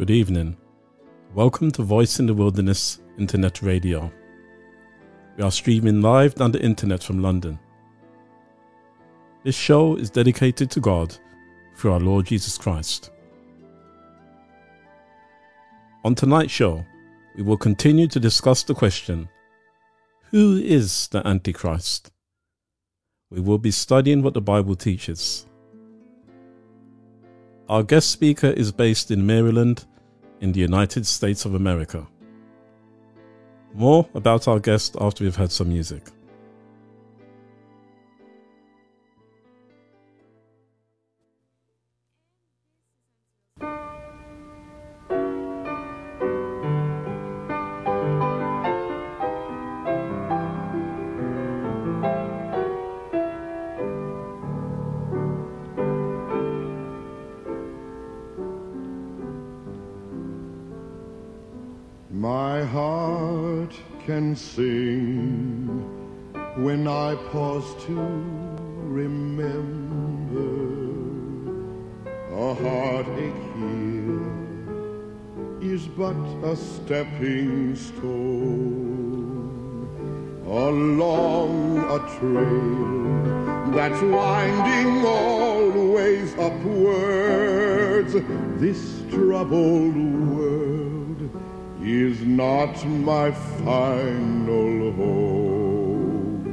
Good 0.00 0.08
evening. 0.08 0.56
Welcome 1.34 1.70
to 1.72 1.82
Voice 1.82 2.20
in 2.20 2.24
the 2.24 2.32
Wilderness 2.32 3.00
Internet 3.18 3.60
Radio. 3.60 4.10
We 5.36 5.44
are 5.44 5.50
streaming 5.50 6.00
live 6.00 6.40
on 6.40 6.52
the 6.52 6.62
internet 6.62 7.02
from 7.02 7.20
London. 7.20 7.58
This 9.44 9.54
show 9.54 9.96
is 9.96 10.08
dedicated 10.08 10.70
to 10.70 10.80
God 10.80 11.14
through 11.76 11.92
our 11.92 12.00
Lord 12.00 12.24
Jesus 12.24 12.56
Christ. 12.56 13.10
On 16.02 16.14
tonight's 16.14 16.50
show, 16.50 16.82
we 17.36 17.42
will 17.42 17.58
continue 17.58 18.08
to 18.08 18.18
discuss 18.18 18.62
the 18.62 18.72
question 18.72 19.28
Who 20.30 20.56
is 20.56 21.08
the 21.08 21.26
Antichrist? 21.26 22.10
We 23.28 23.42
will 23.42 23.58
be 23.58 23.70
studying 23.70 24.22
what 24.22 24.32
the 24.32 24.40
Bible 24.40 24.76
teaches. 24.76 25.44
Our 27.68 27.82
guest 27.82 28.10
speaker 28.10 28.48
is 28.48 28.72
based 28.72 29.12
in 29.12 29.24
Maryland, 29.24 29.84
in 30.40 30.52
the 30.52 30.60
United 30.60 31.06
States 31.06 31.44
of 31.44 31.54
America. 31.54 32.06
More 33.74 34.08
about 34.14 34.48
our 34.48 34.58
guest 34.58 34.96
after 35.00 35.24
we've 35.24 35.36
had 35.36 35.52
some 35.52 35.68
music. 35.68 36.02
Can 64.10 64.34
sing 64.34 65.68
when 66.64 66.88
I 66.88 67.14
pause 67.30 67.70
to 67.84 67.94
remember 69.00 70.50
a 72.44 72.54
heartache 72.62 73.44
here 73.60 74.26
is 75.74 75.86
but 75.86 76.18
a 76.42 76.56
stepping 76.56 77.76
stone 77.76 78.80
along 80.44 81.78
a 81.96 81.98
trail 82.18 83.70
that's 83.76 84.02
winding 84.02 85.06
always 85.06 86.34
upwards. 86.48 88.12
This 88.60 88.80
troubled 89.12 90.09
is 91.90 92.20
not 92.22 92.86
my 92.86 93.32
final 93.32 94.92
home. 94.92 96.44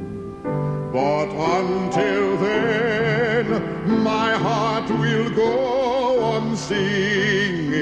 But 0.92 1.28
until 1.60 2.36
then, 2.38 3.46
my 4.02 4.32
heart 4.32 4.90
will 4.90 5.30
go 5.30 6.20
on 6.32 6.56
singing. 6.56 7.78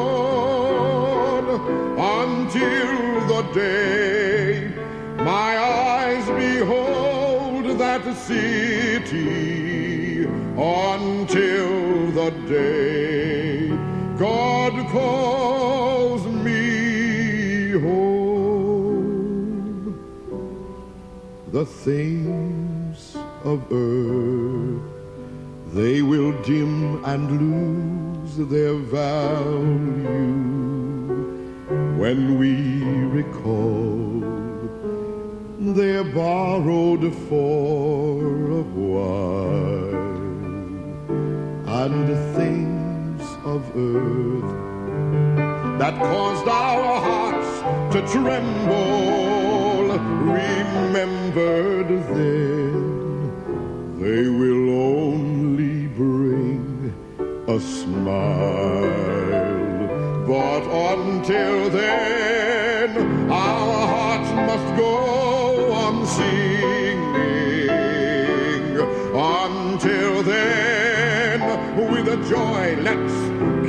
Until 1.99 3.27
the 3.27 3.41
day 3.53 4.71
my 5.17 5.57
eyes 5.57 6.25
behold 6.29 7.77
that 7.77 8.03
city. 8.15 9.60
Until 11.33 12.11
the 12.11 12.29
day 12.49 13.69
God 14.19 14.73
calls 14.89 16.25
me 16.27 17.71
home. 17.71 19.15
The 21.53 21.65
things 21.65 23.15
of 23.45 23.63
earth, 23.71 24.81
they 25.73 26.01
will 26.01 26.33
dim 26.41 27.01
and 27.05 27.23
lose 27.39 28.35
their 28.49 28.73
value 28.73 30.01
when 31.97 32.37
we 32.37 32.83
recall 33.05 34.19
they're 35.75 36.03
borrowed 36.03 37.15
for 37.29 38.19
a 38.59 38.63
while 38.63 39.50
and 41.83 42.07
the 42.07 42.19
things 42.35 43.23
of 43.43 43.61
earth 43.75 44.51
that 45.79 45.95
caused 45.95 46.47
our 46.47 47.01
hearts 47.07 47.51
to 47.93 47.99
tremble. 48.13 49.87
Remembered 50.43 51.89
then 52.13 52.81
they 53.99 54.23
will 54.41 54.67
only 54.93 55.87
bring 55.87 56.93
a 57.47 57.59
smile. 57.59 58.91
But 60.27 60.63
until 60.93 61.69
then 61.71 62.00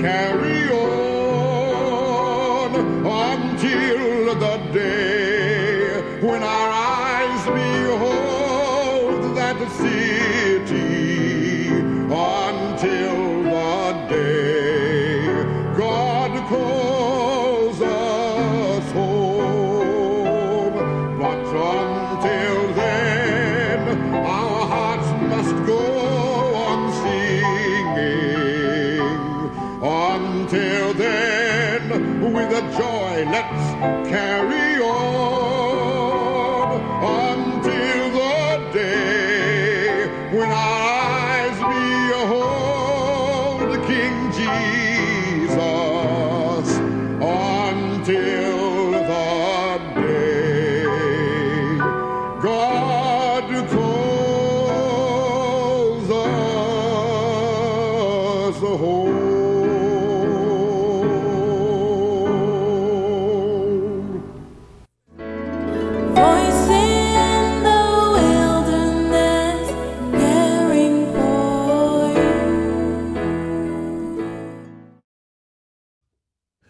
carry 0.03 0.42
carry 34.13 34.52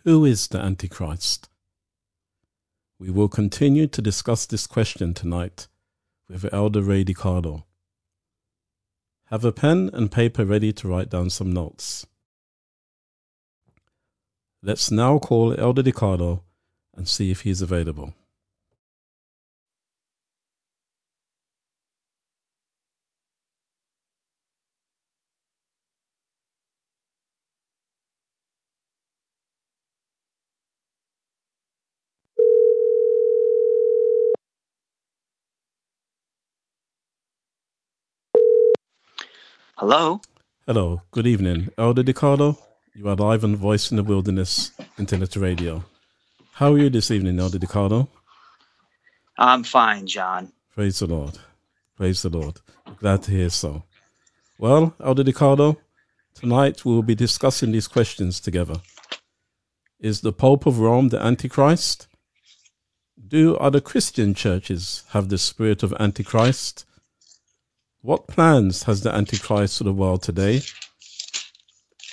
Who 0.04 0.24
is 0.24 0.48
the 0.48 0.58
Antichrist? 0.58 1.48
We 2.98 3.08
will 3.10 3.28
continue 3.28 3.86
to 3.86 4.02
discuss 4.02 4.46
this 4.46 4.66
question 4.66 5.14
tonight 5.14 5.68
with 6.28 6.52
Elder 6.52 6.82
Ray 6.82 7.04
DeCarlo. 7.04 7.62
Have 9.26 9.44
a 9.44 9.52
pen 9.52 9.90
and 9.92 10.10
paper 10.10 10.44
ready 10.44 10.72
to 10.72 10.88
write 10.88 11.08
down 11.08 11.30
some 11.30 11.52
notes. 11.52 12.04
Let's 14.60 14.90
now 14.90 15.20
call 15.20 15.54
Elder 15.56 15.84
DeCarlo 15.84 16.42
and 16.96 17.06
see 17.06 17.30
if 17.30 17.42
he 17.42 17.50
is 17.50 17.62
available. 17.62 18.12
Hello. 39.82 40.20
Hello, 40.64 41.02
good 41.10 41.26
evening. 41.26 41.68
Elder 41.76 42.04
DeCarlo, 42.04 42.56
you 42.94 43.08
are 43.08 43.16
live 43.16 43.42
on 43.42 43.56
Voice 43.56 43.90
in 43.90 43.96
the 43.96 44.04
Wilderness 44.04 44.70
Internet 44.96 45.34
Radio. 45.34 45.84
How 46.52 46.74
are 46.74 46.78
you 46.78 46.88
this 46.88 47.10
evening, 47.10 47.40
Elder 47.40 47.58
DeCarlo? 47.58 48.06
I'm 49.36 49.64
fine, 49.64 50.06
John. 50.06 50.52
Praise 50.72 51.00
the 51.00 51.08
Lord. 51.08 51.36
Praise 51.96 52.22
the 52.22 52.28
Lord. 52.28 52.60
Glad 53.00 53.24
to 53.24 53.32
hear 53.32 53.50
so. 53.50 53.82
Well, 54.56 54.94
Elder 55.02 55.24
DeCarlo, 55.24 55.78
tonight 56.32 56.84
we 56.84 56.92
will 56.92 57.02
be 57.02 57.16
discussing 57.16 57.72
these 57.72 57.88
questions 57.88 58.38
together. 58.38 58.76
Is 59.98 60.20
the 60.20 60.32
Pope 60.32 60.64
of 60.64 60.78
Rome 60.78 61.08
the 61.08 61.20
Antichrist? 61.20 62.06
Do 63.26 63.56
other 63.56 63.80
Christian 63.80 64.32
churches 64.34 65.02
have 65.08 65.28
the 65.28 65.38
spirit 65.38 65.82
of 65.82 65.92
Antichrist? 65.98 66.86
What 68.02 68.26
plans 68.26 68.82
has 68.82 69.02
the 69.02 69.14
Antichrist 69.14 69.78
for 69.78 69.84
the 69.84 69.92
world 69.92 70.24
today? 70.24 70.62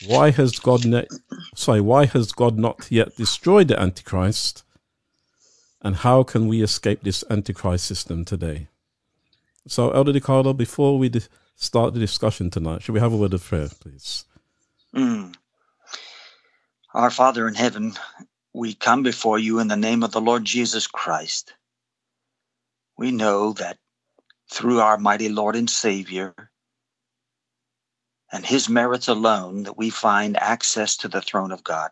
Why 0.06 0.30
has 0.30 0.59
God 0.59 0.86
ne- 0.86 1.07
sorry, 1.56 1.81
why 1.81 2.06
has 2.06 2.31
God 2.31 2.59
not 2.59 2.91
yet 2.91 3.15
destroyed 3.15 3.69
the 3.69 3.80
Antichrist? 3.80 4.63
And 5.81 5.95
how 5.95 6.21
can 6.21 6.47
we 6.47 6.62
escape 6.62 7.01
this 7.01 7.24
Antichrist 7.31 7.86
system 7.86 8.24
today? 8.24 8.68
So, 9.68 9.89
Elder 9.89 10.13
DeCarlo, 10.13 10.56
before 10.56 11.00
we 11.00 11.09
di- 11.09 11.21
start 11.56 11.95
the 11.95 12.00
discussion 12.00 12.51
tonight, 12.51 12.83
should 12.83 12.94
we 12.94 13.00
have 13.00 13.13
a 13.13 13.18
word 13.18 13.33
of 13.33 13.44
prayer, 13.44 13.69
please? 13.80 14.25
Mm. 14.95 15.33
Our 16.94 17.09
Father 17.09 17.47
in 17.47 17.56
heaven, 17.56 17.94
we 18.53 18.75
come 18.75 19.01
before 19.01 19.39
you 19.39 19.57
in 19.59 19.68
the 19.68 19.75
name 19.75 20.03
of 20.03 20.12
the 20.12 20.21
Lord 20.21 20.45
Jesus 20.45 20.86
Christ. 20.86 21.56
We 22.95 23.12
know 23.12 23.53
that 23.53 23.80
through 24.50 24.80
our 24.80 24.98
mighty 24.98 25.30
Lord 25.30 25.56
and 25.56 25.69
Savior 25.69 26.34
and 28.31 28.46
his 28.46 28.69
merits 28.69 29.07
alone 29.07 29.63
that 29.63 29.78
we 29.78 29.90
find 29.90 30.38
access 30.38 30.98
to 30.98 31.07
the 31.07 31.22
throne 31.22 31.51
of 31.51 31.63
God. 31.63 31.92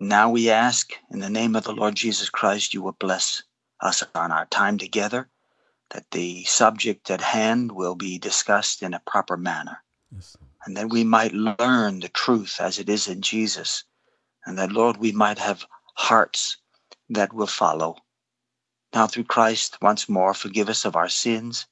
Now 0.00 0.30
we 0.30 0.50
ask 0.50 0.92
in 1.10 1.18
the 1.18 1.30
name 1.30 1.56
of 1.56 1.64
the 1.64 1.72
Lord 1.72 1.96
Jesus 1.96 2.30
Christ, 2.30 2.72
you 2.74 2.82
will 2.82 2.92
bless 2.92 3.42
us 3.80 4.04
on 4.14 4.30
our 4.30 4.46
time 4.46 4.78
together, 4.78 5.28
that 5.90 6.10
the 6.12 6.44
subject 6.44 7.10
at 7.10 7.20
hand 7.20 7.72
will 7.72 7.94
be 7.96 8.18
discussed 8.18 8.82
in 8.82 8.94
a 8.94 9.02
proper 9.06 9.36
manner, 9.36 9.82
Yes. 10.12 10.36
and 10.64 10.76
that 10.76 10.90
we 10.90 11.02
might 11.02 11.32
learn 11.32 12.00
the 12.00 12.08
truth 12.08 12.60
as 12.60 12.78
it 12.78 12.88
is 12.88 13.08
in 13.08 13.22
Jesus, 13.22 13.84
and 14.46 14.58
that, 14.58 14.72
Lord, 14.72 14.98
we 14.98 15.12
might 15.12 15.38
have 15.38 15.66
hearts 15.94 16.58
that 17.08 17.32
will 17.32 17.46
follow. 17.48 17.96
Now, 18.94 19.06
through 19.06 19.24
Christ, 19.24 19.78
once 19.82 20.08
more, 20.08 20.34
forgive 20.34 20.68
us 20.68 20.84
of 20.84 20.96
our 20.96 21.08
sins 21.08 21.66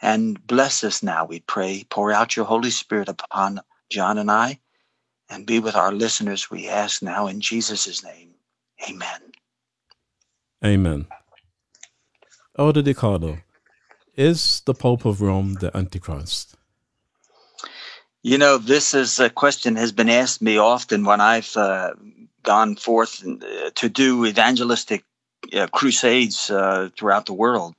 and 0.00 0.44
bless 0.46 0.84
us 0.84 1.02
now, 1.02 1.24
we 1.24 1.40
pray. 1.40 1.84
Pour 1.88 2.12
out 2.12 2.36
your 2.36 2.44
Holy 2.44 2.70
Spirit 2.70 3.08
upon 3.08 3.60
John 3.90 4.18
and 4.18 4.30
I 4.30 4.58
and 5.28 5.46
be 5.46 5.58
with 5.58 5.74
our 5.74 5.92
listeners, 5.92 6.50
we 6.50 6.68
ask 6.68 7.02
now 7.02 7.26
in 7.26 7.40
Jesus' 7.40 8.04
name. 8.04 8.34
Amen. 8.88 9.20
Amen. 10.64 11.06
Elder 12.58 12.82
DeCarlo, 12.82 13.42
is 14.16 14.62
the 14.64 14.74
Pope 14.74 15.04
of 15.04 15.20
Rome 15.20 15.54
the 15.54 15.76
Antichrist? 15.76 16.56
You 18.22 18.38
know, 18.38 18.58
this 18.58 18.94
is 18.94 19.20
a 19.20 19.30
question 19.30 19.76
has 19.76 19.92
been 19.92 20.08
asked 20.08 20.42
me 20.42 20.58
often 20.58 21.04
when 21.04 21.20
I've 21.20 21.56
uh, 21.56 21.94
gone 22.42 22.76
forth 22.76 23.24
uh, 23.26 23.70
to 23.74 23.88
do 23.88 24.24
evangelistic 24.26 25.04
uh, 25.52 25.66
crusades 25.68 26.50
uh, 26.50 26.88
throughout 26.96 27.26
the 27.26 27.32
world. 27.32 27.74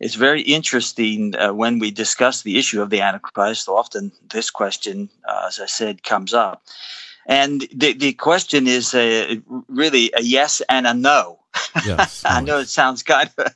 It's 0.00 0.16
very 0.16 0.42
interesting 0.42 1.34
uh, 1.36 1.52
when 1.52 1.78
we 1.78 1.90
discuss 1.90 2.42
the 2.42 2.58
issue 2.58 2.82
of 2.82 2.90
the 2.90 3.00
Antichrist. 3.00 3.68
Often, 3.68 4.12
this 4.28 4.50
question, 4.50 5.08
uh, 5.26 5.44
as 5.46 5.60
I 5.60 5.66
said, 5.66 6.02
comes 6.02 6.34
up, 6.34 6.62
and 7.26 7.62
the 7.72 7.92
the 7.92 8.12
question 8.12 8.66
is 8.66 8.94
uh, 8.94 9.36
really 9.68 10.10
a 10.16 10.22
yes 10.22 10.60
and 10.68 10.86
a 10.86 10.94
no. 10.94 11.38
Yes. 11.86 12.22
I 12.26 12.40
know 12.40 12.58
it 12.58 12.68
sounds 12.68 13.02
kind 13.02 13.30
of, 13.38 13.54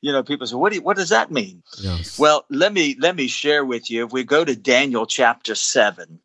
you 0.00 0.10
know, 0.10 0.22
people 0.22 0.46
say, 0.46 0.56
"What 0.56 0.70
do 0.70 0.76
you, 0.76 0.82
what 0.82 0.96
does 0.96 1.10
that 1.10 1.30
mean?" 1.30 1.62
Yes. 1.78 2.18
Well, 2.18 2.44
let 2.48 2.72
me 2.72 2.96
let 2.98 3.14
me 3.14 3.28
share 3.28 3.64
with 3.64 3.90
you. 3.90 4.06
If 4.06 4.12
we 4.12 4.24
go 4.24 4.44
to 4.44 4.56
Daniel 4.56 5.06
chapter 5.06 5.54
seven, 5.54 6.18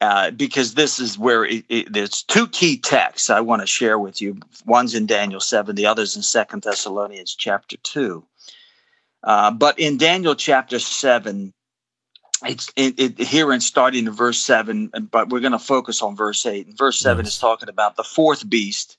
uh, 0.00 0.30
because 0.30 0.74
this 0.74 0.98
is 0.98 1.18
where 1.18 1.44
it, 1.44 1.64
it, 1.68 1.92
there's 1.92 2.22
two 2.22 2.46
key 2.48 2.78
texts 2.78 3.30
I 3.30 3.40
want 3.40 3.62
to 3.62 3.66
share 3.66 3.98
with 3.98 4.22
you. 4.22 4.38
One's 4.64 4.94
in 4.94 5.06
Daniel 5.06 5.40
seven, 5.40 5.76
the 5.76 5.86
other's 5.86 6.16
in 6.16 6.22
Second 6.22 6.62
Thessalonians 6.62 7.34
chapter 7.34 7.76
two. 7.78 8.24
Uh, 9.22 9.50
but 9.50 9.78
in 9.78 9.98
Daniel 9.98 10.34
chapter 10.34 10.78
seven, 10.78 11.52
it's 12.44 12.72
it, 12.76 12.98
it, 12.98 13.18
here 13.18 13.52
and 13.52 13.62
starting 13.62 14.06
in 14.06 14.12
verse 14.12 14.38
seven, 14.38 14.90
but 15.10 15.28
we're 15.28 15.40
going 15.40 15.52
to 15.52 15.58
focus 15.58 16.00
on 16.00 16.16
verse 16.16 16.46
eight. 16.46 16.66
And 16.66 16.78
verse 16.78 16.98
seven 16.98 17.26
Yes. 17.26 17.34
is 17.34 17.38
talking 17.38 17.68
about 17.68 17.96
the 17.96 18.04
fourth 18.04 18.48
beast. 18.48 18.96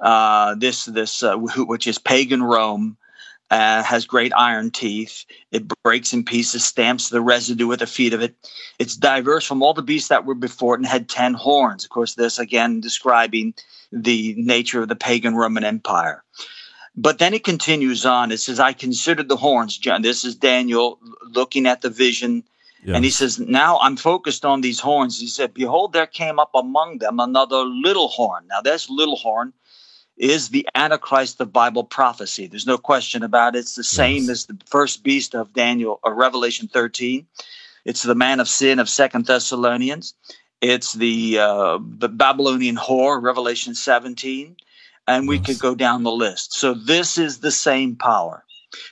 Uh, 0.00 0.54
this 0.54 0.86
this 0.86 1.22
uh, 1.22 1.36
which 1.36 1.86
is 1.86 1.98
pagan 1.98 2.42
Rome. 2.42 2.96
Uh, 3.54 3.84
has 3.84 4.04
great 4.04 4.32
iron 4.36 4.68
teeth. 4.68 5.24
It 5.52 5.68
breaks 5.84 6.12
in 6.12 6.24
pieces, 6.24 6.64
stamps 6.64 7.10
the 7.10 7.20
residue 7.20 7.68
with 7.68 7.78
the 7.78 7.86
feet 7.86 8.12
of 8.12 8.20
it. 8.20 8.34
It's 8.80 8.96
diverse 8.96 9.46
from 9.46 9.62
all 9.62 9.72
the 9.72 9.80
beasts 9.80 10.08
that 10.08 10.26
were 10.26 10.34
before 10.34 10.74
it 10.74 10.78
and 10.78 10.86
had 10.88 11.08
10 11.08 11.34
horns. 11.34 11.84
Of 11.84 11.90
course, 11.90 12.16
this 12.16 12.40
again 12.40 12.80
describing 12.80 13.54
the 13.92 14.34
nature 14.36 14.82
of 14.82 14.88
the 14.88 14.96
pagan 14.96 15.36
Roman 15.36 15.62
Empire. 15.62 16.24
But 16.96 17.20
then 17.20 17.32
it 17.32 17.44
continues 17.44 18.04
on. 18.04 18.32
It 18.32 18.40
says, 18.40 18.58
I 18.58 18.72
considered 18.72 19.28
the 19.28 19.36
horns, 19.36 19.78
John. 19.78 20.02
This 20.02 20.24
is 20.24 20.34
Daniel 20.34 20.98
looking 21.22 21.68
at 21.68 21.80
the 21.80 21.90
vision. 21.90 22.42
yes. 22.84 22.96
And 22.96 23.04
he 23.04 23.10
says, 23.12 23.38
Now 23.38 23.78
I'm 23.82 23.96
focused 23.96 24.44
on 24.44 24.62
these 24.62 24.80
horns. 24.80 25.20
He 25.20 25.28
said, 25.28 25.54
Behold, 25.54 25.92
there 25.92 26.08
came 26.08 26.40
up 26.40 26.50
among 26.56 26.98
them 26.98 27.20
another 27.20 27.58
little 27.58 28.08
horn. 28.08 28.48
Now, 28.48 28.62
this 28.62 28.90
little 28.90 29.14
horn 29.14 29.52
is 30.16 30.50
the 30.50 30.68
Antichrist 30.74 31.40
of 31.40 31.52
Bible 31.52 31.84
prophecy. 31.84 32.46
There's 32.46 32.66
no 32.66 32.78
question 32.78 33.22
about 33.22 33.56
it. 33.56 33.60
It's 33.60 33.74
the 33.74 33.84
same 33.84 34.24
Yes. 34.24 34.30
as 34.30 34.46
the 34.46 34.58
first 34.66 35.02
beast 35.02 35.34
of 35.34 35.52
Daniel 35.54 36.00
or 36.02 36.14
Revelation 36.14 36.68
13. 36.68 37.26
It's 37.84 38.02
the 38.02 38.14
man 38.14 38.40
of 38.40 38.48
sin 38.48 38.78
of 38.78 38.88
Second 38.88 39.26
Thessalonians. 39.26 40.14
It's 40.62 40.92
the 40.94 41.38
uh, 41.40 41.78
the 41.82 42.08
Babylonian 42.08 42.76
whore, 42.76 43.22
Revelation 43.22 43.74
17, 43.74 44.56
and 45.08 45.28
we 45.28 45.36
Yes. 45.36 45.46
could 45.46 45.58
go 45.58 45.74
down 45.74 46.04
the 46.04 46.12
list. 46.12 46.54
So 46.54 46.74
this 46.74 47.18
is 47.18 47.40
the 47.40 47.50
same 47.52 47.96
power. 47.96 48.44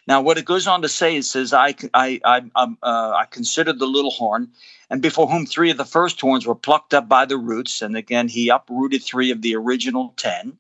Now, 0.07 0.21
what 0.23 0.39
it 0.39 0.45
goes 0.45 0.67
on 0.67 0.83
to 0.83 0.89
say, 0.89 1.17
it 1.17 1.25
says, 1.25 1.53
"I 1.55 1.75
I 1.95 2.21
I 2.25 2.43
um, 2.57 2.79
uh, 2.83 3.13
I 3.17 3.27
considered 3.31 3.79
the 3.79 3.87
little 3.87 4.11
horn, 4.11 4.51
and 4.91 5.03
before 5.03 5.29
whom 5.29 5.47
three 5.47 5.71
of 5.71 5.79
the 5.79 5.87
first 5.87 6.21
horns 6.21 6.47
were 6.47 6.55
plucked 6.57 6.95
up 6.95 7.09
by 7.09 7.25
the 7.27 7.39
roots, 7.39 7.83
and 7.83 7.97
again 7.97 8.29
he 8.29 8.49
uprooted 8.51 9.03
three 9.05 9.31
of 9.31 9.43
the 9.43 9.57
original 9.57 10.15
ten, 10.17 10.59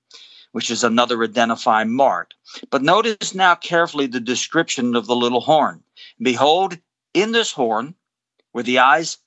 which 0.52 0.70
is 0.70 0.84
another 0.84 1.22
identifying 1.22 1.92
mark. 1.92 2.32
But 2.70 2.82
notice 2.82 3.34
now 3.34 3.54
carefully 3.54 4.06
the 4.06 4.20
description 4.20 4.94
of 4.94 5.06
the 5.06 5.16
little 5.16 5.40
horn. 5.40 5.82
Behold, 6.20 6.78
in 7.12 7.32
this 7.32 7.52
horn 7.52 7.94
were 8.52 8.62
the 8.62 8.78
eyes 8.78 9.18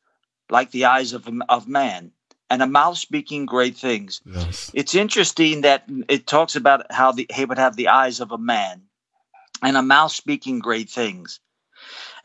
like 0.50 0.72
the 0.72 0.86
eyes 0.86 1.14
of 1.14 1.28
of 1.50 1.68
man, 1.68 2.12
and 2.50 2.62
a 2.62 2.68
mouth 2.68 2.98
speaking 2.98 3.46
great 3.46 3.76
things." 3.76 4.22
yes. 4.26 4.72
It's 4.74 4.96
interesting 4.96 5.62
that 5.62 5.90
it 6.08 6.28
talks 6.28 6.56
about 6.56 6.92
how 6.92 7.12
the, 7.12 7.26
he 7.34 7.46
would 7.46 7.58
have 7.58 7.76
the 7.76 7.90
eyes 7.90 8.20
of 8.20 8.32
a 8.32 8.38
man 8.38 8.84
and 9.62 9.78
a 9.78 9.82
mouth 9.82 10.12
speaking 10.12 10.60
great 10.60 10.90
things. 10.90 11.40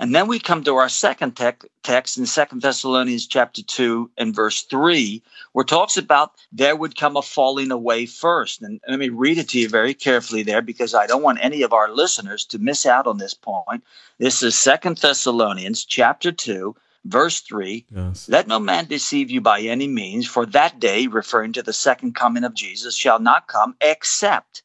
And 0.00 0.14
then 0.14 0.28
we 0.28 0.38
come 0.38 0.64
to 0.64 0.76
our 0.76 0.88
second 0.88 1.36
tec- 1.36 1.66
text 1.82 2.16
in 2.16 2.24
Second 2.24 2.62
Thessalonians 2.62 3.26
chapter 3.26 3.62
2 3.62 4.10
and 4.16 4.34
verse 4.34 4.62
3, 4.62 5.22
where 5.52 5.62
it 5.62 5.68
talks 5.68 5.98
about 5.98 6.32
there 6.50 6.74
would 6.74 6.96
come 6.96 7.18
a 7.18 7.22
falling 7.22 7.70
away 7.70 8.06
first. 8.06 8.62
And 8.62 8.80
let 8.88 8.98
me 8.98 9.10
read 9.10 9.36
it 9.36 9.50
to 9.50 9.58
you 9.58 9.68
very 9.68 9.92
carefully 9.92 10.42
there 10.42 10.62
because 10.62 10.94
I 10.94 11.06
don't 11.06 11.22
want 11.22 11.38
any 11.42 11.60
of 11.60 11.74
our 11.74 11.90
listeners 11.90 12.46
to 12.46 12.58
miss 12.58 12.86
out 12.86 13.06
on 13.06 13.18
this 13.18 13.34
point. 13.34 13.84
This 14.16 14.42
is 14.42 14.58
Second 14.58 14.96
Thessalonians 14.96 15.84
chapter 15.84 16.32
2, 16.32 16.74
verse 17.04 17.42
3 17.42 17.84
Yes. 17.94 18.26
Let 18.26 18.48
no 18.48 18.58
man 18.58 18.86
deceive 18.86 19.30
you 19.30 19.42
by 19.42 19.60
any 19.60 19.86
means, 19.86 20.26
for 20.26 20.46
that 20.46 20.80
day, 20.80 21.08
referring 21.08 21.52
to 21.52 21.62
the 21.62 21.74
second 21.74 22.14
coming 22.14 22.44
of 22.44 22.54
Jesus, 22.54 22.96
shall 22.96 23.18
not 23.18 23.48
come 23.48 23.76
except 23.82 24.62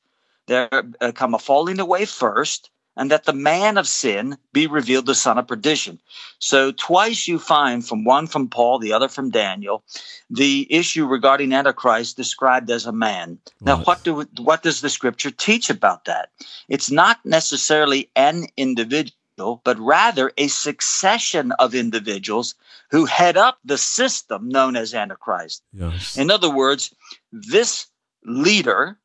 there 0.47 0.69
uh, 1.01 1.11
come 1.11 1.33
a 1.33 1.39
falling 1.39 1.79
away 1.79 2.05
first, 2.05 2.69
and 2.97 3.11
that 3.11 3.25
the 3.25 3.33
man 3.33 3.77
of 3.77 3.87
sin 3.87 4.37
be 4.53 4.67
revealed, 4.67 5.05
the 5.05 5.15
son 5.15 5.37
of 5.37 5.47
perdition. 5.47 5.99
So 6.39 6.71
twice 6.71 7.27
you 7.27 7.39
find 7.39 7.85
from 7.85 8.03
one 8.03 8.27
from 8.27 8.49
Paul, 8.49 8.79
the 8.79 8.93
other 8.93 9.07
from 9.09 9.29
Daniel, 9.29 9.83
the 10.29 10.67
issue 10.73 11.05
regarding 11.05 11.53
Antichrist 11.53 12.17
described 12.17 12.69
as 12.71 12.85
a 12.85 12.91
man. 12.91 13.39
Now, 13.61 13.75
Right. 13.77 13.87
what 13.87 14.03
do 14.03 14.25
what 14.37 14.63
does 14.63 14.81
the 14.81 14.89
scripture 14.89 15.31
teach 15.31 15.69
about 15.69 16.05
that? 16.05 16.29
It's 16.67 16.89
not 16.91 17.25
necessarily 17.25 18.09
an 18.15 18.47
individual, 18.57 19.61
but 19.63 19.77
rather 19.79 20.31
a 20.37 20.47
succession 20.47 21.51
of 21.53 21.75
individuals 21.75 22.55
who 22.91 23.05
head 23.05 23.35
up 23.37 23.59
the 23.65 23.77
system 23.77 24.47
known 24.47 24.75
as 24.75 24.93
Antichrist. 24.93 25.63
Yes. 25.73 26.15
In 26.17 26.31
other 26.31 26.49
words, 26.49 26.93
this 27.31 27.87
leader 28.23 28.97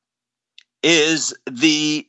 is 0.83 1.35
the 1.51 2.07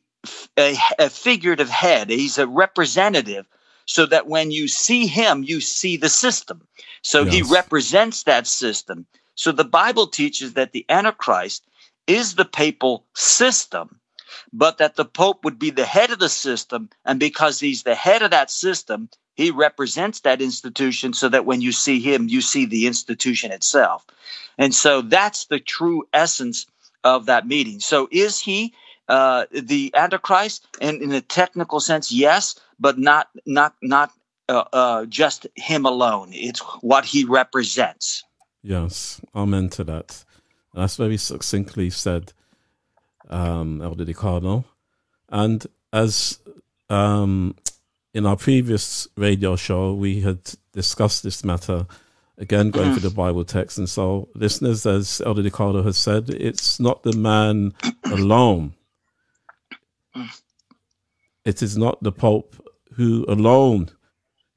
a, 0.58 0.76
a 1.00 1.10
figurative 1.10 1.70
head. 1.70 2.10
He's 2.10 2.38
a 2.38 2.48
representative, 2.48 3.46
so 3.86 4.06
that 4.06 4.28
when 4.28 4.52
you 4.52 4.68
see 4.68 5.08
him, 5.08 5.44
you 5.44 5.62
see 5.62 5.98
the 5.98 6.10
system. 6.10 6.62
So 7.02 7.26
he 7.26 7.42
represents 7.42 8.24
that 8.24 8.48
system. 8.48 9.06
So 9.36 9.52
the 9.52 9.64
Bible 9.64 10.08
teaches 10.08 10.54
that 10.54 10.72
the 10.72 10.86
Antichrist 10.90 11.64
is 12.08 12.36
the 12.36 12.46
papal 12.46 13.06
system, 13.16 14.00
but 14.54 14.78
that 14.78 14.96
the 14.96 15.06
Pope 15.06 15.44
would 15.44 15.58
be 15.58 15.72
the 15.72 15.86
head 15.86 16.12
of 16.12 16.20
the 16.20 16.30
system, 16.30 16.90
and 17.06 17.20
because 17.20 17.60
he's 17.60 17.84
the 17.84 17.96
head 17.96 18.22
of 18.22 18.32
that 18.32 18.52
system, 18.52 19.10
he 19.36 19.50
represents 19.50 20.20
that 20.22 20.42
institution 20.42 21.14
so 21.14 21.30
that 21.30 21.46
when 21.46 21.62
you 21.62 21.72
see 21.72 22.00
him, 22.00 22.28
you 22.28 22.42
see 22.42 22.66
the 22.66 22.86
institution 22.86 23.52
itself. 23.52 24.06
And 24.58 24.76
so 24.76 25.02
that's 25.02 25.46
the 25.46 25.60
true 25.60 26.04
essence 26.14 26.68
of 27.04 27.26
that 27.26 27.48
meeting. 27.48 27.80
So 27.80 28.08
is 28.12 28.40
he 28.40 28.74
uh, 29.12 29.46
the 29.52 29.92
Antichrist? 29.94 30.68
And 30.80 31.02
in 31.02 31.12
a 31.12 31.22
technical 31.22 31.80
sense, 31.80 32.12
yes, 32.12 32.56
but 32.80 32.98
not 32.98 33.28
not 33.46 33.76
not 33.82 34.12
uh, 34.50 34.64
uh, 34.74 35.06
just 35.06 35.48
him 35.56 35.86
alone. 35.86 36.30
It's 36.34 36.60
what 36.82 37.06
he 37.06 37.26
represents. 37.26 38.24
Yes, 38.64 39.22
amen 39.34 39.70
to 39.70 39.84
that. 39.86 40.24
That's 40.74 40.96
very 40.96 41.18
succinctly 41.18 41.90
said, 41.90 42.34
um, 43.30 43.82
Elder 43.82 44.06
DeCarlo. 44.06 44.66
And 45.30 45.66
as 45.92 46.40
um, 46.90 47.56
in 48.14 48.26
our 48.26 48.36
previous 48.36 49.08
radio 49.16 49.56
show, 49.56 49.94
we 49.94 50.22
had 50.22 50.40
discussed 50.74 51.24
this 51.24 51.44
matter, 51.44 51.88
again, 52.38 52.72
going 52.72 52.92
through 52.94 53.10
the 53.10 53.16
Bible 53.16 53.46
text. 53.46 53.78
And 53.78 53.90
so, 53.90 54.30
listeners, 54.36 54.86
as 54.86 55.22
Elder 55.26 55.44
DeCarlo 55.44 55.84
has 55.84 55.98
said, 55.98 56.30
it's 56.30 56.80
not 56.80 57.04
the 57.04 57.14
man 57.14 57.74
alone. 58.06 58.74
It 61.46 61.62
is 61.62 61.78
not 61.78 62.02
the 62.04 62.12
Pope 62.12 62.56
who 62.96 63.26
alone 63.28 63.92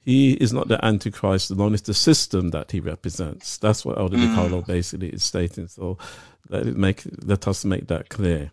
he 0.05 0.33
is 0.35 0.53
not 0.53 0.69
the 0.69 0.85
Antichrist 0.85 1.51
alone, 1.51 1.73
it's 1.73 1.83
the 1.83 1.95
system 1.95 2.51
that 2.51 2.73
he 2.73 2.81
represents. 2.81 3.57
That's 3.57 3.87
what 3.87 3.99
Elder 3.99 4.19
DeCarlo 4.19 4.67
basically 4.67 5.09
is 5.09 5.25
stating. 5.25 5.67
So 5.67 5.97
let 6.51 6.67
it 6.67 6.77
make 6.77 7.05
let 7.23 7.49
us 7.49 7.65
make 7.65 7.87
that 7.87 8.11
clear. 8.11 8.53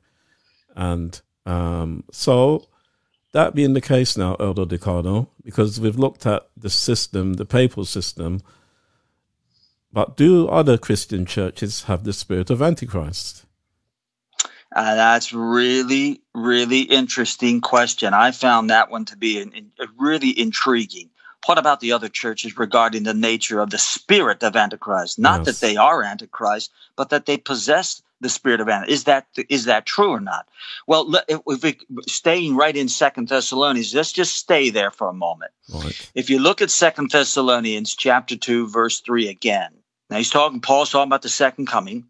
And 0.76 1.20
um, 1.46 2.06
so 2.10 2.68
that 3.34 3.54
being 3.54 3.74
the 3.74 3.82
case 3.82 4.16
now, 4.16 4.36
Elder 4.36 4.66
DeCarlo, 4.66 5.28
because 5.44 5.78
we've 5.78 6.00
looked 6.00 6.26
at 6.26 6.48
the 6.56 6.70
system, 6.70 7.34
the 7.34 7.46
papal 7.46 7.84
system, 7.84 8.42
but 9.92 10.16
do 10.16 10.48
other 10.48 10.78
Christian 10.78 11.26
churches 11.26 11.84
have 11.84 12.06
the 12.06 12.14
spirit 12.14 12.50
of 12.50 12.62
Antichrist? 12.62 13.46
Uh, 14.74 14.96
that's 14.96 15.34
really, 15.34 16.22
really 16.34 16.82
interesting 16.82 17.60
question. 17.62 18.14
I 18.14 18.32
found 18.32 18.70
that 18.70 18.90
one 18.90 19.06
to 19.06 19.18
be 19.18 19.42
an, 19.42 19.52
an- 19.54 19.72
really 19.98 20.38
intriguing. 20.40 21.10
What 21.46 21.58
about 21.58 21.80
the 21.80 21.92
other 21.92 22.08
churches 22.08 22.58
regarding 22.58 23.04
the 23.04 23.14
nature 23.16 23.60
of 23.60 23.72
the 23.72 23.78
spirit 23.80 24.44
of 24.44 24.56
Antichrist? 24.56 25.18
Not 25.20 25.40
Yes. 25.40 25.60
that 25.60 25.66
they 25.68 25.76
are 25.76 26.04
Antichrist, 26.04 26.72
but 26.96 27.10
that 27.10 27.26
they 27.26 27.36
possess 27.38 28.02
the 28.22 28.30
spirit 28.30 28.62
of 28.62 28.70
Antichrist. 28.70 28.94
Is 29.00 29.04
that 29.06 29.28
is 29.50 29.66
that 29.66 29.88
true 29.88 30.12
or 30.12 30.20
not? 30.22 30.48
Well, 30.86 31.12
if 31.28 31.64
we 31.64 31.78
staying 32.08 32.56
right 32.56 32.78
in 32.78 32.88
Second 32.88 33.28
Thessalonians, 33.28 33.94
let's 33.96 34.12
just 34.12 34.36
stay 34.38 34.70
there 34.70 34.92
for 34.92 35.10
a 35.10 35.14
moment. 35.14 35.52
Right. 35.74 36.12
If 36.14 36.30
you 36.30 36.38
look 36.38 36.62
at 36.62 36.70
Second 36.70 37.10
Thessalonians 37.10 37.96
chapter 37.96 38.38
two, 38.38 38.68
verse 38.70 39.00
three 39.00 39.28
again. 39.28 39.72
Now 40.12 40.18
he's 40.18 40.30
talking. 40.30 40.62
Paul's 40.62 40.92
talking 40.92 41.10
about 41.10 41.24
the 41.24 41.30
second 41.30 41.66
coming. 41.66 42.06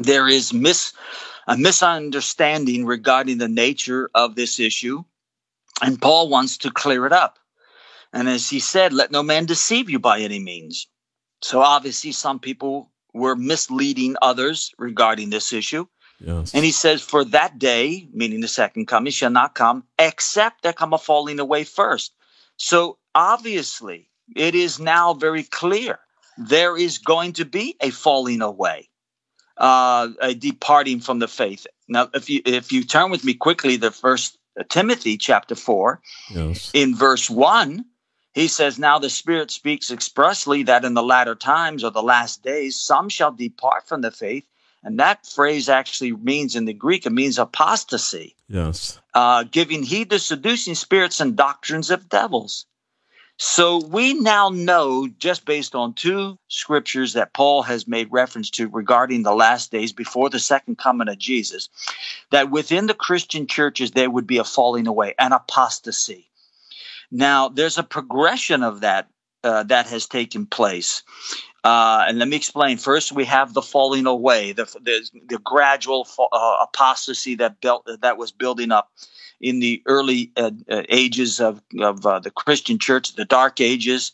There 0.00 0.26
is 0.28 0.52
mis 0.52 0.92
a 1.46 1.56
misunderstanding 1.56 2.86
regarding 2.86 3.38
the 3.38 3.48
nature 3.48 4.10
of 4.14 4.34
this 4.34 4.60
issue, 4.60 5.04
and 5.82 6.00
Paul 6.00 6.28
wants 6.28 6.58
to 6.58 6.70
clear 6.70 7.06
it 7.06 7.12
up. 7.12 7.38
And 8.12 8.28
as 8.28 8.48
he 8.48 8.60
said, 8.60 8.92
let 8.92 9.10
no 9.10 9.22
man 9.22 9.46
deceive 9.46 9.88
you 9.88 9.98
by 9.98 10.20
any 10.20 10.38
means. 10.38 10.88
So 11.42 11.60
obviously, 11.60 12.12
some 12.12 12.38
people 12.38 12.90
were 13.14 13.36
misleading 13.36 14.16
others 14.20 14.72
regarding 14.78 15.30
this 15.30 15.52
issue. 15.52 15.86
Yes. 16.20 16.52
And 16.54 16.64
he 16.64 16.72
says, 16.72 17.00
For 17.00 17.24
that 17.26 17.58
day, 17.58 18.08
meaning 18.12 18.40
the 18.40 18.48
second 18.48 18.86
coming, 18.86 19.12
shall 19.12 19.30
not 19.30 19.54
come, 19.54 19.84
except 19.98 20.62
there 20.62 20.72
come 20.72 20.92
a 20.92 20.98
falling 20.98 21.40
away 21.40 21.64
first. 21.64 22.12
So 22.56 22.98
obviously, 23.14 24.10
it 24.36 24.54
is 24.54 24.78
now 24.78 25.14
very 25.14 25.44
clear 25.44 25.98
there 26.36 26.76
is 26.76 26.98
going 26.98 27.32
to 27.34 27.44
be 27.44 27.76
a 27.80 27.90
falling 27.90 28.42
away, 28.42 28.89
uh, 29.60 30.08
a 30.20 30.34
departing 30.34 31.00
from 31.00 31.18
the 31.18 31.28
faith. 31.28 31.66
Now, 31.86 32.08
if 32.14 32.28
you 32.30 32.40
if 32.44 32.72
you 32.72 32.82
turn 32.84 33.10
with 33.10 33.24
me 33.24 33.34
quickly 33.34 33.76
the 33.76 33.90
First 33.90 34.38
Timothy 34.68 35.16
chapter 35.16 35.54
four, 35.54 36.00
yes. 36.34 36.70
in 36.74 36.96
verse 36.96 37.30
1, 37.30 37.84
he 38.32 38.48
says, 38.48 38.78
Now 38.78 38.98
the 38.98 39.10
Spirit 39.10 39.50
speaks 39.50 39.90
expressly 39.90 40.62
that 40.64 40.84
in 40.84 40.94
the 40.94 41.02
latter 41.02 41.34
times 41.34 41.84
or 41.84 41.90
the 41.90 42.02
last 42.02 42.42
days, 42.42 42.80
some 42.80 43.08
shall 43.08 43.32
depart 43.32 43.86
from 43.86 44.00
the 44.00 44.10
faith. 44.10 44.44
And 44.82 44.98
that 44.98 45.26
phrase 45.26 45.68
actually 45.68 46.12
means 46.12 46.56
in 46.56 46.64
the 46.64 46.72
Greek, 46.72 47.04
it 47.04 47.12
means 47.12 47.38
apostasy, 47.38 48.34
Yes. 48.48 48.98
uh, 49.12 49.44
giving 49.44 49.82
heed 49.82 50.10
to 50.10 50.18
seducing 50.18 50.74
spirits 50.74 51.20
and 51.20 51.36
doctrines 51.36 51.90
of 51.90 52.08
devils. 52.08 52.64
So 53.42 53.78
we 53.78 54.12
now 54.12 54.50
know, 54.50 55.08
just 55.18 55.46
based 55.46 55.74
on 55.74 55.94
two 55.94 56.38
scriptures 56.48 57.14
that 57.14 57.32
Paul 57.32 57.62
has 57.62 57.88
made 57.88 58.12
reference 58.12 58.50
to 58.50 58.68
regarding 58.68 59.22
the 59.22 59.32
last 59.32 59.70
days 59.72 59.94
before 59.94 60.28
the 60.28 60.38
second 60.38 60.76
coming 60.76 61.08
of 61.08 61.16
Jesus, 61.16 61.70
that 62.32 62.50
within 62.50 62.86
the 62.86 62.92
Christian 62.92 63.46
churches 63.46 63.92
there 63.92 64.10
would 64.10 64.26
be 64.26 64.36
a 64.36 64.44
falling 64.44 64.86
away, 64.86 65.14
an 65.18 65.32
apostasy. 65.32 66.28
Now, 67.10 67.48
there's 67.48 67.78
a 67.78 67.82
progression 67.82 68.62
of 68.62 68.82
that 68.82 69.08
uh, 69.42 69.62
that 69.62 69.86
has 69.86 70.06
taken 70.06 70.44
place. 70.44 71.02
Uh, 71.64 72.04
and 72.06 72.18
let 72.18 72.28
me 72.28 72.36
explain. 72.36 72.76
First, 72.76 73.12
we 73.12 73.24
have 73.24 73.54
the 73.54 73.62
falling 73.62 74.04
away, 74.04 74.52
the 74.52 74.66
the, 74.82 75.08
the 75.28 75.38
gradual 75.38 76.06
uh, 76.30 76.56
apostasy 76.60 77.36
that 77.36 77.62
built 77.62 77.88
that 78.02 78.18
was 78.18 78.32
building 78.32 78.70
up 78.70 78.90
in 79.40 79.60
the 79.60 79.82
early 79.86 80.30
uh, 80.36 80.50
uh, 80.68 80.82
ages 80.88 81.40
of 81.40 81.62
of 81.80 82.04
uh, 82.06 82.18
the 82.20 82.30
Christian 82.30 82.78
church, 82.78 83.14
the 83.14 83.24
Dark 83.24 83.60
Ages. 83.60 84.12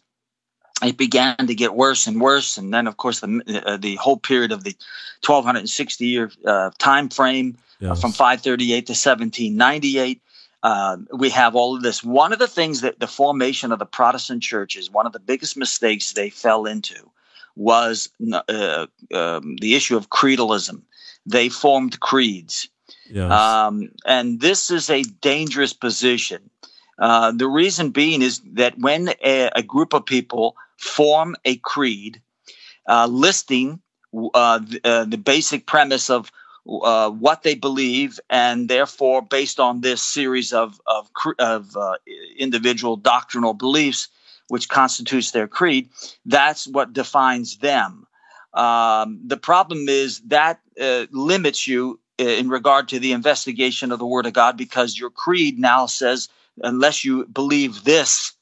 It 0.84 0.98
began 0.98 1.36
to 1.38 1.54
get 1.54 1.74
worse 1.74 2.06
and 2.06 2.20
worse, 2.20 2.58
and 2.58 2.72
then, 2.72 2.86
of 2.86 2.98
course, 2.98 3.20
the 3.20 3.62
uh, 3.66 3.76
the 3.78 3.96
whole 3.96 4.18
period 4.18 4.52
of 4.52 4.62
the 4.62 4.76
1260 5.24 6.06
year 6.06 6.30
uh, 6.44 6.70
time 6.78 7.08
frame 7.08 7.56
uh, 7.56 7.88
Yes. 7.88 8.00
from 8.00 8.12
538 8.12 8.86
to 8.86 8.92
1798. 8.92 10.22
Uh, 10.62 10.96
we 11.14 11.30
have 11.30 11.54
all 11.54 11.76
of 11.76 11.82
this. 11.82 12.02
One 12.02 12.32
of 12.32 12.38
the 12.38 12.48
things 12.48 12.80
that 12.80 13.00
the 13.00 13.06
formation 13.06 13.72
of 13.72 13.78
the 13.78 13.86
Protestant 13.86 14.42
churches, 14.42 14.90
one 14.90 15.06
of 15.06 15.12
the 15.12 15.20
biggest 15.20 15.56
mistakes 15.56 16.12
they 16.12 16.30
fell 16.30 16.66
into 16.66 17.10
was 17.54 18.10
uh, 18.32 18.86
um, 19.14 19.56
the 19.60 19.74
issue 19.74 19.96
of 19.96 20.10
creedalism. 20.10 20.82
They 21.24 21.48
formed 21.48 22.00
creeds. 22.00 22.68
Yes. 23.10 23.30
Um, 23.30 23.90
and 24.06 24.40
this 24.40 24.70
is 24.70 24.90
a 24.90 25.02
dangerous 25.02 25.72
position. 25.72 26.50
Uh, 26.98 27.32
the 27.32 27.46
reason 27.46 27.90
being 27.90 28.22
is 28.22 28.40
that 28.54 28.78
when 28.78 29.10
a, 29.22 29.50
a 29.54 29.62
group 29.62 29.92
of 29.92 30.06
people 30.06 30.56
form 30.78 31.36
a 31.44 31.56
creed, 31.56 32.22
uh, 32.88 33.06
listing 33.06 33.80
uh, 34.34 34.58
the, 34.58 34.80
uh, 34.84 35.04
the 35.04 35.18
basic 35.18 35.66
premise 35.66 36.08
of 36.08 36.32
uh, 36.68 37.10
what 37.10 37.42
they 37.42 37.54
believe, 37.54 38.18
and 38.30 38.68
therefore, 38.68 39.22
based 39.22 39.60
on 39.60 39.82
this 39.82 40.02
series 40.02 40.52
of 40.52 40.80
of, 40.86 41.10
of 41.38 41.76
uh, 41.76 41.96
individual 42.38 42.96
doctrinal 42.96 43.52
beliefs, 43.52 44.08
which 44.48 44.68
constitutes 44.68 45.32
their 45.32 45.46
creed, 45.46 45.88
that's 46.24 46.66
what 46.66 46.92
defines 46.92 47.58
them. 47.58 48.06
Um, 48.54 49.20
the 49.24 49.36
problem 49.36 49.88
is 49.88 50.20
that 50.20 50.60
limits 51.12 51.68
you 51.68 52.00
in 52.18 52.48
regard 52.48 52.88
to 52.88 52.98
the 52.98 53.12
investigation 53.12 53.92
of 53.92 53.98
the 53.98 54.06
Word 54.06 54.26
of 54.26 54.32
God 54.32 54.56
because 54.56 54.98
your 54.98 55.10
creed 55.10 55.58
now 55.58 55.86
says, 55.86 56.28
unless 56.62 57.04
you 57.04 57.26
believe 57.26 57.84
this, 57.84 58.32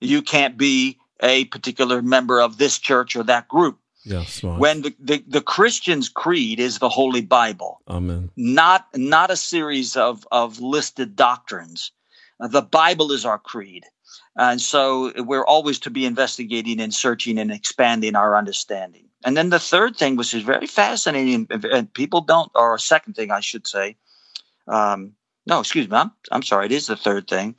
you 0.00 0.22
can't 0.22 0.56
be 0.56 0.98
a 1.20 1.46
particular 1.46 2.02
member 2.02 2.40
of 2.40 2.58
this 2.58 2.78
church 2.78 3.16
or 3.16 3.22
that 3.24 3.48
group. 3.48 3.78
Yes, 4.04 4.42
right. 4.44 4.58
When 4.58 4.82
the, 4.82 4.94
the, 5.00 5.24
the 5.26 5.40
Christian's 5.40 6.08
creed 6.08 6.60
is 6.60 6.78
the 6.78 6.88
Holy 6.88 7.20
Bible, 7.20 7.80
Amen. 7.88 8.30
not 8.36 8.86
not 8.94 9.30
a 9.30 9.36
series 9.36 9.96
of, 9.96 10.26
of 10.30 10.60
listed 10.60 11.16
doctrines. 11.16 11.92
Uh, 12.40 12.48
the 12.48 12.62
Bible 12.62 13.12
is 13.12 13.24
our 13.24 13.38
creed. 13.38 13.84
And 14.36 14.60
so 14.62 15.12
we're 15.24 15.44
always 15.44 15.80
to 15.80 15.90
be 15.90 16.06
investigating 16.06 16.80
and 16.80 16.94
searching 16.94 17.38
and 17.38 17.50
expanding 17.50 18.14
our 18.14 18.36
understanding. 18.36 19.07
And 19.24 19.36
then 19.36 19.50
the 19.50 19.58
third 19.58 19.96
thing, 19.96 20.16
which 20.16 20.32
is 20.34 20.42
very 20.42 20.66
fascinating, 20.66 21.48
and 21.50 21.92
people 21.92 22.20
don't, 22.20 22.50
or 22.54 22.74
a 22.74 22.78
second 22.78 23.14
thing, 23.14 23.30
I 23.30 23.40
should 23.40 23.66
say, 23.66 23.96
um, 24.66 25.14
no, 25.46 25.60
excuse 25.60 25.88
me. 25.88 25.96
I'm, 25.96 26.12
I'm 26.30 26.42
sorry. 26.42 26.66
It 26.66 26.72
is 26.72 26.88
the 26.88 26.96
third 26.96 27.26
thing. 27.26 27.56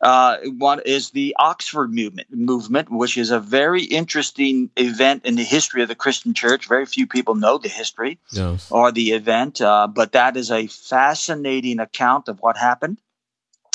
Uh, 0.00 0.36
one 0.56 0.80
is 0.86 1.10
the 1.10 1.34
Oxford 1.36 1.92
movement, 1.92 2.28
movement, 2.30 2.90
which 2.90 3.16
is 3.16 3.32
a 3.32 3.40
very 3.40 3.82
interesting 3.82 4.70
event 4.76 5.26
in 5.26 5.34
the 5.34 5.42
history 5.42 5.82
of 5.82 5.88
the 5.88 5.96
Christian 5.96 6.32
church. 6.32 6.68
Very 6.68 6.86
few 6.86 7.08
people 7.08 7.34
know 7.34 7.58
the 7.58 7.68
history 7.68 8.18
Yes. 8.30 8.70
or 8.70 8.92
the 8.92 9.10
event, 9.12 9.60
uh, 9.60 9.88
but 9.88 10.12
that 10.12 10.36
is 10.36 10.52
a 10.52 10.68
fascinating 10.68 11.80
account 11.80 12.28
of 12.28 12.38
what 12.40 12.56
happened. 12.56 12.98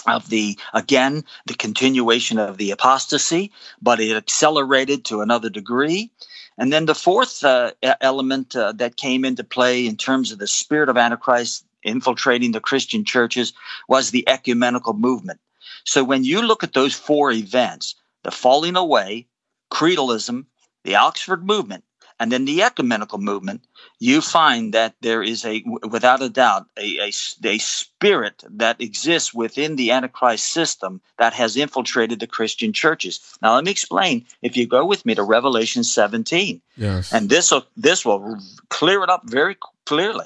Of 0.07 0.29
the 0.29 0.57
again 0.73 1.25
the 1.45 1.53
continuation 1.53 2.39
of 2.39 2.55
the 2.57 2.71
apostasy, 2.71 3.51
but 3.81 3.99
it 3.99 4.15
accelerated 4.15 5.03
to 5.05 5.19
another 5.19 5.49
degree. 5.49 6.11
And 6.59 6.73
then 6.73 6.85
the 6.85 6.93
fourth 6.93 7.43
uh, 7.43 7.71
element 8.01 8.53
uh, 8.53 8.73
that 8.73 8.97
came 8.97 9.23
into 9.23 9.45
play 9.45 9.87
in 9.87 9.95
terms 9.95 10.31
of 10.31 10.39
the 10.39 10.47
spirit 10.47 10.89
of 10.89 10.97
Antichrist 10.97 11.65
infiltrating 11.83 12.51
the 12.51 12.59
Christian 12.59 13.05
churches 13.05 13.53
was 13.87 14.11
the 14.11 14.27
ecumenical 14.27 14.93
movement. 14.93 15.39
So 15.85 16.03
when 16.03 16.25
you 16.25 16.41
look 16.41 16.61
at 16.61 16.73
those 16.73 16.93
four 16.93 17.31
events, 17.31 17.95
the 18.23 18.31
falling 18.31 18.75
away, 18.75 19.27
creedalism, 19.71 20.45
the 20.83 20.95
Oxford 20.95 21.45
movement, 21.45 21.85
and 22.19 22.31
then 22.31 22.45
the 22.45 22.61
ecumenical 22.61 23.17
movement, 23.17 23.63
you 23.99 24.21
find 24.21 24.73
that 24.73 24.95
there 25.01 25.23
is 25.23 25.45
a, 25.45 25.63
without 25.89 26.21
a 26.21 26.29
doubt, 26.29 26.67
a, 26.77 26.99
a, 26.99 27.11
a 27.45 27.57
spirit 27.57 28.43
that 28.49 28.81
exists 28.81 29.33
within 29.33 29.75
the 29.75 29.91
Antichrist 29.91 30.47
system 30.47 31.01
that 31.17 31.33
has 31.33 31.55
infiltrated 31.55 32.19
the 32.19 32.27
Christian 32.27 32.73
churches. 32.73 33.19
Now, 33.41 33.55
let 33.55 33.63
me 33.63 33.71
explain. 33.71 34.25
If 34.41 34.57
you 34.57 34.67
go 34.67 34.85
with 34.85 35.05
me 35.05 35.15
to 35.15 35.23
Revelation 35.23 35.83
17, 35.83 36.61
Yes. 36.77 37.11
and 37.11 37.29
this 37.29 37.51
will 37.51 37.65
this 37.75 38.05
will 38.05 38.37
clear 38.69 39.03
it 39.03 39.09
up 39.09 39.23
very 39.25 39.57
clearly. 39.85 40.25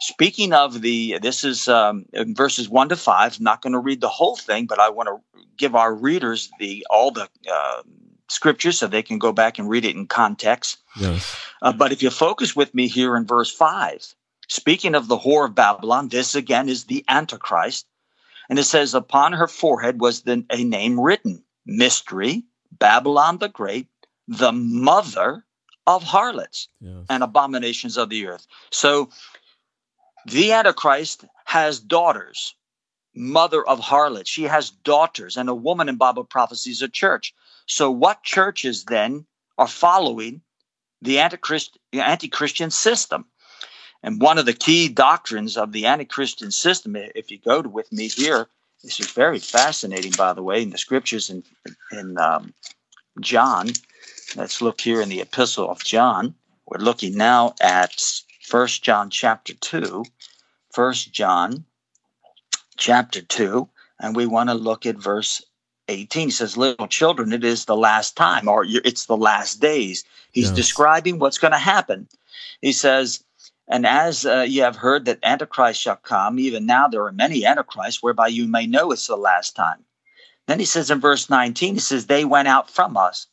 Speaking 0.00 0.52
of 0.52 0.80
the, 0.80 1.18
this 1.20 1.42
is 1.42 1.66
um, 1.66 2.06
in 2.12 2.34
verses 2.34 2.68
one 2.68 2.88
to 2.90 2.96
five. 2.96 3.36
I'm 3.36 3.42
not 3.44 3.62
going 3.62 3.72
to 3.72 3.80
read 3.80 4.00
the 4.00 4.08
whole 4.08 4.36
thing, 4.36 4.66
but 4.66 4.78
I 4.78 4.90
want 4.90 5.08
to 5.08 5.40
give 5.56 5.74
our 5.74 5.92
readers 5.92 6.50
the 6.60 6.86
all 6.88 7.10
the 7.10 7.28
uh, 7.52 7.82
scriptures 8.28 8.78
so 8.78 8.86
they 8.86 9.02
can 9.02 9.18
go 9.18 9.32
back 9.32 9.58
and 9.58 9.68
read 9.68 9.84
it 9.84 9.96
in 9.96 10.06
context. 10.06 10.78
yes. 10.98 11.36
Uh, 11.62 11.72
but 11.72 11.92
if 11.92 12.02
you 12.02 12.10
focus 12.10 12.54
with 12.54 12.74
me 12.74 12.86
here 12.86 13.16
in 13.16 13.26
verse 13.26 13.52
5, 13.52 14.14
speaking 14.48 14.94
of 14.94 15.08
the 15.08 15.18
whore 15.18 15.46
of 15.46 15.54
Babylon, 15.54 16.08
this 16.08 16.34
again 16.34 16.68
is 16.68 16.84
the 16.84 17.04
Antichrist. 17.08 17.86
And 18.48 18.58
it 18.58 18.64
says, 18.64 18.94
Upon 18.94 19.32
her 19.32 19.48
forehead 19.48 20.00
was 20.00 20.22
the, 20.22 20.44
a 20.50 20.62
name 20.64 20.98
written 21.00 21.42
Mystery, 21.66 22.44
Babylon 22.78 23.38
the 23.38 23.48
Great, 23.48 23.88
the 24.28 24.52
mother 24.52 25.44
of 25.86 26.02
harlots 26.02 26.68
Yes. 26.80 27.06
and 27.10 27.22
abominations 27.22 27.96
of 27.96 28.08
the 28.08 28.26
earth. 28.26 28.46
So 28.70 29.10
the 30.26 30.52
Antichrist 30.52 31.24
has 31.46 31.80
daughters, 31.80 32.54
mother 33.14 33.66
of 33.66 33.80
harlots. 33.80 34.30
She 34.30 34.44
has 34.44 34.70
daughters, 34.70 35.36
and 35.36 35.48
a 35.48 35.54
woman 35.54 35.88
in 35.88 35.96
Bible 35.96 36.24
prophecies 36.24 36.82
a 36.82 36.88
church. 36.88 37.34
So 37.68 37.90
what 37.90 38.24
churches 38.24 38.84
then 38.84 39.26
are 39.56 39.68
following 39.68 40.40
the 41.00 41.20
anti-Christian 41.20 42.70
system? 42.70 43.26
And 44.02 44.20
one 44.20 44.38
of 44.38 44.46
the 44.46 44.52
key 44.54 44.88
doctrines 44.88 45.56
of 45.56 45.72
the 45.72 45.86
anti-Christian 45.86 46.50
system, 46.50 46.96
if 46.96 47.30
you 47.30 47.38
go 47.38 47.62
to, 47.62 47.68
with 47.68 47.92
me 47.92 48.08
here, 48.08 48.48
this 48.82 49.00
is 49.00 49.10
very 49.10 49.38
fascinating, 49.38 50.12
by 50.16 50.32
the 50.32 50.42
way, 50.42 50.62
in 50.62 50.70
the 50.70 50.78
scriptures 50.78 51.30
in 51.30 51.42
in 51.92 52.16
um, 52.16 52.54
John. 53.20 53.68
Let's 54.36 54.62
look 54.62 54.80
here 54.80 55.00
in 55.00 55.08
the 55.08 55.20
Epistle 55.20 55.68
of 55.68 55.82
John. 55.82 56.34
We're 56.66 56.78
looking 56.78 57.16
now 57.16 57.54
at 57.60 58.00
First 58.46 58.84
John 58.84 59.10
chapter 59.10 59.52
two. 59.54 60.04
First 60.72 61.12
John 61.12 61.64
chapter 62.76 63.20
two, 63.20 63.68
and 63.98 64.14
we 64.14 64.26
want 64.26 64.48
to 64.48 64.54
look 64.54 64.86
at 64.86 64.96
verse 64.96 65.42
18 65.88 66.28
He 66.28 66.30
says, 66.30 66.56
Little 66.56 66.86
children, 66.86 67.32
it 67.32 67.44
is 67.44 67.64
the 67.64 67.76
last 67.76 68.16
time, 68.16 68.48
or 68.48 68.64
it's 68.68 69.06
the 69.06 69.16
last 69.16 69.60
days. 69.60 70.04
He's 70.32 70.48
Yes. 70.48 70.56
describing 70.56 71.18
what's 71.18 71.38
going 71.38 71.52
to 71.52 71.58
happen. 71.58 72.08
He 72.60 72.72
says, 72.72 73.24
And 73.68 73.86
as 73.86 74.24
uh, 74.26 74.46
ye 74.48 74.58
have 74.58 74.76
heard 74.76 75.04
that 75.06 75.18
Antichrist 75.22 75.80
shall 75.80 75.96
come, 75.96 76.38
even 76.38 76.66
now 76.66 76.88
there 76.88 77.04
are 77.04 77.12
many 77.12 77.44
Antichrists, 77.44 78.02
whereby 78.02 78.28
you 78.28 78.46
may 78.46 78.66
know 78.66 78.92
it's 78.92 79.06
the 79.06 79.16
last 79.16 79.56
time. 79.56 79.84
Then 80.46 80.58
he 80.58 80.64
says 80.64 80.90
in 80.90 81.00
verse 81.00 81.28
19, 81.28 81.74
he 81.74 81.80
says, 81.80 82.06
They 82.06 82.24
went 82.24 82.48
out 82.48 82.70
from 82.70 82.96
us. 82.96 83.26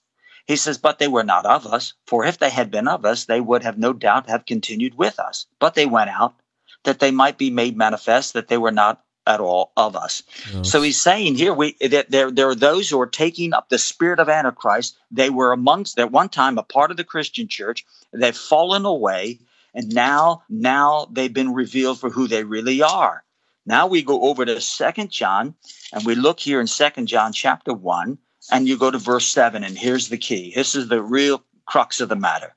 He 0.47 0.57
says, 0.57 0.77
But 0.77 0.99
they 0.99 1.07
were 1.07 1.23
not 1.23 1.45
of 1.45 1.65
us, 1.65 1.93
for 2.05 2.25
if 2.25 2.37
they 2.37 2.49
had 2.49 2.69
been 2.69 2.87
of 2.87 3.05
us, 3.05 3.25
they 3.25 3.41
would 3.41 3.63
have 3.63 3.77
no 3.77 3.93
doubt 3.93 4.29
have 4.29 4.45
continued 4.45 4.95
with 4.97 5.19
us. 5.19 5.45
But 5.59 5.75
they 5.75 5.85
went 5.85 6.09
out, 6.09 6.35
that 6.83 6.99
they 6.99 7.11
might 7.11 7.37
be 7.37 7.49
made 7.49 7.77
manifest 7.77 8.33
that 8.33 8.47
they 8.47 8.57
were 8.57 8.71
not 8.71 9.01
at 9.27 9.39
all 9.39 9.71
of 9.77 9.95
us. 9.95 10.23
Yes. 10.53 10.71
So 10.71 10.81
he's 10.81 11.01
saying 11.01 11.35
here 11.35 11.53
we 11.53 11.75
that 11.81 12.11
there 12.11 12.31
there 12.31 12.49
are 12.49 12.55
those 12.55 12.89
who 12.89 12.99
are 12.99 13.07
taking 13.07 13.53
up 13.53 13.69
the 13.69 13.77
spirit 13.77 14.19
of 14.19 14.29
Antichrist. 14.29 14.97
They 15.11 15.29
were 15.29 15.51
amongst 15.51 15.99
at 15.99 16.11
one 16.11 16.29
time 16.29 16.57
a 16.57 16.63
part 16.63 16.91
of 16.91 16.97
the 16.97 17.03
Christian 17.03 17.47
church. 17.47 17.85
They've 18.13 18.35
fallen 18.35 18.85
away, 18.85 19.39
and 19.73 19.93
now 19.93 20.43
now 20.49 21.07
they've 21.11 21.33
been 21.33 21.53
revealed 21.53 21.99
for 21.99 22.09
who 22.09 22.27
they 22.27 22.43
really 22.43 22.81
are. 22.81 23.23
Now 23.65 23.87
we 23.87 24.03
go 24.03 24.21
over 24.21 24.45
to 24.45 24.61
Second 24.61 25.09
John, 25.09 25.55
and 25.91 26.05
we 26.05 26.13
look 26.13 26.39
here 26.39 26.61
in 26.61 26.67
Second 26.67 27.07
John 27.07 27.33
chapter 27.33 27.73
one, 27.73 28.19
and 28.51 28.67
you 28.67 28.77
go 28.77 28.91
to 28.91 28.99
verse 28.99 29.25
seven, 29.25 29.63
and 29.63 29.77
here's 29.77 30.09
the 30.09 30.17
key. 30.17 30.53
This 30.55 30.75
is 30.75 30.87
the 30.87 31.01
real 31.01 31.43
crux 31.65 31.99
of 31.99 32.09
the 32.09 32.15
matter. 32.15 32.55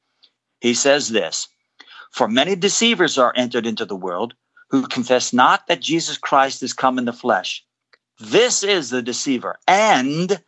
He 0.61 0.75
says 0.75 1.09
this: 1.09 1.49
For 2.11 2.29
many 2.29 2.57
deceivers 2.57 3.17
are 3.17 3.33
entered 3.37 3.65
into 3.67 3.87
the 3.87 3.97
world 3.97 4.35
who 4.71 4.87
confess 4.87 5.33
not 5.33 5.67
that 5.67 5.81
Jesus 5.81 6.19
Christ 6.19 6.63
is 6.63 6.73
come 6.73 6.99
in 6.99 7.05
the 7.05 7.13
flesh. 7.13 7.65
This 8.21 8.63
is 8.63 8.91
the 8.91 9.03
deceiver 9.03 9.59
and 9.67 10.43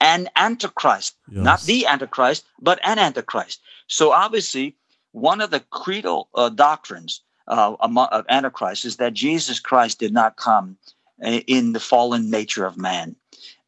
an 0.00 0.28
antichrist, 0.36 1.16
Yes. 1.28 1.44
not 1.44 1.62
the 1.62 1.86
antichrist, 1.86 2.44
but 2.60 2.78
an 2.84 2.98
antichrist. 2.98 3.60
So 3.88 4.12
obviously, 4.12 4.76
one 5.12 5.40
of 5.40 5.50
the 5.50 5.60
creedal 5.60 6.28
uh, 6.34 6.50
doctrines 6.50 7.22
uh, 7.48 7.76
of 7.80 8.26
antichrist 8.28 8.84
is 8.84 8.96
that 8.96 9.14
Jesus 9.14 9.60
Christ 9.60 9.98
did 9.98 10.12
not 10.12 10.36
come 10.36 10.76
uh, 11.24 11.40
in 11.46 11.72
the 11.72 11.80
fallen 11.80 12.30
nature 12.30 12.66
of 12.66 12.76
man, 12.76 13.16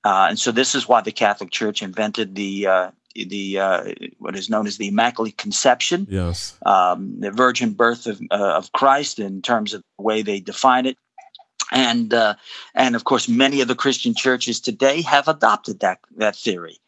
uh, 0.05 0.27
and 0.29 0.38
so 0.38 0.53
this 0.53 0.75
is 0.75 0.87
why 0.88 1.01
the 1.01 1.12
Catholic 1.12 1.51
Church 1.51 1.83
invented 1.83 2.35
the 2.35 2.66
uh, 2.66 2.90
the 3.24 3.59
uh, 3.59 3.85
what 4.18 4.37
is 4.37 4.48
known 4.48 4.66
as 4.66 4.76
the 4.76 4.88
Immaculate 4.88 5.37
Conception 5.37 6.07
Yes. 6.09 6.57
um, 6.64 7.20
the 7.20 7.31
virgin 7.31 7.72
birth 7.72 8.07
of, 8.07 8.20
uh, 8.31 8.35
of 8.35 8.72
Christ 8.72 9.18
in 9.18 9.42
terms 9.42 9.74
of 9.74 9.83
the 9.98 10.02
way 10.02 10.22
they 10.22 10.40
define 10.40 10.87
it. 10.87 10.96
And 11.70 12.14
uh, 12.14 12.35
and 12.74 12.96
of 12.96 13.04
course, 13.04 13.28
many 13.28 13.61
of 13.61 13.68
the 13.68 13.74
Christian 13.74 14.14
churches 14.14 14.61
today 14.61 15.02
have 15.02 15.28
adopted 15.28 15.81
that 15.81 15.98
that 16.16 16.35
theory, 16.35 16.78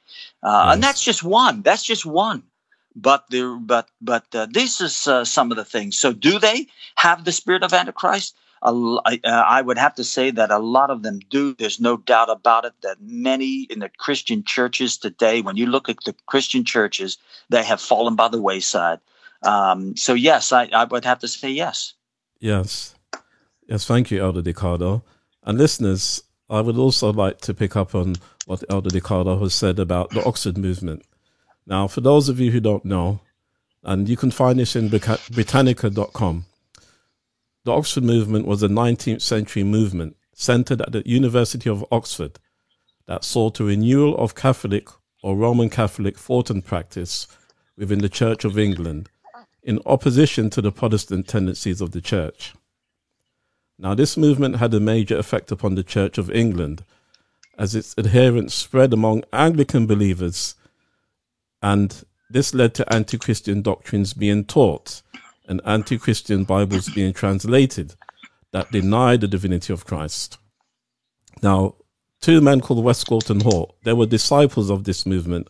uh, 0.42 0.70
and 0.72 0.82
that's 0.82 1.04
just 1.04 1.22
one. 1.22 1.60
That's 1.60 1.82
just 1.82 2.06
one. 2.06 2.44
But 2.96 3.24
there, 3.28 3.56
but 3.56 3.88
but 4.00 4.24
uh, 4.34 4.46
this 4.50 4.80
is 4.80 5.06
uh, 5.06 5.26
some 5.26 5.50
of 5.50 5.58
the 5.58 5.66
things. 5.66 5.98
So, 5.98 6.14
do 6.14 6.38
they 6.38 6.66
have 6.94 7.24
the 7.24 7.32
spirit 7.32 7.62
of 7.62 7.74
Antichrist? 7.74 8.34
Uh, 8.62 9.00
I 9.04 9.62
would 9.62 9.78
have 9.78 9.94
to 9.94 10.04
say 10.04 10.30
that 10.30 10.50
a 10.50 10.58
lot 10.58 10.90
of 10.90 11.02
them 11.02 11.20
do. 11.30 11.54
There's 11.54 11.80
no 11.80 11.96
doubt 11.96 12.28
about 12.30 12.64
it 12.64 12.74
that 12.82 13.00
many 13.00 13.62
in 13.70 13.78
the 13.78 13.88
Christian 13.88 14.44
churches 14.44 14.98
today, 14.98 15.40
when 15.40 15.56
you 15.56 15.66
look 15.66 15.88
at 15.88 15.96
the 16.04 16.14
Christian 16.26 16.64
churches, 16.64 17.16
they 17.48 17.64
have 17.64 17.80
fallen 17.80 18.16
by 18.16 18.28
the 18.28 18.40
wayside. 18.40 19.00
Um, 19.42 19.96
so 19.96 20.12
yes, 20.12 20.52
I, 20.52 20.68
I 20.72 20.84
would 20.84 21.04
have 21.04 21.20
to 21.20 21.28
say 21.28 21.50
yes. 21.50 21.94
Yes. 22.38 22.94
Yes, 23.66 23.86
thank 23.86 24.10
you, 24.10 24.22
Elder 24.22 24.42
DeCarlo. 24.42 25.02
And 25.44 25.56
listeners, 25.56 26.22
I 26.50 26.60
would 26.60 26.76
also 26.76 27.12
like 27.12 27.40
to 27.42 27.54
pick 27.54 27.76
up 27.76 27.94
on 27.94 28.16
what 28.46 28.64
Elder 28.68 28.90
DeCarlo 28.90 29.40
has 29.40 29.54
said 29.54 29.78
about 29.78 30.10
the 30.10 30.24
Oxford 30.24 30.58
movement. 30.58 31.04
Now, 31.66 31.86
for 31.86 32.00
those 32.00 32.28
of 32.28 32.40
you 32.40 32.50
who 32.50 32.60
don't 32.60 32.84
know, 32.84 33.20
and 33.84 34.08
you 34.08 34.16
can 34.16 34.30
find 34.30 34.58
this 34.58 34.76
in 34.76 34.88
Britannica.com, 34.88 36.44
the 37.64 37.72
Oxford 37.72 38.04
movement 38.04 38.46
was 38.46 38.62
a 38.62 38.68
19th 38.68 39.22
century 39.22 39.64
movement 39.64 40.16
centered 40.32 40.80
at 40.80 40.92
the 40.92 41.02
University 41.06 41.68
of 41.68 41.84
Oxford 41.90 42.38
that 43.06 43.24
sought 43.24 43.60
a 43.60 43.64
renewal 43.64 44.16
of 44.16 44.34
Catholic 44.34 44.88
or 45.22 45.36
Roman 45.36 45.68
Catholic 45.68 46.18
thought 46.18 46.50
and 46.50 46.64
practice 46.64 47.26
within 47.76 47.98
the 47.98 48.08
Church 48.08 48.44
of 48.44 48.58
England 48.58 49.08
in 49.62 49.80
opposition 49.84 50.48
to 50.50 50.62
the 50.62 50.72
Protestant 50.72 51.28
tendencies 51.28 51.80
of 51.80 51.90
the 51.90 52.00
Church. 52.00 52.54
Now, 53.78 53.94
this 53.94 54.16
movement 54.16 54.56
had 54.56 54.72
a 54.72 54.80
major 54.80 55.18
effect 55.18 55.52
upon 55.52 55.74
the 55.74 55.82
Church 55.82 56.18
of 56.18 56.30
England, 56.30 56.84
as 57.58 57.74
its 57.74 57.94
adherents 57.98 58.54
spread 58.54 58.92
among 58.92 59.24
Anglican 59.32 59.86
believers 59.86 60.54
And 61.62 62.04
this 62.28 62.54
led 62.54 62.74
to 62.74 62.92
anti 62.92 63.18
Christian 63.18 63.62
doctrines 63.62 64.14
being 64.14 64.44
taught 64.44 65.02
and 65.50 65.60
anti 65.66 65.98
Christian 65.98 66.44
Bibles 66.44 66.88
being 66.88 67.12
translated 67.12 67.96
that 68.52 68.70
deny 68.70 69.16
the 69.16 69.26
divinity 69.26 69.72
of 69.72 69.84
Christ. 69.84 70.38
Now, 71.42 71.74
two 72.20 72.40
men 72.40 72.60
called 72.60 72.84
Westcott 72.84 73.30
and 73.30 73.42
Hort, 73.42 73.74
they 73.82 73.92
were 73.92 74.06
disciples 74.06 74.70
of 74.70 74.84
this 74.84 75.04
movement. 75.04 75.48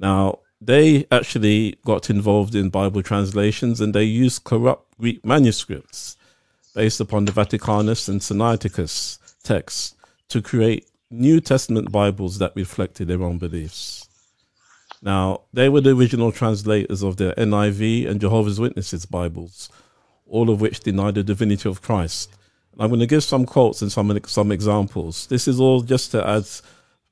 Now, 0.00 0.40
they 0.58 1.06
actually 1.12 1.78
got 1.84 2.08
involved 2.08 2.54
in 2.54 2.70
Bible 2.70 3.02
translations 3.02 3.78
and 3.80 3.94
they 3.94 4.04
used 4.04 4.44
corrupt 4.44 4.98
Greek 4.98 5.24
manuscripts 5.24 6.16
based 6.74 7.00
upon 7.00 7.26
the 7.26 7.32
Vaticanus 7.32 8.08
and 8.08 8.22
Sinaiticus 8.22 9.18
texts 9.42 9.94
to 10.30 10.40
create 10.40 10.88
New 11.10 11.40
Testament 11.40 11.92
Bibles 11.92 12.38
that 12.38 12.56
reflected 12.56 13.08
their 13.08 13.22
own 13.22 13.36
beliefs. 13.36 14.05
Now, 15.02 15.42
they 15.52 15.68
were 15.68 15.80
the 15.80 15.94
original 15.94 16.32
translators 16.32 17.02
of 17.02 17.16
the 17.16 17.34
NIV 17.36 18.08
and 18.08 18.20
Jehovah's 18.20 18.58
Witnesses 18.58 19.06
Bibles, 19.06 19.68
all 20.26 20.50
of 20.50 20.60
which 20.60 20.80
deny 20.80 21.10
the 21.10 21.22
divinity 21.22 21.68
of 21.68 21.82
Christ. 21.82 22.30
I'm 22.78 22.88
going 22.88 23.00
to 23.00 23.06
give 23.06 23.24
some 23.24 23.46
quotes 23.46 23.80
and 23.80 23.90
some 23.90 24.18
some 24.26 24.52
examples. 24.52 25.26
This 25.28 25.48
is 25.48 25.58
all 25.58 25.80
just 25.80 26.10
to 26.10 26.26
add 26.26 26.46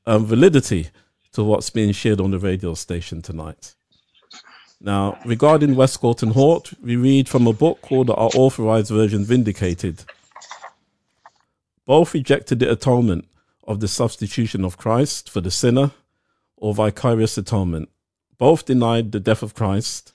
um, 0.07 0.27
validity 0.27 0.91
to 1.33 1.43
what's 1.43 1.71
being 1.71 1.93
shared 1.93 2.21
on 2.21 2.31
the 2.31 2.39
radio 2.39 2.75
station 2.75 3.23
tonight. 3.23 3.75
Now, 4.81 5.19
regarding 5.25 5.75
Westcott 5.75 6.23
and 6.23 6.33
Hort, 6.33 6.75
we 6.83 6.97
read 6.97 7.29
from 7.29 7.47
a 7.47 7.55
book 7.55 7.81
called 7.81 8.11
Our 8.11 8.31
Authorized 8.35 8.91
Version 8.91 9.25
Vindicated. 9.25 10.05
Both 11.87 12.13
rejected 12.13 12.59
the 12.59 12.71
atonement 12.71 13.27
of 13.67 13.81
the 13.81 13.89
substitution 13.89 14.65
of 14.65 14.77
Christ 14.77 15.31
for 15.31 15.41
the 15.41 15.51
sinner 15.51 15.93
or 16.65 16.73
vicarious 16.73 17.37
atonement. 17.37 17.91
Both 18.39 18.65
denied 18.65 19.13
the 19.13 19.21
death 19.21 19.43
of 19.43 19.55
Christ, 19.55 20.15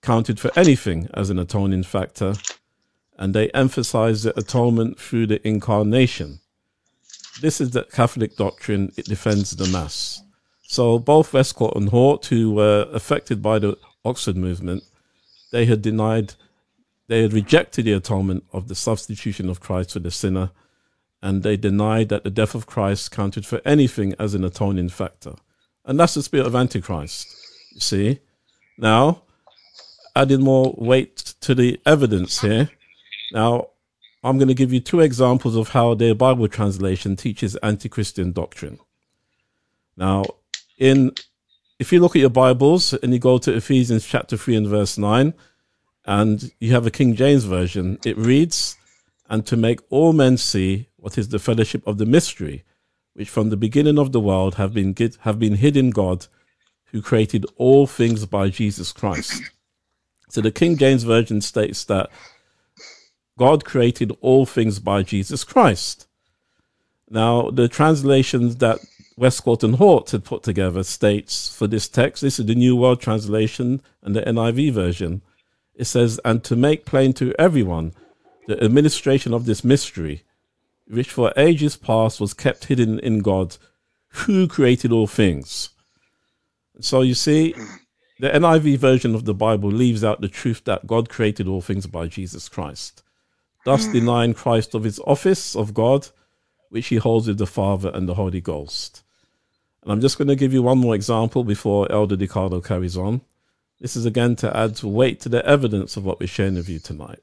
counted 0.00 0.40
for 0.40 0.50
anything 0.56 1.10
as 1.12 1.28
an 1.28 1.38
atoning 1.38 1.82
factor, 1.82 2.32
and 3.18 3.34
they 3.34 3.50
emphasized 3.50 4.24
the 4.24 4.38
atonement 4.38 4.98
through 4.98 5.26
the 5.26 5.46
incarnation. 5.46 6.40
This 7.42 7.60
is 7.60 7.72
the 7.72 7.84
Catholic 7.84 8.36
doctrine, 8.36 8.90
it 8.96 9.04
defends 9.04 9.54
the 9.54 9.66
Mass. 9.66 10.22
So 10.62 10.98
both 10.98 11.34
Westcott 11.34 11.76
and 11.76 11.90
Hort, 11.90 12.24
who 12.24 12.52
were 12.52 12.88
affected 12.90 13.42
by 13.42 13.58
the 13.58 13.76
Oxford 14.02 14.38
movement, 14.38 14.82
they 15.52 15.66
had 15.66 15.82
denied, 15.82 16.36
they 17.06 17.20
had 17.20 17.34
rejected 17.34 17.84
the 17.84 17.92
atonement 17.92 18.44
of 18.50 18.68
the 18.68 18.74
substitution 18.74 19.50
of 19.50 19.60
Christ 19.60 19.92
for 19.92 19.98
the 19.98 20.10
sinner, 20.10 20.52
and 21.20 21.42
they 21.42 21.58
denied 21.58 22.08
that 22.08 22.24
the 22.24 22.30
death 22.30 22.54
of 22.54 22.64
Christ 22.64 23.10
counted 23.10 23.44
for 23.44 23.60
anything 23.66 24.14
as 24.18 24.32
an 24.32 24.42
atoning 24.42 24.88
factor. 24.88 25.34
And 25.86 25.98
that's 25.98 26.14
the 26.14 26.22
spirit 26.22 26.46
of 26.46 26.54
Antichrist, 26.54 27.28
you 27.72 27.80
see. 27.80 28.20
Now, 28.76 29.22
adding 30.14 30.42
more 30.42 30.74
weight 30.76 31.34
to 31.40 31.54
the 31.54 31.80
evidence 31.86 32.40
here. 32.40 32.70
Now, 33.32 33.68
I'm 34.24 34.38
going 34.38 34.48
to 34.48 34.54
give 34.54 34.72
you 34.72 34.80
two 34.80 35.00
examples 35.00 35.54
of 35.54 35.68
how 35.68 35.94
their 35.94 36.14
Bible 36.14 36.48
translation 36.48 37.14
teaches 37.14 37.54
anti-Christian 37.56 38.32
doctrine. 38.32 38.80
Now, 39.96 40.24
in 40.78 41.12
if 41.78 41.92
you 41.92 42.00
look 42.00 42.16
at 42.16 42.20
your 42.20 42.30
Bibles 42.30 42.94
and 42.94 43.12
you 43.12 43.18
go 43.18 43.38
to 43.38 43.54
Ephesians 43.54 44.06
chapter 44.06 44.36
3 44.36 44.56
and 44.56 44.66
verse 44.66 44.96
9, 44.96 45.34
and 46.06 46.50
you 46.58 46.72
have 46.72 46.86
a 46.86 46.90
King 46.90 47.14
James 47.14 47.44
version, 47.44 47.98
it 48.04 48.16
reads, 48.16 48.76
And 49.28 49.44
to 49.46 49.56
make 49.56 49.80
all 49.90 50.12
men 50.12 50.36
see 50.38 50.88
what 50.96 51.18
is 51.18 51.28
the 51.28 51.38
fellowship 51.38 51.86
of 51.86 51.98
the 51.98 52.06
mystery, 52.06 52.64
which 53.16 53.30
from 53.30 53.48
the 53.48 53.56
beginning 53.56 53.98
of 53.98 54.12
the 54.12 54.20
world 54.20 54.56
have 54.56 54.74
been, 54.74 54.94
have 55.20 55.38
been 55.38 55.54
hid 55.54 55.74
in 55.74 55.88
God, 55.88 56.26
who 56.92 57.00
created 57.00 57.46
all 57.56 57.86
things 57.86 58.26
by 58.26 58.50
Jesus 58.50 58.92
Christ. 58.92 59.42
So 60.28 60.42
the 60.42 60.50
King 60.50 60.76
James 60.76 61.02
Version 61.02 61.40
states 61.40 61.82
that 61.84 62.10
God 63.38 63.64
created 63.64 64.14
all 64.20 64.44
things 64.44 64.80
by 64.80 65.02
Jesus 65.02 65.44
Christ. 65.44 66.06
Now, 67.08 67.50
the 67.50 67.68
translations 67.68 68.56
that 68.56 68.80
Westcott 69.16 69.64
and 69.64 69.76
Hort 69.76 70.10
had 70.10 70.24
put 70.24 70.42
together 70.42 70.82
states 70.82 71.48
for 71.56 71.66
this 71.66 71.88
text, 71.88 72.20
this 72.20 72.38
is 72.38 72.44
the 72.44 72.54
New 72.54 72.76
World 72.76 73.00
Translation 73.00 73.80
and 74.02 74.14
the 74.14 74.20
NIV 74.20 74.72
version. 74.72 75.22
It 75.74 75.86
says, 75.86 76.20
And 76.22 76.44
to 76.44 76.54
make 76.54 76.84
plain 76.84 77.14
to 77.14 77.34
everyone 77.38 77.94
the 78.46 78.62
administration 78.62 79.32
of 79.32 79.46
this 79.46 79.64
mystery, 79.64 80.22
which 80.88 81.10
for 81.10 81.32
ages 81.36 81.76
past 81.76 82.20
was 82.20 82.34
kept 82.34 82.66
hidden 82.66 82.98
in 83.00 83.20
God, 83.20 83.56
who 84.08 84.46
created 84.46 84.92
all 84.92 85.06
things. 85.06 85.70
So 86.80 87.00
you 87.02 87.14
see, 87.14 87.54
the 88.18 88.30
NIV 88.30 88.78
version 88.78 89.14
of 89.14 89.24
the 89.24 89.34
Bible 89.34 89.70
leaves 89.70 90.04
out 90.04 90.20
the 90.20 90.28
truth 90.28 90.64
that 90.64 90.86
God 90.86 91.08
created 91.08 91.48
all 91.48 91.60
things 91.60 91.86
by 91.86 92.06
Jesus 92.06 92.48
Christ, 92.48 93.02
thus 93.64 93.86
hmm. 93.86 93.92
denying 93.92 94.34
Christ 94.34 94.74
of 94.74 94.84
his 94.84 95.00
office 95.00 95.56
of 95.56 95.74
God, 95.74 96.08
which 96.70 96.88
he 96.88 96.96
holds 96.96 97.28
with 97.28 97.38
the 97.38 97.46
Father 97.46 97.90
and 97.92 98.08
the 98.08 98.14
Holy 98.14 98.40
Ghost. 98.40 99.02
And 99.82 99.92
I'm 99.92 100.00
just 100.00 100.18
going 100.18 100.28
to 100.28 100.36
give 100.36 100.52
you 100.52 100.62
one 100.62 100.78
more 100.78 100.94
example 100.94 101.44
before 101.44 101.90
Elder 101.92 102.16
DeCarlo 102.16 102.64
carries 102.64 102.96
on. 102.96 103.20
This 103.80 103.94
is 103.94 104.06
again 104.06 104.34
to 104.36 104.56
add 104.56 104.82
weight 104.82 105.20
to 105.20 105.28
the 105.28 105.46
evidence 105.46 105.96
of 105.96 106.04
what 106.04 106.18
we're 106.18 106.26
sharing 106.26 106.54
with 106.54 106.68
you 106.68 106.78
tonight. 106.78 107.20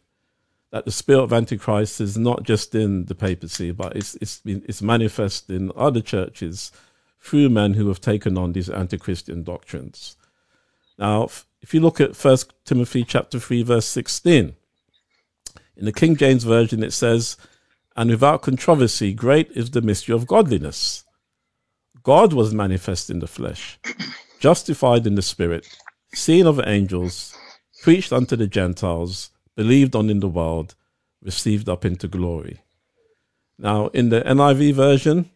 That 0.74 0.86
the 0.86 0.92
spirit 0.92 1.22
of 1.22 1.32
Antichrist 1.32 2.02
is 2.02 2.18
not 2.18 2.42
just 2.42 2.74
in 2.74 3.06
the 3.06 3.14
papacy, 3.14 3.70
but 3.70 3.96
it's, 3.96 4.16
it's, 4.16 4.40
been, 4.40 4.66
it's 4.68 4.82
manifest 4.82 5.52
in 5.52 5.72
other 5.76 6.02
churches 6.02 6.72
through 7.22 7.50
men 7.50 7.76
who 7.76 7.88
have 7.90 8.02
taken 8.02 8.40
on 8.40 8.54
these 8.54 8.72
anti-Christian 8.72 9.44
doctrines. 9.44 10.16
Now, 10.98 11.30
if 11.62 11.76
you 11.76 11.80
look 11.80 12.02
at 12.02 12.16
First 12.16 12.54
Timothy 12.66 13.04
chapter 13.04 13.40
3, 13.40 13.62
verse 13.62 13.86
16, 13.86 14.56
in 15.78 15.86
the 15.86 15.94
King 15.94 16.16
James 16.16 16.44
Version 16.44 16.82
it 16.82 16.92
says, 16.92 17.38
And 17.96 18.10
without 18.10 18.42
controversy, 18.42 19.14
great 19.14 19.52
is 19.52 19.70
the 19.70 19.82
mystery 19.84 20.16
of 20.16 20.26
godliness. 20.26 21.04
God 22.02 22.34
was 22.34 22.52
manifest 22.52 23.12
in 23.12 23.20
the 23.20 23.28
flesh, 23.28 23.78
justified 24.40 25.06
in 25.06 25.14
the 25.14 25.22
spirit, 25.22 25.68
seen 26.16 26.48
of 26.48 26.60
angels, 26.66 27.38
preached 27.84 28.12
unto 28.12 28.36
the 28.36 28.48
Gentiles, 28.48 29.30
believed 29.56 29.96
on 29.96 30.10
in 30.10 30.20
the 30.20 30.28
world, 30.28 30.76
received 31.22 31.70
up 31.70 31.86
into 31.86 32.08
glory. 32.08 32.62
Now, 33.58 33.88
in 33.88 34.10
the 34.10 34.22
NIV 34.22 34.74
version, 34.74 35.30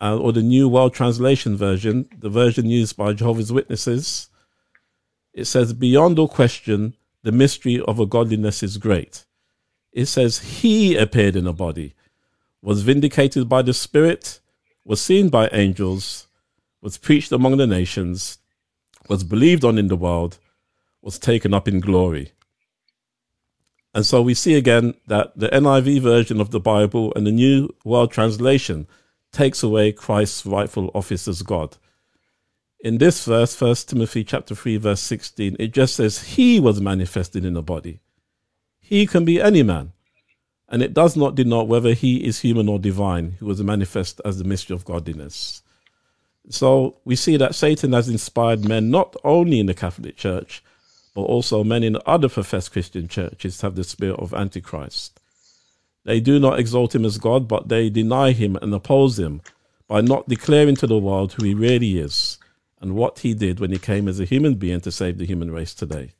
uh, 0.00 0.18
or 0.18 0.32
the 0.32 0.42
New 0.42 0.68
World 0.68 0.94
Translation 0.94 1.56
version, 1.56 2.08
the 2.18 2.30
version 2.30 2.66
used 2.66 2.96
by 2.96 3.12
Jehovah's 3.12 3.52
Witnesses, 3.52 4.28
it 5.32 5.44
says, 5.44 5.72
Beyond 5.72 6.18
all 6.18 6.28
question, 6.28 6.94
the 7.22 7.32
mystery 7.32 7.80
of 7.80 8.00
a 8.00 8.06
godliness 8.06 8.62
is 8.62 8.78
great. 8.78 9.24
It 9.92 10.06
says, 10.06 10.38
He 10.38 10.96
appeared 10.96 11.36
in 11.36 11.46
a 11.46 11.52
body, 11.52 11.94
was 12.62 12.82
vindicated 12.82 13.48
by 13.48 13.62
the 13.62 13.74
Spirit, 13.74 14.40
was 14.84 15.00
seen 15.00 15.28
by 15.28 15.48
angels, 15.48 16.26
was 16.80 16.98
preached 16.98 17.32
among 17.32 17.58
the 17.58 17.66
nations, 17.66 18.38
was 19.08 19.24
believed 19.24 19.64
on 19.64 19.78
in 19.78 19.88
the 19.88 19.96
world, 19.96 20.38
was 21.02 21.18
taken 21.18 21.52
up 21.52 21.68
in 21.68 21.80
glory. 21.80 22.32
And 23.92 24.06
so 24.06 24.22
we 24.22 24.34
see 24.34 24.54
again 24.54 24.94
that 25.06 25.36
the 25.36 25.48
NIV 25.48 26.00
version 26.00 26.40
of 26.40 26.50
the 26.50 26.60
Bible 26.60 27.12
and 27.16 27.26
the 27.26 27.32
New 27.32 27.74
World 27.84 28.12
Translation 28.12 28.86
takes 29.32 29.62
away 29.62 29.92
Christ's 29.92 30.46
rightful 30.46 30.90
office 30.94 31.26
as 31.26 31.42
God. 31.42 31.76
In 32.80 32.98
this 32.98 33.24
verse, 33.24 33.54
First 33.54 33.88
Timothy 33.88 34.24
chapter 34.24 34.54
3, 34.54 34.76
verse 34.78 35.00
16, 35.00 35.56
it 35.58 35.68
just 35.68 35.96
says 35.96 36.22
he 36.22 36.60
was 36.60 36.80
manifested 36.80 37.44
in 37.44 37.56
a 37.56 37.62
body. 37.62 38.00
He 38.78 39.06
can 39.06 39.24
be 39.24 39.40
any 39.40 39.62
man 39.62 39.92
and 40.70 40.82
it 40.82 40.94
does 40.94 41.16
not 41.16 41.34
denote 41.34 41.66
whether 41.66 41.92
he 41.92 42.24
is 42.24 42.40
human 42.40 42.68
or 42.68 42.78
divine, 42.78 43.32
who 43.40 43.46
was 43.46 43.60
manifest 43.62 44.20
as 44.24 44.38
the 44.38 44.44
mystery 44.44 44.74
of 44.74 44.84
godliness. 44.84 45.62
So 46.48 46.98
we 47.04 47.16
see 47.16 47.36
that 47.36 47.56
Satan 47.56 47.92
has 47.92 48.08
inspired 48.08 48.64
men 48.66 48.88
not 48.88 49.16
only 49.24 49.58
in 49.58 49.66
the 49.66 49.74
Catholic 49.74 50.16
Church, 50.16 50.62
but 51.14 51.22
also 51.22 51.64
many 51.64 51.86
in 51.86 51.96
other 52.06 52.28
professed 52.28 52.72
Christian 52.72 53.08
churches 53.08 53.60
have 53.60 53.74
the 53.74 53.84
spirit 53.84 54.18
of 54.18 54.34
Antichrist. 54.34 55.20
They 56.04 56.20
do 56.20 56.38
not 56.38 56.58
exalt 56.58 56.94
him 56.94 57.04
as 57.04 57.18
God, 57.18 57.46
but 57.46 57.68
they 57.68 57.90
deny 57.90 58.32
him 58.32 58.56
and 58.56 58.72
oppose 58.72 59.18
him 59.18 59.42
by 59.86 60.00
not 60.00 60.28
declaring 60.28 60.76
to 60.76 60.86
the 60.86 60.98
world 60.98 61.32
who 61.32 61.44
he 61.44 61.54
really 61.54 61.98
is 61.98 62.38
and 62.80 62.94
what 62.94 63.20
he 63.20 63.34
did 63.34 63.60
when 63.60 63.72
he 63.72 63.78
came 63.78 64.08
as 64.08 64.20
a 64.20 64.24
human 64.24 64.54
being 64.54 64.80
to 64.80 64.92
save 64.92 65.18
the 65.18 65.26
human 65.26 65.50
race 65.50 65.74
today. 65.74 66.12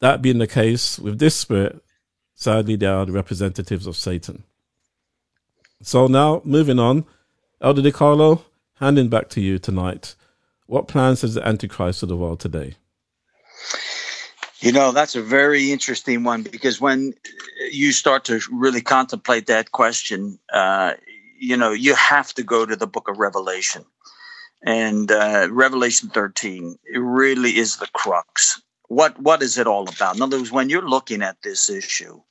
That 0.00 0.22
being 0.22 0.38
the 0.38 0.46
case, 0.46 0.98
with 0.98 1.18
this 1.18 1.34
spirit, 1.34 1.82
Sadly, 2.42 2.74
they 2.74 2.86
are 2.86 3.06
the 3.06 3.12
representatives 3.12 3.86
of 3.86 3.96
Satan. 3.96 4.42
So 5.80 6.08
now, 6.08 6.42
moving 6.44 6.80
on, 6.80 7.04
Elder 7.60 7.82
DeCarlo, 7.82 8.42
handing 8.80 9.08
back 9.08 9.28
to 9.30 9.40
you 9.40 9.60
tonight. 9.60 10.16
What 10.66 10.88
plans 10.88 11.22
has 11.22 11.34
the 11.34 11.46
Antichrist 11.46 12.00
for 12.00 12.06
the 12.06 12.16
world 12.16 12.40
today? 12.40 12.74
You 14.62 14.70
know, 14.70 14.92
that's 14.92 15.16
a 15.16 15.22
very 15.22 15.72
interesting 15.72 16.22
one 16.22 16.44
because 16.44 16.80
when 16.80 17.14
you 17.72 17.90
start 17.90 18.24
to 18.26 18.40
really 18.52 18.80
contemplate 18.80 19.48
that 19.48 19.72
question, 19.72 20.38
uh, 20.52 20.92
you 21.36 21.56
know, 21.56 21.72
you 21.72 21.96
have 21.96 22.32
to 22.34 22.44
go 22.44 22.64
to 22.64 22.76
the 22.76 22.86
book 22.86 23.08
of 23.08 23.18
Revelation. 23.18 23.84
And 24.62 25.10
uh, 25.10 25.48
Revelation 25.50 26.10
13 26.10 26.78
it 26.84 26.98
really 26.98 27.56
is 27.56 27.78
the 27.78 27.88
crux. 27.88 28.62
What 28.86 29.20
what 29.20 29.42
is 29.42 29.58
it 29.58 29.66
all 29.66 29.88
about? 29.88 30.14
In 30.14 30.22
other 30.22 30.38
words, 30.38 30.52
when 30.52 30.68
you're 30.68 30.88
looking 30.88 31.22
at 31.22 31.42
this 31.42 31.68
issue, 31.68 32.22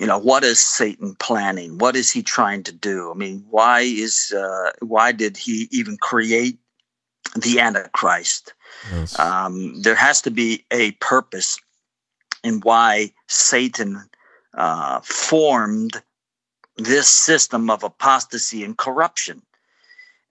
you 0.00 0.06
know 0.08 0.18
what 0.18 0.42
is 0.42 0.58
Satan 0.58 1.14
planning? 1.20 1.78
What 1.78 1.94
is 1.94 2.10
he 2.10 2.24
trying 2.24 2.64
to 2.64 2.72
do? 2.72 3.12
I 3.12 3.14
mean, 3.14 3.46
why 3.48 3.82
is 3.82 4.34
uh, 4.36 4.72
why 4.80 5.12
did 5.12 5.36
he 5.36 5.68
even 5.70 5.98
create 5.98 6.58
the 7.36 7.60
Antichrist? 7.60 8.54
Yes. 8.90 9.18
Um, 9.18 9.80
there 9.82 9.94
has 9.94 10.22
to 10.22 10.30
be 10.30 10.64
a 10.70 10.92
purpose 10.92 11.58
in 12.42 12.60
why 12.60 13.12
Satan 13.28 14.08
uh, 14.54 15.00
formed 15.00 16.02
this 16.76 17.08
system 17.08 17.70
of 17.70 17.82
apostasy 17.82 18.64
and 18.64 18.76
corruption. 18.76 19.42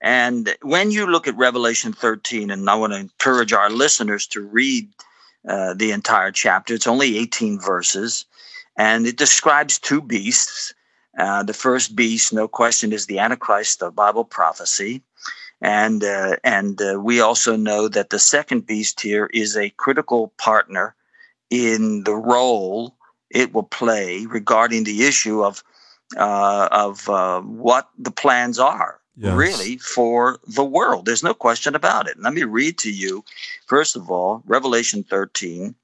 And 0.02 0.56
when 0.62 0.92
you 0.92 1.08
look 1.08 1.28
at 1.28 1.38
Revelation 1.38 1.94
13, 1.94 2.52
and 2.52 2.70
I 2.70 2.76
want 2.76 2.92
to 2.94 3.00
encourage 3.00 3.54
our 3.54 3.70
listeners 3.70 4.28
to 4.28 4.42
read 4.42 4.90
uh, 5.48 5.74
the 5.74 5.92
entire 5.92 6.32
chapter, 6.32 6.74
it's 6.74 6.88
only 6.88 7.18
18 7.18 7.60
verses, 7.60 8.26
and 8.78 9.08
it 9.08 9.18
describes 9.18 9.80
two 9.80 10.02
beasts. 10.02 10.74
Uh, 11.18 11.44
the 11.44 11.54
first 11.54 11.96
beast, 11.96 12.34
no 12.34 12.48
question, 12.48 12.92
is 12.92 13.06
the 13.06 13.20
Antichrist 13.20 13.82
of 13.82 13.96
Bible 13.96 14.26
prophecy. 14.26 15.02
And, 15.64 16.04
uh, 16.04 16.36
and 16.44 16.80
uh, 16.82 17.00
we 17.00 17.22
also 17.22 17.56
know 17.56 17.88
that 17.88 18.10
the 18.10 18.20
second 18.20 18.68
beast 18.68 19.00
here 19.00 19.30
is 19.34 19.56
a 19.56 19.70
critical 19.72 20.34
partner 20.38 20.94
in 21.50 22.04
the 22.04 22.16
role 22.16 22.96
it 23.30 23.54
will 23.54 23.64
play 23.64 24.26
regarding 24.26 24.84
the 24.84 25.06
issue 25.06 25.44
of 25.44 25.64
uh, 26.16 26.68
of 26.72 27.10
uh, 27.10 27.42
what 27.42 27.90
the 27.98 28.12
plans 28.12 28.60
are 28.60 29.00
yes. 29.18 29.36
really 29.36 29.78
for 29.78 30.40
the 30.48 30.64
world. 30.64 31.06
There's 31.06 31.24
no 31.24 31.34
question 31.34 31.76
about 31.76 32.08
it. 32.08 32.20
Let 32.20 32.34
me 32.34 32.44
read 32.44 32.78
to 32.80 32.92
you, 32.92 33.24
first 33.66 33.96
of 33.96 34.10
all, 34.12 34.44
Revelation 34.46 35.04
13. 35.04 35.76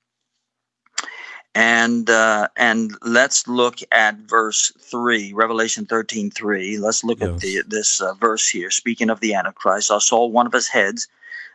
And 1.55 2.09
uh, 2.09 2.47
and 2.55 2.91
let's 3.01 3.47
look 3.47 3.79
at 3.91 4.17
verse 4.17 4.71
three, 4.79 5.33
Revelation 5.33 5.85
thirteen 5.85 6.29
three. 6.29 6.77
Let's 6.77 7.03
look 7.03 7.19
yes. 7.19 7.29
at 7.29 7.39
the, 7.39 7.63
this 7.67 8.01
uh, 8.01 8.13
verse 8.13 8.47
here. 8.47 8.69
Speaking 8.69 9.09
of 9.09 9.19
the 9.19 9.33
Antichrist, 9.33 9.91
I 9.91 9.97
saw 9.97 10.25
one 10.27 10.45
of 10.45 10.53
his 10.53 10.67
heads, 10.67 11.07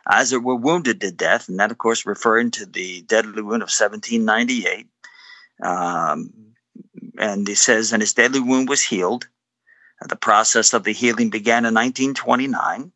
as 0.09 0.33
it 0.33 0.43
were, 0.43 0.55
wounded 0.55 0.99
to 1.01 1.11
death, 1.11 1.47
and 1.47 1.59
that, 1.59 1.71
of 1.71 1.77
course, 1.77 2.05
referring 2.05 2.51
to 2.51 2.65
the 2.65 3.01
deadly 3.03 3.41
wound 3.41 3.63
of 3.63 3.71
seventeen 3.71 4.25
ninety 4.25 4.67
eight. 4.67 4.87
Um, 5.63 6.33
and 7.17 7.47
he 7.47 7.55
says, 7.55 7.93
and 7.93 8.01
his 8.01 8.13
deadly 8.13 8.39
wound 8.39 8.69
was 8.69 8.81
healed. 8.81 9.27
The 10.01 10.15
process 10.15 10.73
of 10.73 10.83
the 10.83 10.91
healing 10.91 11.29
began 11.29 11.65
in 11.65 11.73
1929, 11.73 12.91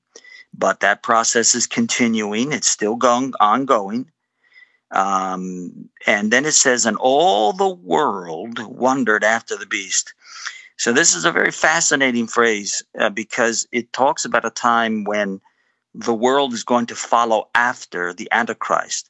but 0.54 0.82
that 0.82 1.02
process 1.02 1.56
is 1.56 1.66
continuing. 1.66 2.52
It's 2.52 2.70
still 2.70 2.96
going 2.96 3.34
ongoing. 3.40 4.12
Um, 4.92 5.90
and 6.08 6.32
then 6.32 6.46
it 6.46 6.54
says, 6.54 6.86
and 6.86 6.98
all 6.98 7.54
the 7.54 7.70
world 7.70 8.60
wondered 8.60 9.24
after 9.24 9.56
the 9.56 9.66
beast. 9.66 10.14
So 10.78 10.94
this 10.94 11.14
is 11.14 11.26
a 11.26 11.32
very 11.32 11.52
fascinating 11.52 12.28
phrase 12.28 12.84
uh, 12.98 13.10
because 13.10 13.68
it 13.72 13.92
talks 13.94 14.26
about 14.26 14.46
a 14.46 14.50
time 14.50 15.04
when 15.04 15.42
the 15.94 16.14
world 16.14 16.54
is 16.54 16.64
going 16.64 16.86
to 16.88 16.96
follow 16.96 17.50
after 17.54 18.14
the 18.14 18.30
Antichrist. 18.32 19.10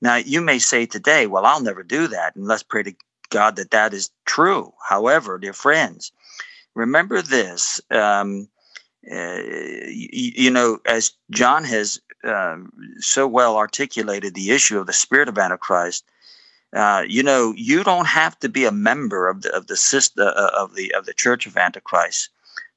Now, 0.00 0.16
you 0.16 0.40
may 0.40 0.58
say 0.58 0.86
today, 0.86 1.26
well, 1.26 1.46
I'll 1.46 1.62
never 1.62 1.82
do 1.82 2.08
that. 2.08 2.36
And 2.36 2.46
let's 2.46 2.62
pray 2.62 2.82
to 2.84 2.94
God 3.30 3.56
that 3.56 3.70
that 3.70 3.94
is 3.94 4.10
true. 4.26 4.72
However, 4.86 5.38
dear 5.38 5.52
friends, 5.52 6.12
remember 6.74 7.22
this. 7.22 7.80
Um, 7.90 8.48
uh, 9.10 9.40
you, 9.88 10.32
you, 10.34 10.50
know, 10.50 10.78
as 10.86 11.12
John 11.30 11.64
has 11.64 12.00
uh, 12.24 12.56
so 12.98 13.26
well 13.26 13.56
articulated 13.56 14.34
the 14.34 14.50
issue 14.50 14.78
of 14.78 14.86
the 14.86 14.92
spirit 14.92 15.28
of 15.28 15.38
Antichrist, 15.38 16.04
uh, 16.74 17.04
you 17.06 17.22
know, 17.22 17.54
you 17.56 17.82
don't 17.82 18.06
have 18.06 18.38
to 18.40 18.48
be 18.48 18.64
a 18.64 18.72
member 18.72 19.28
of 19.28 19.42
the 19.42 19.54
of 19.54 19.68
the 19.68 19.76
system, 19.76 20.26
uh, 20.26 20.50
of 20.56 20.74
the 20.74 20.94
of 20.94 21.06
the 21.06 21.14
Church 21.14 21.46
of 21.46 21.56
Antichrist 21.56 22.30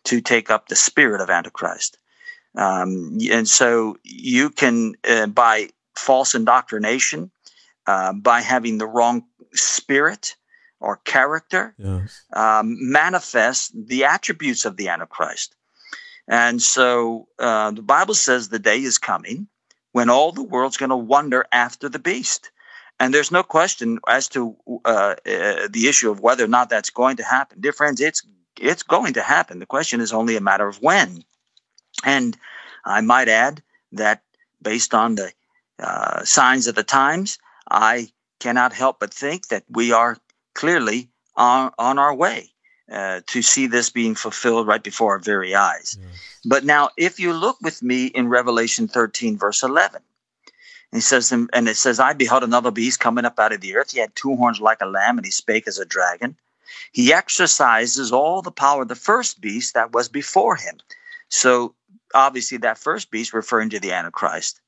to 0.06 0.22
take 0.22 0.50
up 0.50 0.68
the 0.68 0.76
spirit 0.76 1.22
of 1.22 1.30
Antichrist, 1.30 1.98
um, 2.56 3.18
and 3.30 3.48
so 3.48 3.98
you 4.04 4.50
can 4.50 4.96
uh, 5.08 5.28
by 5.28 5.70
false 5.96 6.34
indoctrination, 6.34 7.32
uh, 7.86 8.14
by 8.14 8.40
having 8.42 8.78
the 8.78 8.88
wrong 8.88 9.26
spirit, 9.54 10.36
or 10.80 10.98
character 10.98 11.76
yes. 11.78 12.22
um, 12.34 12.78
manifest 12.92 13.72
the 13.76 14.06
attributes 14.06 14.66
of 14.66 14.78
the 14.78 14.88
Antichrist. 14.88 15.56
And 16.28 16.62
so 16.62 17.28
uh, 17.40 17.72
the 17.72 17.82
Bible 17.82 18.14
says 18.14 18.50
the 18.50 18.60
day 18.60 18.80
is 18.80 18.98
coming 18.98 19.48
when 19.92 20.10
all 20.10 20.32
the 20.32 20.44
world's 20.44 20.78
going 20.78 20.90
to 20.90 20.98
wonder 20.98 21.46
after 21.52 21.90
the 21.90 22.00
beast. 22.00 22.52
And 23.00 23.14
there's 23.14 23.32
no 23.32 23.44
question 23.44 24.00
as 24.08 24.28
to 24.30 24.56
uh, 24.86 25.16
uh, 25.26 25.68
the 25.70 25.88
issue 25.88 26.12
of 26.12 26.20
whether 26.20 26.46
or 26.46 26.48
not 26.48 26.70
that's 26.70 26.90
going 26.90 27.18
to 27.18 27.24
happen. 27.24 27.60
Dear 27.60 27.74
friends, 27.74 28.00
it's 28.00 28.22
it's 28.60 28.84
going 28.84 29.14
to 29.14 29.22
happen. 29.22 29.60
The 29.60 29.66
question 29.66 30.02
is 30.02 30.14
only 30.14 30.36
a 30.36 30.42
matter 30.42 30.68
of 30.68 30.82
when. 30.82 31.24
And 32.06 32.38
I 32.86 33.02
might 33.02 33.28
add 33.28 33.64
that 33.94 34.22
based 34.62 34.94
on 34.94 35.16
the 35.16 35.32
uh, 35.80 36.24
signs 36.26 36.68
of 36.68 36.76
the 36.76 36.84
times, 36.84 37.40
I 37.70 38.12
cannot 38.40 38.74
help 38.74 39.00
but 39.00 39.14
think 39.14 39.48
that 39.48 39.64
we 39.70 39.94
are 39.94 40.18
clearly 40.54 41.10
on, 41.36 41.72
on 41.80 41.98
our 41.98 42.14
way 42.14 42.51
uh, 42.92 43.22
to 43.28 43.42
see 43.42 43.68
this 43.68 43.90
being 43.90 44.16
fulfilled 44.16 44.68
right 44.68 44.84
before 44.84 45.14
our 45.14 45.20
very 45.20 45.56
eyes. 45.56 45.98
Yes. 46.00 46.10
But 46.46 46.66
now, 46.66 46.90
if 46.98 47.20
you 47.20 47.34
look 47.34 47.58
with 47.62 47.82
me 47.82 48.08
in 48.08 48.28
Revelation 48.28 48.88
13, 48.88 49.38
verse 49.38 49.64
11, 49.64 50.02
he 50.92 51.00
says, 51.00 51.32
and 51.32 51.50
it 51.54 51.78
says, 51.78 52.00
I 52.00 52.14
beheld 52.14 52.44
another 52.44 52.72
beast 52.72 53.00
coming 53.00 53.24
up 53.24 53.40
out 53.40 53.54
of 53.54 53.62
the 53.62 53.76
earth. 53.76 53.92
He 53.92 54.00
had 54.00 54.14
two 54.16 54.36
horns 54.36 54.60
like 54.60 54.82
a 54.82 54.86
lamb, 54.86 55.18
and 55.18 55.26
he 55.26 55.32
spake 55.32 55.68
as 55.68 55.80
a 55.80 55.86
dragon. 55.86 56.36
He 56.92 57.14
exercises 57.14 58.12
all 58.12 58.42
the 58.42 58.52
power 58.52 58.82
of 58.82 58.90
the 58.90 58.96
first 58.96 59.40
beast 59.40 59.74
that 59.74 59.94
was 59.94 60.10
before 60.10 60.58
him. 60.58 60.80
So, 61.30 61.76
obviously, 62.14 62.58
that 62.60 62.78
first 62.78 63.10
beast 63.10 63.34
referring 63.34 63.70
to 63.70 63.80
the 63.80 63.94
Antichrist. 63.94 64.60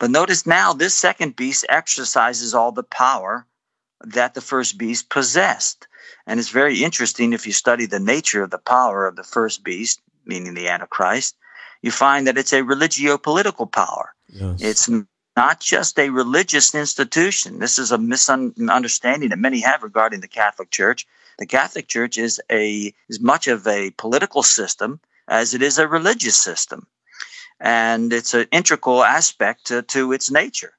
But 0.00 0.10
notice 0.10 0.44
now, 0.44 0.72
this 0.72 0.94
second 0.94 1.36
beast 1.36 1.64
exercises 1.68 2.52
all 2.52 2.72
the 2.72 2.82
power 2.82 3.46
that 4.00 4.34
the 4.34 4.40
first 4.40 4.76
beast 4.76 5.08
possessed. 5.08 5.86
And 6.26 6.40
it's 6.40 6.50
very 6.50 6.82
interesting 6.82 7.32
if 7.32 7.46
you 7.46 7.52
study 7.52 7.86
the 7.86 8.00
nature 8.00 8.42
of 8.42 8.50
the 8.50 8.58
power 8.58 9.06
of 9.06 9.16
the 9.16 9.24
first 9.24 9.64
beast, 9.64 10.00
meaning 10.24 10.54
the 10.54 10.68
Antichrist, 10.68 11.36
you 11.82 11.90
find 11.90 12.26
that 12.26 12.38
it's 12.38 12.52
a 12.52 12.62
religio 12.62 13.18
political 13.18 13.66
power. 13.66 14.14
Yes. 14.28 14.60
It's 14.60 14.90
not 15.36 15.60
just 15.60 15.98
a 15.98 16.10
religious 16.10 16.74
institution. 16.74 17.58
This 17.58 17.78
is 17.78 17.92
a 17.92 17.98
misunderstanding 17.98 19.30
that 19.30 19.38
many 19.38 19.60
have 19.60 19.82
regarding 19.82 20.20
the 20.20 20.28
Catholic 20.28 20.70
Church. 20.70 21.06
The 21.38 21.46
Catholic 21.46 21.88
Church 21.88 22.16
is 22.18 22.40
a 22.50 22.94
is 23.08 23.20
much 23.20 23.48
of 23.48 23.66
a 23.66 23.90
political 23.90 24.42
system 24.42 25.00
as 25.28 25.54
it 25.54 25.62
is 25.62 25.78
a 25.78 25.88
religious 25.88 26.36
system, 26.36 26.86
and 27.60 28.12
it's 28.12 28.34
an 28.34 28.46
integral 28.52 29.02
aspect 29.02 29.66
to, 29.66 29.82
to 29.82 30.12
its 30.12 30.30
nature. 30.30 30.74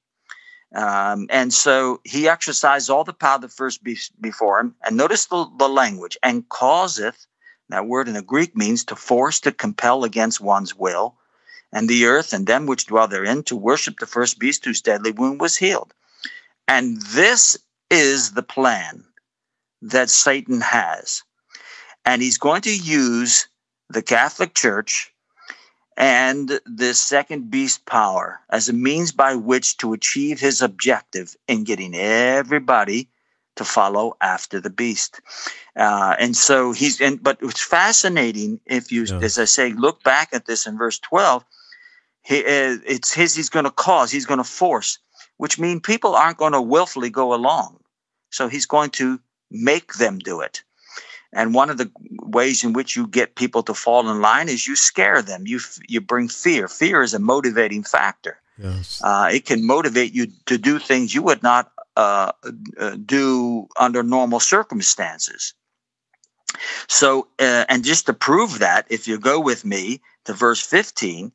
Um, 0.73 1.27
and 1.29 1.53
so 1.53 2.01
he 2.03 2.27
exercised 2.27 2.89
all 2.89 3.03
the 3.03 3.13
power 3.13 3.39
the 3.39 3.47
first 3.47 3.83
beast 3.83 4.19
before 4.21 4.59
him. 4.59 4.75
And 4.83 4.97
notice 4.97 5.27
the, 5.27 5.49
the 5.57 5.69
language, 5.69 6.17
and 6.23 6.47
causeth, 6.49 7.27
that 7.69 7.87
word 7.87 8.07
in 8.07 8.13
the 8.13 8.21
Greek 8.21 8.55
means 8.55 8.83
to 8.85 8.95
force, 8.95 9.39
to 9.41 9.51
compel 9.51 10.03
against 10.03 10.41
one's 10.41 10.75
will, 10.75 11.15
and 11.71 11.89
the 11.89 12.05
earth 12.05 12.33
and 12.33 12.47
them 12.47 12.65
which 12.65 12.87
dwell 12.87 13.07
therein 13.07 13.43
to 13.43 13.55
worship 13.55 13.99
the 13.99 14.05
first 14.05 14.39
beast 14.39 14.65
whose 14.65 14.81
deadly 14.81 15.11
wound 15.11 15.41
was 15.41 15.57
healed. 15.57 15.93
And 16.67 17.01
this 17.01 17.57
is 17.89 18.31
the 18.31 18.43
plan 18.43 19.03
that 19.81 20.09
Satan 20.09 20.61
has. 20.61 21.23
And 22.05 22.21
he's 22.21 22.37
going 22.37 22.61
to 22.63 22.75
use 22.75 23.47
the 23.89 24.01
Catholic 24.01 24.53
Church 24.53 25.11
and 25.97 26.59
the 26.65 26.93
second 26.93 27.49
beast 27.49 27.85
power 27.85 28.41
as 28.49 28.67
a 28.67 28.73
means 28.73 29.11
by 29.11 29.35
which 29.35 29.77
to 29.77 29.93
achieve 29.93 30.39
his 30.39 30.61
objective 30.61 31.35
in 31.47 31.63
getting 31.63 31.95
everybody 31.95 33.07
to 33.55 33.63
follow 33.63 34.17
after 34.19 34.59
the 34.59 34.69
beast. 34.69 35.21
Uh, 35.75 36.15
and 36.19 36.35
so 36.35 36.73
he's, 36.73 36.99
and, 36.99 37.23
but 37.23 37.37
it's 37.41 37.61
fascinating 37.61 38.59
if 38.65 38.91
you, 38.91 39.05
yeah. 39.05 39.19
as 39.19 39.39
I 39.39 39.45
say, 39.45 39.71
look 39.71 40.03
back 40.03 40.29
at 40.33 40.45
this 40.45 40.67
in 40.67 40.77
verse 40.77 40.99
12, 40.99 41.45
he, 42.23 42.39
uh, 42.39 42.77
it's 42.85 43.13
his, 43.13 43.33
he's 43.35 43.49
going 43.49 43.65
to 43.65 43.71
cause, 43.71 44.11
he's 44.11 44.25
going 44.25 44.39
to 44.39 44.43
force, 44.43 44.99
which 45.37 45.57
means 45.57 45.81
people 45.81 46.15
aren't 46.15 46.37
going 46.37 46.53
to 46.53 46.61
willfully 46.61 47.09
go 47.09 47.33
along. 47.33 47.79
So 48.31 48.49
he's 48.49 48.65
going 48.65 48.89
to 48.91 49.19
make 49.49 49.93
them 49.93 50.19
do 50.19 50.41
it. 50.41 50.63
And 51.35 51.53
one 51.53 51.69
of 51.69 51.77
the 51.77 51.91
ways 52.23 52.63
in 52.63 52.71
which 52.71 52.95
you 52.95 53.07
get 53.07 53.35
people 53.35 53.61
to 53.63 53.73
fall 53.73 54.09
in 54.09 54.21
line 54.21 54.47
is 54.47 54.65
you 54.65 54.75
scare 54.77 55.21
them. 55.21 55.45
You 55.45 55.59
you 55.87 55.99
bring 55.99 56.29
fear. 56.29 56.69
Fear 56.69 57.03
is 57.03 57.13
a 57.13 57.19
motivating 57.19 57.83
factor. 57.83 58.39
Yes. 58.57 59.01
Uh, 59.03 59.29
it 59.31 59.45
can 59.45 59.67
motivate 59.67 60.13
you 60.13 60.27
to 60.45 60.57
do 60.57 60.79
things 60.79 61.13
you 61.13 61.21
would 61.23 61.43
not 61.43 61.73
uh, 61.97 62.31
uh, 62.79 62.95
do 63.05 63.67
under 63.77 64.01
normal 64.01 64.39
circumstances. 64.39 65.53
So, 66.87 67.27
uh, 67.37 67.65
and 67.67 67.83
just 67.83 68.05
to 68.05 68.13
prove 68.13 68.59
that, 68.59 68.85
if 68.89 69.05
you 69.05 69.19
go 69.19 69.41
with 69.41 69.65
me 69.65 70.01
to 70.23 70.31
verse 70.31 70.61
15, 70.61 71.33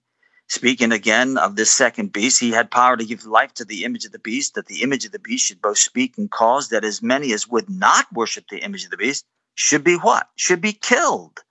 speaking 0.49 0.93
again 0.93 1.37
of 1.37 1.57
this 1.57 1.71
second 1.71 2.11
beast, 2.11 2.41
he 2.41 2.53
had 2.53 2.71
power 2.71 2.97
to 2.97 3.05
give 3.05 3.27
life 3.27 3.53
to 3.55 3.67
the 3.67 3.85
image 3.85 4.07
of 4.07 4.13
the 4.13 4.19
beast, 4.19 4.55
that 4.55 4.67
the 4.67 4.83
image 4.83 5.05
of 5.05 5.13
the 5.13 5.19
beast 5.19 5.45
should 5.45 5.61
both 5.61 5.77
speak 5.77 6.17
and 6.17 6.31
cause 6.31 6.71
that 6.71 6.85
as 6.85 7.03
many 7.03 7.35
as 7.35 7.47
would 7.47 7.69
not 7.69 8.11
worship 8.15 8.49
the 8.49 8.65
image 8.65 8.85
of 8.85 8.91
the 8.91 8.97
beast 8.97 9.27
should 9.55 9.85
be 9.85 9.97
what? 9.97 10.29
Should 10.37 10.61
be 10.61 10.73
killed. 10.73 11.43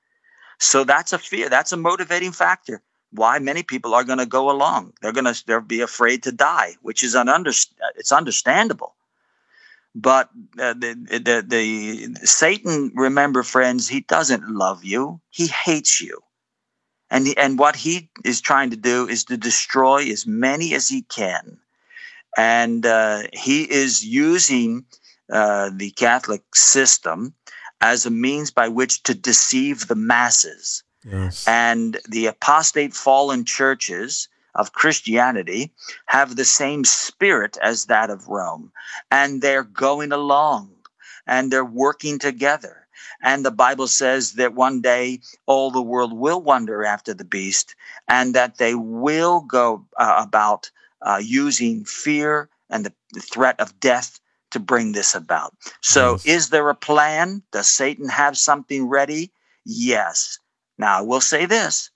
So 0.59 0.83
that's 0.83 1.13
a 1.13 1.17
fear. 1.17 1.49
That's 1.49 1.71
a 1.71 1.77
motivating 1.77 2.31
factor. 2.31 2.81
Why 3.11 3.39
many 3.39 3.63
people 3.63 3.95
are 3.95 4.03
going 4.03 4.19
to 4.19 4.25
go 4.25 4.51
along. 4.51 4.93
They're 5.01 5.13
going 5.13 5.33
to 5.33 5.43
they'll 5.47 5.61
be 5.61 5.81
afraid 5.81 6.23
to 6.23 6.31
die, 6.31 6.75
which 6.81 7.03
is 7.03 7.15
an 7.15 7.29
under, 7.29 7.51
it's 7.95 8.11
understandable. 8.11 8.95
But 9.95 10.29
uh, 10.59 10.73
the, 10.73 10.95
the, 11.09 11.43
the 11.47 12.25
Satan, 12.25 12.91
remember, 12.93 13.41
friends, 13.41 13.87
he 13.87 14.01
doesn't 14.01 14.47
love 14.47 14.83
you. 14.83 15.19
He 15.29 15.47
hates 15.47 15.99
you. 15.99 16.19
And, 17.09 17.27
and 17.37 17.57
what 17.57 17.75
he 17.75 18.09
is 18.23 18.39
trying 18.39 18.69
to 18.69 18.77
do 18.77 19.07
is 19.07 19.23
to 19.25 19.37
destroy 19.37 20.03
as 20.11 20.27
many 20.27 20.75
as 20.75 20.87
he 20.87 21.01
can. 21.01 21.57
And 22.37 22.85
uh, 22.85 23.23
he 23.33 23.63
is 23.63 24.05
using 24.05 24.85
uh, 25.31 25.71
the 25.73 25.89
Catholic 25.91 26.43
system 26.53 27.33
as 27.81 28.05
a 28.05 28.11
means 28.11 28.51
by 28.51 28.67
which 28.67 29.03
to 29.03 29.13
deceive 29.13 29.87
the 29.87 29.95
masses. 29.95 30.83
Yes. 31.03 31.47
And 31.47 31.97
the 32.07 32.27
apostate 32.27 32.93
fallen 32.93 33.45
churches 33.45 34.27
of 34.55 34.73
Christianity 34.73 35.71
have 36.07 36.35
the 36.35 36.45
same 36.45 36.83
spirit 36.83 37.57
as 37.61 37.85
that 37.85 38.09
of 38.09 38.27
Rome. 38.27 38.71
And 39.11 39.41
they're 39.41 39.63
going 39.63 40.11
along 40.11 40.71
and 41.25 41.51
they're 41.51 41.63
working 41.63 42.19
together. 42.19 42.87
And 43.21 43.45
the 43.45 43.51
Bible 43.51 43.87
says 43.87 44.33
that 44.33 44.53
one 44.53 44.81
day 44.81 45.19
all 45.45 45.71
the 45.71 45.81
world 45.81 46.13
will 46.13 46.41
wonder 46.41 46.83
after 46.83 47.13
the 47.13 47.25
beast 47.25 47.75
and 48.07 48.33
that 48.33 48.57
they 48.57 48.75
will 48.75 49.41
go 49.41 49.85
uh, 49.97 50.23
about 50.25 50.71
uh, 51.01 51.21
using 51.23 51.85
fear 51.85 52.49
and 52.69 52.85
the 52.85 52.93
threat 53.21 53.59
of 53.59 53.79
death 53.79 54.19
to 54.51 54.59
bring 54.59 54.91
this 54.91 55.15
about. 55.15 55.53
So, 55.81 56.13
yes. 56.13 56.25
is 56.25 56.49
there 56.49 56.69
a 56.69 56.75
plan? 56.75 57.43
Does 57.51 57.67
Satan 57.67 58.09
have 58.09 58.37
something 58.37 58.87
ready? 58.87 59.31
Yes. 59.65 60.39
Now, 60.77 60.99
I 60.99 61.01
will 61.01 61.21
say 61.21 61.45
this 61.45 61.91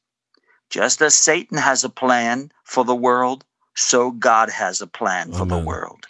just 0.70 1.02
as 1.02 1.14
Satan 1.14 1.58
has 1.58 1.84
a 1.84 1.90
plan 1.90 2.52
for 2.64 2.84
the 2.84 2.96
world, 2.96 3.46
so 3.76 4.12
God 4.12 4.50
has 4.50 4.82
a 4.82 4.88
plan 4.88 5.32
for 5.32 5.46
the 5.46 5.60
world. 5.60 6.08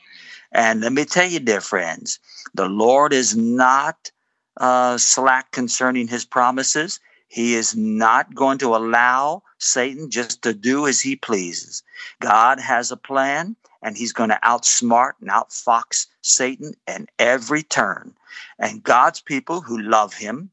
And 0.54 0.82
let 0.82 0.94
me 0.94 1.04
tell 1.04 1.28
you, 1.28 1.40
dear 1.40 1.62
friends, 1.62 2.20
the 2.54 2.68
Lord 2.68 3.12
is 3.12 3.36
not 3.36 4.12
uh, 4.58 4.98
slack 4.98 5.52
concerning 5.52 6.08
his 6.08 6.24
promises. 6.26 7.00
He 7.28 7.56
is 7.56 7.76
not 7.76 8.36
going 8.36 8.60
to 8.60 8.76
allow 8.76 9.44
Satan 9.58 10.12
just 10.12 10.44
to 10.44 10.54
do 10.54 10.88
as 10.88 11.02
he 11.02 11.16
pleases. 11.16 11.84
God 12.22 12.60
has 12.60 12.92
a 12.92 12.98
plan, 12.98 13.56
and 13.84 13.98
he's 13.98 14.14
going 14.14 14.30
to 14.30 14.40
outsmart 14.44 15.14
and 15.22 15.30
outfox 15.30 16.08
Satan 16.22 16.74
in 16.88 17.08
every 17.20 17.64
turn. 17.64 18.16
And 18.58 18.82
God's 18.84 19.22
people 19.22 19.62
who 19.62 19.80
love 19.80 20.14
him, 20.14 20.50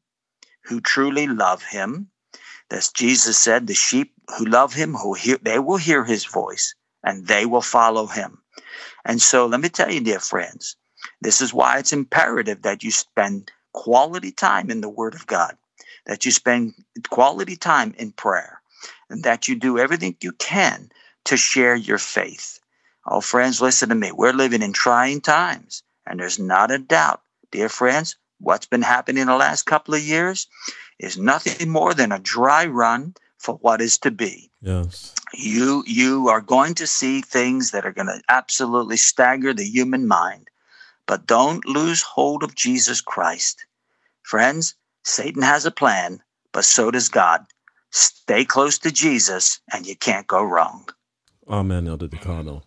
who 0.65 0.81
truly 0.81 1.27
love 1.27 1.63
him, 1.63 2.09
as 2.69 2.89
Jesus 2.89 3.37
said, 3.37 3.67
the 3.67 3.73
sheep 3.73 4.13
who 4.37 4.45
love 4.45 4.73
him, 4.73 4.93
who 4.93 5.13
hear, 5.13 5.37
they 5.41 5.59
will 5.59 5.77
hear 5.77 6.05
his 6.05 6.25
voice 6.25 6.73
and 7.03 7.27
they 7.27 7.45
will 7.45 7.61
follow 7.61 8.05
him. 8.05 8.41
And 9.03 9.21
so 9.21 9.45
let 9.45 9.59
me 9.59 9.69
tell 9.69 9.91
you, 9.91 9.99
dear 9.99 10.19
friends, 10.19 10.75
this 11.21 11.41
is 11.41 11.53
why 11.53 11.79
it's 11.79 11.93
imperative 11.93 12.61
that 12.61 12.83
you 12.83 12.91
spend 12.91 13.51
quality 13.73 14.31
time 14.31 14.69
in 14.69 14.81
the 14.81 14.89
word 14.89 15.15
of 15.15 15.27
God, 15.27 15.57
that 16.05 16.25
you 16.25 16.31
spend 16.31 16.73
quality 17.09 17.55
time 17.55 17.93
in 17.97 18.11
prayer, 18.11 18.61
and 19.09 19.23
that 19.23 19.47
you 19.47 19.55
do 19.55 19.77
everything 19.77 20.15
you 20.21 20.31
can 20.33 20.91
to 21.25 21.37
share 21.37 21.75
your 21.75 21.97
faith. 21.97 22.59
Oh, 23.05 23.21
friends, 23.21 23.61
listen 23.61 23.89
to 23.89 23.95
me. 23.95 24.11
We're 24.11 24.33
living 24.33 24.61
in 24.61 24.73
trying 24.73 25.21
times, 25.21 25.83
and 26.05 26.19
there's 26.19 26.39
not 26.39 26.71
a 26.71 26.77
doubt, 26.77 27.21
dear 27.51 27.69
friends, 27.69 28.15
what's 28.39 28.65
been 28.65 28.81
happening 28.81 29.21
in 29.21 29.27
the 29.27 29.35
last 29.35 29.65
couple 29.65 29.93
of 29.93 30.01
years 30.01 30.47
is 30.99 31.17
nothing 31.17 31.69
more 31.69 31.93
than 31.93 32.11
a 32.11 32.19
dry 32.19 32.65
run 32.65 33.13
for 33.37 33.55
what 33.55 33.81
is 33.81 33.97
to 33.99 34.11
be. 34.11 34.51
Yes. 34.61 35.13
You 35.33 35.83
you 35.87 36.27
are 36.27 36.41
going 36.41 36.75
to 36.75 36.87
see 36.87 37.21
things 37.21 37.71
that 37.71 37.85
are 37.85 37.93
going 37.93 38.07
to 38.07 38.21
absolutely 38.27 38.97
stagger 38.97 39.53
the 39.53 39.63
human 39.63 40.07
mind. 40.07 40.49
But 41.07 41.25
don't 41.25 41.65
lose 41.65 42.01
hold 42.01 42.43
of 42.43 42.55
Jesus 42.55 43.01
Christ. 43.01 43.65
Friends, 44.23 44.75
Satan 45.03 45.41
has 45.41 45.65
a 45.65 45.71
plan, 45.71 46.21
but 46.51 46.65
so 46.65 46.91
does 46.91 47.09
God. 47.09 47.45
Stay 47.89 48.45
close 48.45 48.77
to 48.79 48.91
Jesus 48.91 49.59
and 49.73 49.85
you 49.85 49.95
can't 49.95 50.27
go 50.27 50.43
wrong. 50.43 50.87
Amen, 51.49 51.87
Elder 51.87 52.07
DeCarlo. 52.07 52.63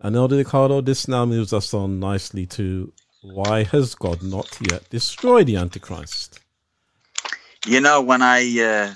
And 0.00 0.14
Elder 0.14 0.42
DeCarlo, 0.42 0.84
this 0.84 1.08
now 1.08 1.24
moves 1.24 1.52
us 1.52 1.72
on 1.72 1.98
nicely 1.98 2.46
to 2.46 2.92
why 3.22 3.64
has 3.64 3.94
God 3.94 4.22
not 4.22 4.58
yet 4.70 4.88
destroyed 4.90 5.46
the 5.46 5.56
Antichrist? 5.56 6.40
You 7.66 7.80
know, 7.80 8.00
when 8.02 8.22
I 8.22 8.60
uh, 8.60 8.94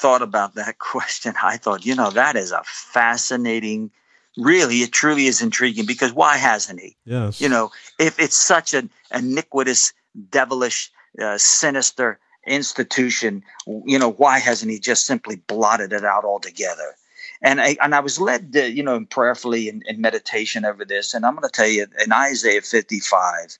thought 0.00 0.22
about 0.22 0.54
that 0.54 0.78
question, 0.78 1.34
I 1.42 1.56
thought, 1.56 1.84
you 1.84 1.94
know, 1.94 2.10
that 2.10 2.36
is 2.36 2.52
a 2.52 2.62
fascinating. 2.64 3.90
Really, 4.36 4.76
it 4.78 4.92
truly 4.92 5.26
is 5.26 5.42
intriguing 5.42 5.84
because 5.84 6.12
why 6.12 6.36
hasn't 6.36 6.80
he? 6.80 6.96
Yes. 7.04 7.40
You 7.40 7.48
know, 7.48 7.70
if 7.98 8.20
it's 8.20 8.36
such 8.36 8.72
an 8.72 8.88
iniquitous, 9.12 9.92
devilish, 10.30 10.92
uh, 11.20 11.38
sinister 11.38 12.20
institution, 12.46 13.42
you 13.66 13.98
know, 13.98 14.12
why 14.12 14.38
hasn't 14.38 14.70
he 14.70 14.78
just 14.78 15.06
simply 15.06 15.36
blotted 15.36 15.92
it 15.92 16.04
out 16.04 16.24
altogether? 16.24 16.94
And 17.42 17.60
I, 17.60 17.76
and 17.80 17.94
I 17.94 18.00
was 18.00 18.20
led, 18.20 18.52
to, 18.54 18.70
you 18.70 18.82
know, 18.82 19.04
prayerfully 19.04 19.68
in, 19.68 19.82
in 19.86 20.00
meditation 20.00 20.64
over 20.64 20.84
this. 20.84 21.14
And 21.14 21.24
I'm 21.24 21.34
going 21.34 21.48
to 21.48 21.50
tell 21.50 21.68
you 21.68 21.86
in 22.04 22.12
Isaiah 22.12 22.62
55, 22.62 23.58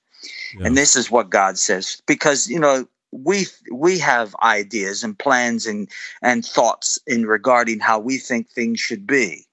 and 0.59 0.75
this 0.75 0.95
is 0.95 1.09
what 1.09 1.29
God 1.29 1.57
says, 1.57 2.01
because, 2.05 2.49
you 2.49 2.59
know, 2.59 2.87
we 3.11 3.47
we 3.71 3.97
have 3.99 4.35
ideas 4.43 5.03
and 5.03 5.17
plans 5.17 5.65
and 5.65 5.89
and 6.21 6.45
thoughts 6.45 6.99
in 7.07 7.25
regarding 7.25 7.79
how 7.79 7.99
we 7.99 8.17
think 8.17 8.49
things 8.49 8.79
should 8.79 9.07
be. 9.07 9.47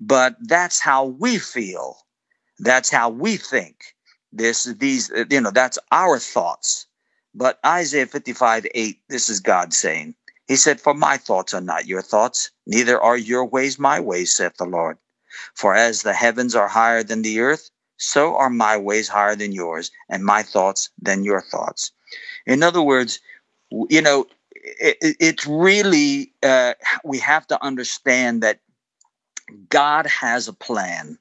But 0.00 0.36
that's 0.40 0.80
how 0.80 1.04
we 1.04 1.38
feel. 1.38 1.98
That's 2.58 2.90
how 2.90 3.10
we 3.10 3.36
think. 3.36 3.94
This 4.32 4.64
these 4.64 5.10
you 5.30 5.40
know 5.40 5.50
that's 5.50 5.78
our 5.92 6.18
thoughts. 6.18 6.86
But 7.34 7.58
isaiah 7.64 8.06
55 8.06 8.66
8 8.74 8.98
this 9.08 9.28
is 9.28 9.40
god 9.40 9.72
saying 9.72 10.14
he 10.48 10.56
said 10.56 10.80
for 10.80 10.94
my 10.94 11.16
thoughts 11.16 11.54
are 11.54 11.60
not 11.60 11.86
your 11.86 12.02
thoughts 12.02 12.50
neither 12.66 13.00
are 13.00 13.16
your 13.16 13.44
ways 13.44 13.78
my 13.78 14.00
ways 14.00 14.34
saith 14.34 14.56
the 14.56 14.64
lord 14.64 14.98
for 15.54 15.74
as 15.74 16.02
the 16.02 16.14
heavens 16.14 16.54
are 16.54 16.68
higher 16.68 17.02
than 17.02 17.22
the 17.22 17.38
earth 17.40 17.70
so 17.96 18.34
are 18.36 18.50
my 18.50 18.76
ways 18.76 19.08
higher 19.08 19.36
than 19.36 19.52
yours 19.52 19.90
and 20.08 20.24
my 20.24 20.42
thoughts 20.42 20.90
than 21.00 21.22
your 21.22 21.40
thoughts 21.40 21.92
in 22.48 22.62
other 22.62 22.82
words, 22.82 23.20
you 23.70 24.00
know, 24.00 24.26
it, 24.52 25.16
it's 25.20 25.46
really, 25.46 26.32
uh, 26.42 26.74
we 27.04 27.18
have 27.18 27.46
to 27.48 27.62
understand 27.62 28.42
that 28.42 28.60
God 29.68 30.06
has 30.06 30.48
a 30.48 30.52
plan 30.54 31.18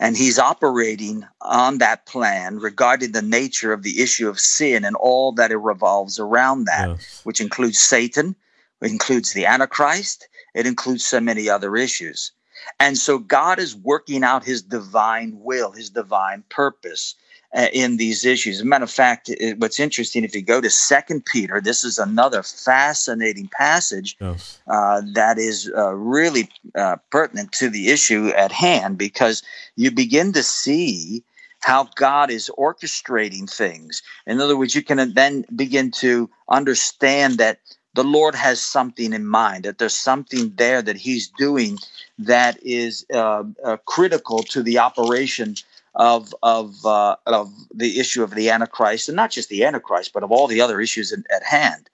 and 0.00 0.16
he's 0.16 0.38
operating 0.38 1.26
on 1.42 1.78
that 1.78 2.06
plan 2.06 2.58
regarding 2.58 3.12
the 3.12 3.22
nature 3.22 3.74
of 3.74 3.82
the 3.82 4.02
issue 4.02 4.28
of 4.28 4.40
sin 4.40 4.84
and 4.84 4.96
all 4.96 5.32
that 5.32 5.50
it 5.50 5.56
revolves 5.56 6.18
around 6.18 6.64
that, 6.64 6.88
yes. 6.88 7.20
which 7.24 7.42
includes 7.42 7.78
Satan, 7.78 8.34
it 8.80 8.90
includes 8.90 9.32
the 9.32 9.46
Antichrist, 9.46 10.28
it 10.54 10.66
includes 10.66 11.04
so 11.04 11.20
many 11.20 11.48
other 11.48 11.76
issues. 11.76 12.32
And 12.80 12.96
so 12.96 13.18
God 13.18 13.58
is 13.58 13.76
working 13.76 14.22
out 14.22 14.44
his 14.44 14.62
divine 14.62 15.38
will, 15.40 15.72
his 15.72 15.90
divine 15.90 16.44
purpose 16.48 17.14
uh, 17.54 17.68
in 17.72 17.96
these 17.96 18.24
issues. 18.24 18.56
As 18.56 18.62
a 18.62 18.64
matter 18.64 18.84
of 18.84 18.90
fact, 18.90 19.28
it, 19.28 19.58
what's 19.58 19.78
interesting, 19.78 20.24
if 20.24 20.34
you 20.34 20.42
go 20.42 20.60
to 20.60 20.70
Second 20.70 21.24
Peter, 21.24 21.60
this 21.60 21.84
is 21.84 21.98
another 21.98 22.42
fascinating 22.42 23.48
passage 23.48 24.16
yes. 24.20 24.60
uh, 24.66 25.02
that 25.14 25.38
is 25.38 25.70
uh, 25.76 25.94
really 25.94 26.48
uh, 26.74 26.96
pertinent 27.10 27.52
to 27.52 27.70
the 27.70 27.90
issue 27.90 28.28
at 28.36 28.52
hand 28.52 28.98
because 28.98 29.42
you 29.76 29.90
begin 29.90 30.32
to 30.32 30.42
see 30.42 31.24
how 31.60 31.88
God 31.94 32.30
is 32.30 32.50
orchestrating 32.58 33.50
things. 33.50 34.02
In 34.26 34.40
other 34.40 34.56
words, 34.56 34.74
you 34.74 34.82
can 34.82 35.14
then 35.14 35.44
begin 35.54 35.90
to 35.92 36.28
understand 36.48 37.38
that 37.38 37.60
the 37.94 38.04
Lord 38.04 38.34
has 38.34 38.60
something 38.60 39.12
in 39.12 39.26
mind, 39.26 39.64
that 39.64 39.78
there's 39.78 39.94
something 39.94 40.52
there 40.56 40.82
that 40.82 40.96
He's 40.96 41.28
doing 41.28 41.78
that 42.18 42.58
is 42.62 43.06
uh, 43.12 43.44
uh, 43.64 43.76
critical 43.86 44.42
to 44.44 44.62
the 44.62 44.78
operation 44.78 45.54
of 45.94 46.34
of 46.42 46.84
uh, 46.84 47.16
of 47.26 47.52
the 47.72 48.00
issue 48.00 48.22
of 48.22 48.34
the 48.34 48.50
Antichrist, 48.50 49.08
and 49.08 49.16
not 49.16 49.30
just 49.30 49.48
the 49.48 49.64
Antichrist, 49.64 50.12
but 50.12 50.22
of 50.22 50.32
all 50.32 50.46
the 50.46 50.60
other 50.60 50.80
issues 50.80 51.12
in, 51.12 51.24
at 51.34 51.42
hand. 51.42 51.88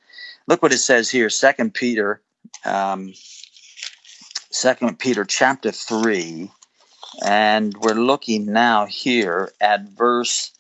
Look 0.47 0.63
what 0.63 0.73
it 0.73 0.79
says 0.79 1.11
here, 1.11 1.31
Second 1.31 1.75
Peter, 1.75 2.21
um, 2.65 3.13
Second 4.51 4.99
Peter 4.99 5.25
chapter 5.25 5.71
three, 5.71 6.51
and 7.25 7.75
we're 7.79 7.93
looking 7.93 8.47
now 8.47 8.87
here 8.87 9.53
at 9.61 9.83
verse 9.83 10.53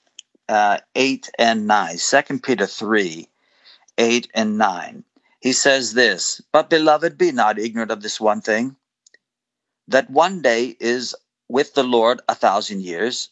uh, 0.50 0.78
8 0.96 1.30
and 1.38 1.66
9. 1.66 1.96
Second 1.96 2.42
Peter 2.42 2.66
3, 2.66 3.28
8 3.98 4.28
and 4.34 4.58
9. 4.58 5.04
He 5.40 5.52
says 5.52 5.94
this, 5.94 6.40
But 6.52 6.70
beloved, 6.70 7.16
be 7.18 7.32
not 7.32 7.58
ignorant 7.58 7.90
of 7.90 8.02
this 8.02 8.20
one 8.20 8.40
thing, 8.40 8.76
that 9.88 10.10
one 10.10 10.42
day 10.42 10.76
is 10.80 11.14
with 11.48 11.74
the 11.74 11.82
Lord 11.82 12.20
a 12.28 12.34
thousand 12.34 12.82
years, 12.82 13.30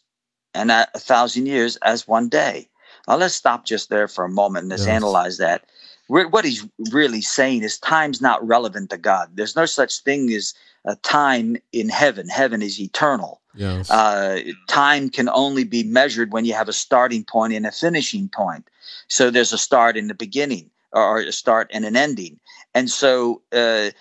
and 0.53 0.71
a, 0.71 0.87
a 0.93 0.99
thousand 0.99 1.45
years 1.45 1.77
as 1.77 2.07
one 2.07 2.27
day. 2.29 2.67
Now 3.07 3.17
let's 3.17 3.35
stop 3.35 3.65
just 3.65 3.89
there 3.89 4.07
for 4.07 4.25
a 4.25 4.29
moment 4.29 4.63
and 4.63 4.69
let's 4.69 4.85
Yes. 4.85 4.95
analyze 4.95 5.37
that. 5.37 5.65
What 6.07 6.43
he's 6.43 6.65
really 6.91 7.21
saying 7.21 7.61
is 7.63 7.77
time's 7.77 8.19
not 8.19 8.45
relevant 8.45 8.89
to 8.89 8.97
God. 8.97 9.29
There's 9.35 9.55
no 9.55 9.67
such 9.67 9.99
thing 9.99 10.31
as 10.33 10.55
a 10.85 10.95
time 10.95 11.57
in 11.71 11.89
heaven. 11.89 12.27
Heaven 12.27 12.63
is 12.63 12.79
eternal. 12.81 13.41
Yes. 13.53 13.91
Uh, 13.91 14.39
time 14.67 15.09
can 15.09 15.29
only 15.29 15.63
be 15.63 15.83
measured 15.83 16.33
when 16.33 16.45
you 16.45 16.53
have 16.55 16.67
a 16.69 16.73
starting 16.73 17.23
point 17.23 17.53
and 17.53 17.67
a 17.67 17.71
finishing 17.71 18.27
point. 18.27 18.67
So 19.07 19.29
there's 19.29 19.53
a 19.53 19.57
start 19.57 19.97
in 19.97 20.07
the 20.07 20.15
beginning, 20.15 20.71
or 20.91 21.19
a 21.19 21.31
start 21.31 21.69
and 21.73 21.85
an 21.85 21.95
ending. 21.95 22.39
And 22.73 22.89
so 22.89 23.41
uh, 23.51 23.91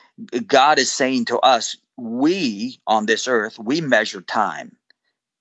God 0.47 0.79
is 0.79 0.91
saying 0.91 1.27
to 1.27 1.39
us, 1.39 1.77
we 1.97 2.81
on 2.87 3.07
this 3.07 3.27
earth, 3.27 3.59
we 3.59 3.81
measure 3.81 4.21
time. 4.21 4.77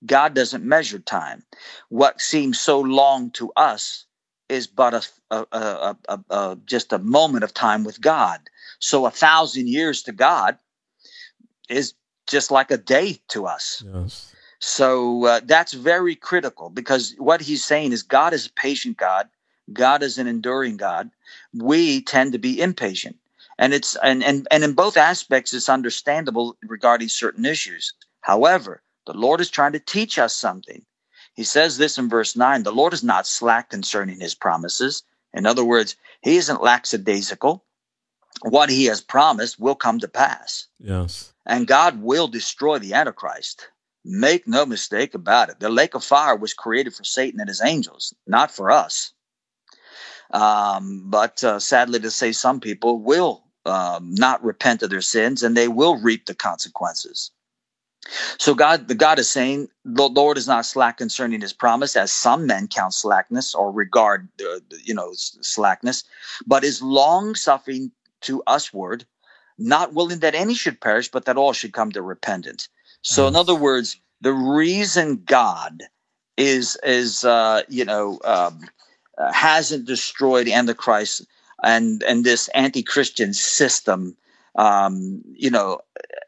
God 0.06 0.34
doesn't 0.34 0.64
measure 0.64 1.00
time. 1.00 1.44
What 1.90 2.22
seems 2.22 2.60
so 2.60 2.80
long 2.80 3.32
to 3.32 3.52
us 3.56 4.06
is 4.50 4.68
but 4.68 4.94
a, 5.32 5.48
a, 5.52 5.96
a, 6.08 6.20
a, 6.30 6.58
just 6.66 6.94
a 6.94 7.00
moment 7.00 7.44
of 7.44 7.54
time 7.54 7.84
with 7.84 8.00
God. 8.00 8.40
So 8.80 9.06
a 9.06 9.12
thousand 9.12 9.68
years 9.68 10.04
to 10.04 10.12
God 10.12 10.58
is 11.70 11.94
just 12.28 12.52
like 12.52 12.72
a 12.72 12.78
day 12.78 13.20
to 13.30 13.46
us. 13.46 13.84
yes. 13.86 14.36
So 14.60 15.26
uh, 15.26 15.42
that's 15.44 15.74
very 15.74 16.16
critical 16.16 16.70
because 16.70 17.14
what 17.18 17.42
he's 17.42 17.64
saying 17.64 17.92
is 17.92 18.04
God 18.04 18.34
is 18.34 18.48
a 18.48 18.52
patient 18.54 18.98
God. 18.98 19.28
God 19.74 20.04
is 20.04 20.18
an 20.18 20.28
enduring 20.28 20.78
God. 20.78 21.10
We 21.54 22.02
tend 22.02 22.34
to 22.34 22.40
be 22.40 22.62
impatient. 22.62 23.18
And 23.60 23.74
it's 23.74 23.96
and, 24.04 24.24
and 24.24 24.48
and 24.52 24.64
in 24.64 24.74
both 24.74 24.98
aspects 24.98 25.54
it's 25.54 25.70
understandable 25.70 26.58
regarding 26.64 27.10
certain 27.10 27.46
issues. 27.46 27.94
However, 28.22 28.84
the 29.06 29.14
Lord 29.14 29.42
is 29.42 29.50
trying 29.50 29.72
to 29.74 29.80
teach 29.80 30.20
us 30.20 30.36
something. 30.36 30.86
He 31.34 31.44
says 31.44 31.78
this 31.78 31.98
in 31.98 32.10
verse 32.10 32.36
9, 32.36 32.64
the 32.64 32.72
Lord 32.72 32.94
is 32.94 33.04
not 33.04 33.28
slack 33.28 33.70
concerning 33.70 34.20
his 34.20 34.36
promises. 34.36 35.04
In 35.34 35.46
other 35.46 35.64
words, 35.64 35.96
he 36.22 36.38
isn't 36.38 36.62
lackadaisical. 36.64 37.64
What 38.42 38.70
he 38.70 38.86
has 38.86 39.02
promised 39.02 39.60
will 39.60 39.76
come 39.76 40.00
to 40.00 40.08
pass 40.08 40.68
Yes. 40.80 41.34
and 41.46 41.68
God 41.68 42.02
will 42.02 42.28
destroy 42.28 42.78
the 42.80 42.94
Antichrist. 42.94 43.70
Make 44.06 44.48
no 44.48 44.66
mistake 44.66 45.14
about 45.14 45.50
it. 45.50 45.60
The 45.60 45.70
lake 45.70 45.96
of 45.96 46.04
fire 46.04 46.36
was 46.36 46.54
created 46.54 46.94
for 46.94 47.04
Satan 47.04 47.40
and 47.40 47.50
his 47.50 47.62
angels, 47.62 48.14
not 48.28 48.52
for 48.52 48.70
us. 48.72 49.14
Um, 50.32 51.04
but 51.06 51.44
uh, 51.44 51.60
sadly 51.60 52.00
to 52.00 52.12
say, 52.12 52.32
some 52.32 52.60
people 52.60 53.00
will 53.00 53.44
um, 53.66 54.14
not 54.16 54.44
repent 54.44 54.84
of 54.84 54.90
their 54.90 55.02
sins 55.02 55.44
and 55.44 55.56
they 55.56 55.68
will 55.68 55.98
reap 55.98 56.26
the 56.26 56.36
consequences. 56.36 57.32
So 58.38 58.54
God, 58.56 58.88
the 58.88 58.96
God 58.96 59.20
is 59.20 59.30
saying, 59.30 59.68
the 59.84 60.08
Lord 60.08 60.38
is 60.38 60.48
not 60.48 60.66
slack 60.66 60.98
concerning 60.98 61.42
His 61.42 61.52
promise, 61.54 61.96
as 61.96 62.12
some 62.12 62.46
men 62.46 62.68
count 62.68 62.94
slackness 62.94 63.54
or 63.54 63.72
regard, 63.72 64.30
uh, 64.42 64.60
you 64.84 64.94
know, 64.94 65.12
slackness, 65.14 66.04
but 66.46 66.64
is 66.64 66.82
long 66.82 67.36
suffering 67.36 67.92
to 68.22 68.44
usward, 68.48 69.06
not 69.58 69.94
willing 69.94 70.20
that 70.20 70.36
any 70.36 70.54
should 70.54 70.80
perish, 70.80 71.10
but 71.10 71.26
that 71.26 71.38
all 71.38 71.52
should 71.52 71.74
come 71.74 71.92
to 71.92 72.02
repentance. 72.02 72.70
So, 73.02 73.28
in 73.28 73.36
other 73.36 73.56
words, 73.56 74.00
the 74.22 74.34
reason 74.34 75.24
God 75.26 75.84
is 76.38 76.78
is 76.84 77.24
uh, 77.24 77.64
you 77.68 77.86
know 77.86 78.20
um, 78.24 78.68
uh, 79.18 79.32
hasn't 79.32 79.86
destroyed 79.86 80.48
Antichrist 80.48 81.26
and 81.64 82.04
and 82.04 82.24
this 82.24 82.48
anti-Christian 82.50 83.34
system, 83.34 84.16
um, 84.56 85.22
you 85.34 85.50
know, 85.50 85.80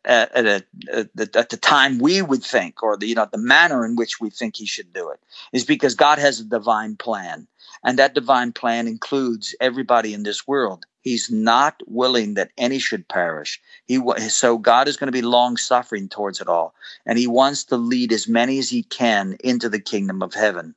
at, 0.06 0.34
at, 0.36 0.46
a, 0.46 0.66
at, 0.92 1.50
the, 1.50 1.58
time 1.62 2.00
we 2.00 2.22
would 2.22 2.44
think, 2.44 2.82
or 2.82 2.98
the 2.98 3.08
you 3.08 3.16
know 3.16 3.28
the 3.32 3.38
manner 3.38 3.86
in 3.86 3.96
which 3.96 4.20
we 4.20 4.30
think 4.30 4.56
He 4.56 4.66
should 4.66 4.92
do 4.94 5.10
it, 5.10 5.20
is 5.54 5.66
because 5.66 5.96
God 5.96 6.20
has 6.20 6.40
a 6.40 6.44
divine 6.44 6.96
plan, 6.96 7.48
and 7.84 8.00
that 8.00 8.16
divine 8.16 8.52
plan 8.52 8.88
includes 8.88 9.56
everybody 9.62 10.14
in 10.14 10.24
this 10.24 10.48
world. 10.48 10.86
He's 11.02 11.32
not 11.32 11.82
willing 11.88 12.34
that 12.34 12.52
any 12.58 12.78
should 12.78 13.08
perish. 13.08 13.62
He 13.86 14.02
so 14.30 14.58
God 14.58 14.88
is 14.88 14.98
going 14.98 15.08
to 15.08 15.12
be 15.12 15.22
long 15.22 15.58
suffering 15.58 16.10
towards 16.10 16.42
it 16.42 16.48
all, 16.48 16.74
and 17.06 17.20
He 17.20 17.28
wants 17.28 17.64
to 17.66 17.78
lead 17.78 18.12
as 18.12 18.28
many 18.28 18.58
as 18.58 18.70
He 18.70 18.84
can 18.84 19.38
into 19.44 19.70
the 19.70 19.80
kingdom 19.80 20.22
of 20.24 20.34
heaven, 20.34 20.76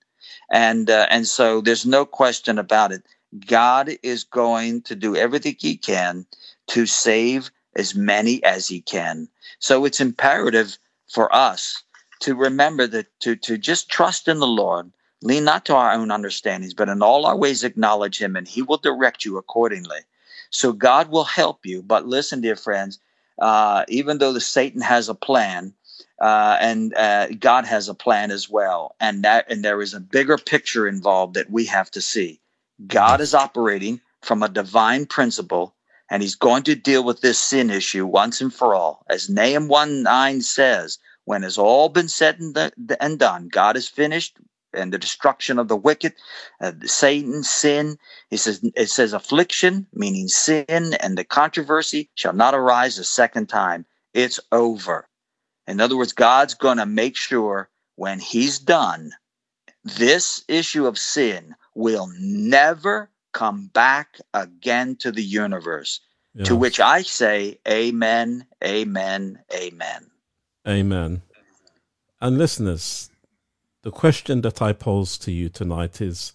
and 0.52 0.90
uh, 0.90 1.06
and 1.10 1.26
so 1.26 1.60
there's 1.60 1.86
no 1.86 2.04
question 2.04 2.58
about 2.58 2.92
it. 2.92 3.02
God 3.46 3.90
is 4.02 4.22
going 4.22 4.82
to 4.82 4.94
do 4.94 5.16
everything 5.16 5.56
He 5.58 5.76
can 5.76 6.26
to 6.68 6.86
save 6.86 7.50
as 7.74 7.94
many 7.94 8.44
as 8.44 8.68
He 8.68 8.82
can. 8.82 9.28
So 9.58 9.84
it's 9.86 10.00
imperative 10.00 10.78
for 11.08 11.34
us 11.34 11.82
to 12.20 12.34
remember 12.36 12.86
that 12.86 13.06
to 13.20 13.34
to 13.36 13.56
just 13.58 13.88
trust 13.88 14.28
in 14.28 14.38
the 14.38 14.46
Lord, 14.46 14.92
lean 15.22 15.44
not 15.44 15.64
to 15.64 15.74
our 15.74 15.92
own 15.92 16.10
understandings, 16.10 16.74
but 16.74 16.90
in 16.90 17.02
all 17.02 17.24
our 17.26 17.36
ways 17.36 17.64
acknowledge 17.64 18.20
Him, 18.20 18.36
and 18.36 18.46
He 18.46 18.60
will 18.60 18.78
direct 18.78 19.24
you 19.24 19.38
accordingly. 19.38 20.00
So 20.50 20.74
God 20.74 21.08
will 21.08 21.24
help 21.24 21.64
you. 21.64 21.82
But 21.82 22.06
listen, 22.06 22.42
dear 22.42 22.56
friends, 22.56 23.00
uh, 23.40 23.86
even 23.88 24.18
though 24.18 24.34
the 24.34 24.40
Satan 24.40 24.82
has 24.82 25.08
a 25.08 25.14
plan, 25.14 25.72
uh, 26.22 26.56
and 26.60 26.94
uh, 26.94 27.26
God 27.40 27.66
has 27.66 27.88
a 27.88 27.94
plan 27.94 28.30
as 28.30 28.48
well, 28.48 28.94
and 29.00 29.24
that 29.24 29.50
and 29.50 29.64
there 29.64 29.82
is 29.82 29.92
a 29.92 30.00
bigger 30.00 30.38
picture 30.38 30.86
involved 30.86 31.34
that 31.34 31.50
we 31.50 31.66
have 31.66 31.90
to 31.90 32.00
see. 32.00 32.40
God 32.86 33.20
is 33.20 33.34
operating 33.34 34.00
from 34.22 34.42
a 34.44 34.48
divine 34.48 35.06
principle, 35.06 35.74
and 36.08 36.22
He's 36.22 36.36
going 36.36 36.62
to 36.64 36.76
deal 36.76 37.02
with 37.02 37.22
this 37.22 37.40
sin 37.40 37.70
issue 37.70 38.06
once 38.06 38.40
and 38.40 38.54
for 38.54 38.72
all, 38.72 39.04
as 39.10 39.28
Nahum 39.28 39.66
one 39.66 40.04
nine 40.04 40.42
says. 40.42 40.98
When 41.24 41.44
it's 41.44 41.58
all 41.58 41.88
been 41.88 42.08
said 42.08 42.40
and, 42.40 42.54
the, 42.54 42.96
and 43.00 43.18
done, 43.18 43.48
God 43.48 43.76
is 43.76 43.88
finished, 43.88 44.38
and 44.72 44.92
the 44.92 44.98
destruction 44.98 45.58
of 45.58 45.68
the 45.68 45.76
wicked, 45.76 46.14
uh, 46.60 46.72
Satan, 46.84 47.42
sin. 47.42 47.98
He 48.30 48.36
says 48.36 48.60
it 48.76 48.90
says 48.90 49.12
affliction, 49.12 49.88
meaning 49.92 50.28
sin, 50.28 50.66
and 50.68 51.18
the 51.18 51.24
controversy 51.24 52.10
shall 52.14 52.32
not 52.32 52.54
arise 52.54 52.98
a 52.98 53.04
second 53.04 53.48
time. 53.48 53.86
It's 54.14 54.38
over. 54.52 55.08
In 55.66 55.80
other 55.80 55.96
words, 55.96 56.12
God's 56.12 56.54
going 56.54 56.78
to 56.78 56.86
make 56.86 57.16
sure 57.16 57.68
when 57.96 58.18
He's 58.18 58.58
done, 58.58 59.12
this 59.84 60.44
issue 60.48 60.86
of 60.86 60.98
sin 60.98 61.54
will 61.74 62.08
never 62.18 63.10
come 63.32 63.68
back 63.68 64.18
again 64.34 64.96
to 64.96 65.10
the 65.10 65.22
universe. 65.22 66.00
yes. 66.34 66.48
To 66.48 66.56
which 66.56 66.80
I 66.80 67.02
say, 67.02 67.58
Amen, 67.68 68.46
Amen, 68.64 69.38
Amen. 69.54 70.10
Amen. 70.66 71.22
And 72.20 72.38
listeners, 72.38 73.10
the 73.82 73.90
question 73.90 74.42
that 74.42 74.62
I 74.62 74.72
pose 74.72 75.18
to 75.18 75.32
you 75.32 75.48
tonight 75.48 76.00
is 76.00 76.32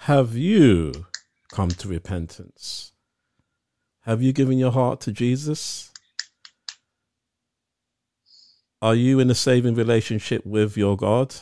Have 0.00 0.36
you 0.36 1.06
come 1.50 1.70
to 1.70 1.88
repentance? 1.88 2.92
Have 4.02 4.22
you 4.22 4.32
given 4.32 4.58
your 4.58 4.72
heart 4.72 5.00
to 5.02 5.12
Jesus? 5.12 5.89
Are 8.82 8.94
you 8.94 9.20
in 9.20 9.30
a 9.30 9.34
saving 9.34 9.74
relationship 9.74 10.44
with 10.46 10.76
your 10.76 10.96
God? 10.96 11.34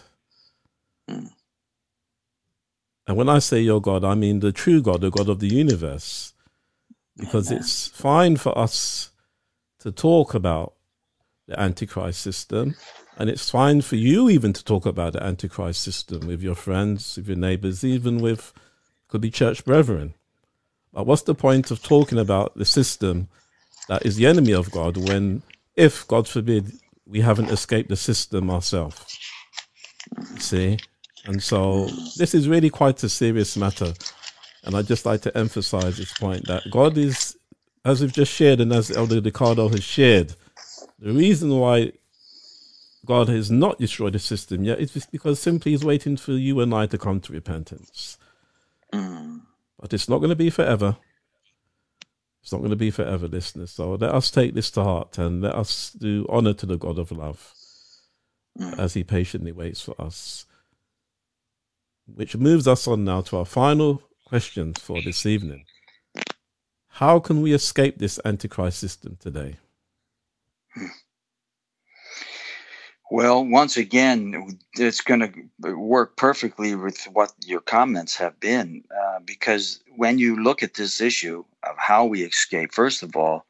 Mm. 1.09 1.31
And 3.07 3.17
when 3.17 3.29
I 3.29 3.39
say 3.39 3.61
your 3.61 3.81
God, 3.81 4.05
I 4.05 4.15
mean 4.15 4.41
the 4.41 4.53
true 4.53 4.83
God, 4.83 5.01
the 5.01 5.11
God 5.11 5.29
of 5.29 5.41
the 5.41 5.49
universe. 5.49 6.35
Because 7.17 7.49
Amen. 7.49 7.61
it's 7.61 7.89
fine 7.89 8.37
for 8.37 8.57
us 8.57 9.11
to 9.81 9.91
talk 9.91 10.35
about 10.35 10.75
the 11.47 11.59
Antichrist 11.59 12.21
system. 12.21 12.77
And 13.17 13.29
it's 13.31 13.51
fine 13.51 13.81
for 13.81 13.97
you 13.97 14.29
even 14.29 14.53
to 14.53 14.63
talk 14.63 14.87
about 14.87 15.15
the 15.15 15.23
Antichrist 15.23 15.83
system 15.83 16.27
with 16.27 16.43
your 16.43 16.55
friends, 16.55 17.17
with 17.17 17.29
your 17.29 17.37
neighbors, 17.37 17.83
even 17.83 18.21
with 18.21 18.53
could 19.09 19.21
be 19.21 19.31
church 19.31 19.65
brethren. 19.65 20.15
But 20.93 21.07
what's 21.07 21.23
the 21.23 21.35
point 21.35 21.71
of 21.71 21.83
talking 21.83 22.19
about 22.19 22.57
the 22.57 22.65
system 22.65 23.29
that 23.89 24.05
is 24.05 24.17
the 24.17 24.27
enemy 24.27 24.53
of 24.53 24.71
God 24.71 24.97
when, 24.97 25.43
if 25.75 26.07
God 26.07 26.29
forbid, 26.29 26.73
we 27.09 27.21
haven't 27.21 27.51
escaped 27.51 27.89
the 27.89 27.97
system 27.97 28.51
ourselves? 28.51 29.19
See? 30.39 30.79
And 31.25 31.43
so 31.43 31.87
this 32.17 32.35
is 32.35 32.49
really 32.49 32.71
quite 32.71 33.03
a 33.03 33.09
serious 33.09 33.57
matter. 33.57 33.93
And 34.65 34.75
I'd 34.75 34.87
just 34.87 35.07
like 35.07 35.23
to 35.23 35.37
emphasize 35.37 35.97
this 35.97 36.13
point 36.13 36.47
that 36.47 36.63
God 36.71 36.97
is, 36.99 37.37
as 37.85 38.01
we've 38.01 38.13
just 38.13 38.33
shared 38.33 38.61
and 38.61 38.73
as 38.73 38.91
Elder 38.91 39.21
DeCarlo 39.21 39.71
has 39.71 39.85
shared, 39.85 40.35
the 40.99 41.13
reason 41.13 41.51
why 41.59 41.93
God 43.07 43.29
has 43.29 43.51
not 43.51 43.79
destroyed 43.79 44.15
the 44.15 44.19
system 44.19 44.65
yet 44.65 44.81
is 44.81 45.07
because 45.07 45.41
simply 45.41 45.73
He's 45.73 45.85
waiting 45.85 46.17
for 46.17 46.33
you 46.33 46.61
and 46.61 46.75
I 46.75 46.87
to 46.87 46.99
come 46.99 47.21
to 47.21 47.33
repentance. 47.33 48.19
Mm. 48.93 49.43
But 49.79 49.93
it's 49.93 50.09
not 50.09 50.19
going 50.19 50.31
to 50.31 50.37
be 50.37 50.51
forever. 50.51 50.97
It's 52.49 52.53
not 52.55 52.61
going 52.61 52.71
to 52.71 52.77
be 52.77 52.91
forever, 52.91 53.29
listeners. 53.29 53.73
So 53.73 53.91
let 53.97 54.15
us 54.15 54.31
take 54.31 54.55
this 54.55 54.71
to 54.71 54.83
heart 54.83 55.19
and 55.19 55.43
let 55.43 55.55
us 55.55 55.91
do 55.91 56.25
honor 56.31 56.55
to 56.55 56.65
the 56.65 56.79
God 56.79 56.99
of 56.99 57.13
love 57.13 57.53
Mm. 58.59 58.79
as 58.79 58.95
He 58.95 59.05
patiently 59.05 59.53
waits 59.53 59.83
for 59.83 59.95
us. 60.01 60.47
which 62.07 62.35
moves 62.37 62.67
us 62.67 62.89
on 62.89 63.05
now 63.05 63.21
to 63.21 63.37
our 63.37 63.45
final 63.45 64.03
questions 64.25 64.81
for 64.81 65.03
this 65.03 65.27
evening. 65.27 65.67
How 66.93 67.19
can 67.21 67.43
we 67.43 67.53
escape 67.53 67.99
this 67.99 68.19
Antichrist 68.25 68.79
system 68.79 69.19
today? 69.21 69.59
Well, 73.11 73.45
once 73.45 73.77
again, 73.77 74.59
it's 74.75 75.01
going 75.01 75.21
to 75.63 75.75
work 75.77 76.17
perfectly 76.17 76.75
with 76.75 77.03
what 77.05 77.33
your 77.45 77.61
comments 77.61 78.17
have 78.17 78.39
been, 78.39 78.85
uh, 78.91 79.21
because 79.25 79.81
when 79.97 80.19
you 80.19 80.43
look 80.43 80.63
at 80.63 80.75
this 80.75 81.01
issue 81.01 81.45
of 81.63 81.77
how 81.79 82.05
we 82.05 82.23
escape, 82.23 82.73
first 82.75 83.03
of 83.03 83.17
all, 83.17 83.47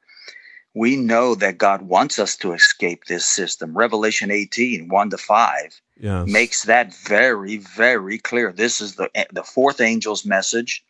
we 0.75 0.97
know 0.97 1.35
that 1.35 1.59
God 1.59 1.83
wants 1.83 2.21
us 2.21 2.37
to 2.37 2.53
escape 2.53 3.07
this 3.07 3.25
system. 3.25 3.77
Revelation 3.77 4.31
18, 4.31 4.89
1 4.89 5.11
to 5.11 5.19
5, 5.19 5.81
Yes. 6.01 6.29
makes 6.29 6.63
that 6.65 6.95
very, 6.95 7.57
very 7.57 8.19
clear. 8.19 8.53
This 8.53 8.81
is 8.81 8.95
the, 8.95 9.11
the 9.33 9.43
fourth 9.43 9.81
angel's 9.81 10.25
message 10.25 10.85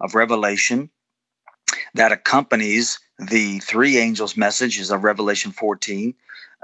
of 0.00 0.14
Revelation 0.14 0.88
that 1.94 2.12
accompanies 2.12 2.98
the 3.18 3.58
three 3.60 3.98
angels' 3.98 4.36
messages 4.36 4.90
of 4.90 5.04
Revelation 5.04 5.52
14, 5.52 6.14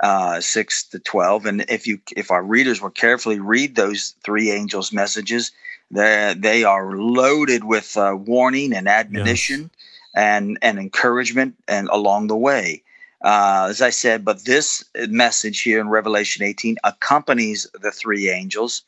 uh, 0.02 0.40
6 0.40 0.84
to 0.84 0.98
12. 0.98 1.46
And 1.46 1.64
if 1.68 1.86
you 1.86 2.00
if 2.16 2.30
our 2.30 2.42
readers 2.42 2.80
will 2.80 2.90
carefully 2.90 3.40
read 3.40 3.74
those 3.74 4.14
three 4.24 4.50
angels' 4.50 4.92
messages, 4.92 5.52
they 5.90 6.34
they 6.36 6.64
are 6.64 6.96
loaded 6.96 7.64
with 7.64 7.96
uh, 7.96 8.16
warning 8.16 8.72
and 8.72 8.88
admonition 8.88 9.70
and 10.14 10.58
and 10.62 10.78
encouragement 10.78 11.54
and 11.68 11.88
along 11.88 12.28
the 12.28 12.36
way. 12.36 12.82
Uh, 13.22 13.68
as 13.70 13.80
I 13.80 13.90
said, 13.90 14.24
but 14.24 14.44
this 14.44 14.84
message 15.08 15.62
here 15.62 15.80
in 15.80 15.88
Revelation 15.88 16.44
18 16.44 16.76
accompanies 16.84 17.66
the 17.80 17.90
three 17.90 18.28
angels. 18.28 18.82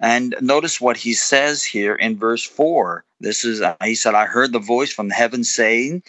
And 0.00 0.34
notice 0.40 0.80
what 0.80 0.96
he 0.96 1.12
says 1.12 1.62
here 1.62 1.94
in 1.94 2.16
verse 2.16 2.44
4. 2.44 3.04
This 3.20 3.44
is, 3.44 3.60
uh, 3.60 3.76
he 3.84 3.94
said, 3.94 4.14
I 4.14 4.24
heard 4.24 4.52
the 4.52 4.58
voice 4.58 4.92
from 4.92 5.10
heaven 5.10 5.44
saying, 5.44 6.02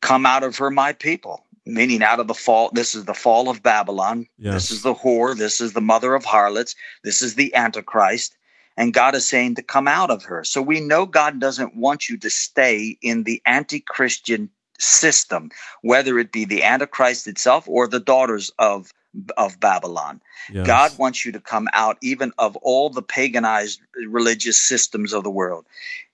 Come 0.00 0.26
out 0.26 0.42
of 0.42 0.56
her, 0.58 0.70
my 0.70 0.92
people, 0.92 1.44
meaning 1.66 2.02
out 2.02 2.20
of 2.20 2.28
the 2.28 2.34
fall. 2.34 2.70
This 2.72 2.94
is 2.94 3.04
the 3.04 3.14
fall 3.14 3.48
of 3.48 3.62
Babylon. 3.62 4.26
Yes. 4.38 4.54
This 4.54 4.70
is 4.70 4.82
the 4.82 4.94
whore. 4.94 5.36
This 5.36 5.60
is 5.60 5.72
the 5.72 5.80
mother 5.80 6.14
of 6.14 6.24
harlots. 6.24 6.74
This 7.04 7.22
is 7.22 7.34
the 7.34 7.54
Antichrist. 7.54 8.36
And 8.76 8.94
God 8.94 9.14
is 9.14 9.26
saying 9.26 9.56
to 9.56 9.62
come 9.62 9.86
out 9.86 10.10
of 10.10 10.24
her. 10.24 10.44
So 10.44 10.62
we 10.62 10.80
know 10.80 11.06
God 11.06 11.40
doesn't 11.40 11.76
want 11.76 12.08
you 12.08 12.16
to 12.18 12.30
stay 12.30 12.96
in 13.02 13.24
the 13.24 13.42
anti 13.44 13.80
Christian 13.80 14.50
system, 14.78 15.50
whether 15.82 16.18
it 16.18 16.32
be 16.32 16.44
the 16.44 16.62
Antichrist 16.62 17.28
itself 17.28 17.68
or 17.68 17.86
the 17.86 18.00
daughters 18.00 18.50
of, 18.58 18.92
of 19.36 19.60
Babylon. 19.60 20.20
Yes. 20.50 20.66
God 20.66 20.98
wants 20.98 21.24
you 21.24 21.32
to 21.32 21.40
come 21.40 21.68
out 21.72 21.98
even 22.00 22.32
of 22.38 22.56
all 22.56 22.90
the 22.90 23.02
paganized 23.02 23.80
religious 24.08 24.58
systems 24.58 25.12
of 25.12 25.24
the 25.24 25.30
world. 25.30 25.66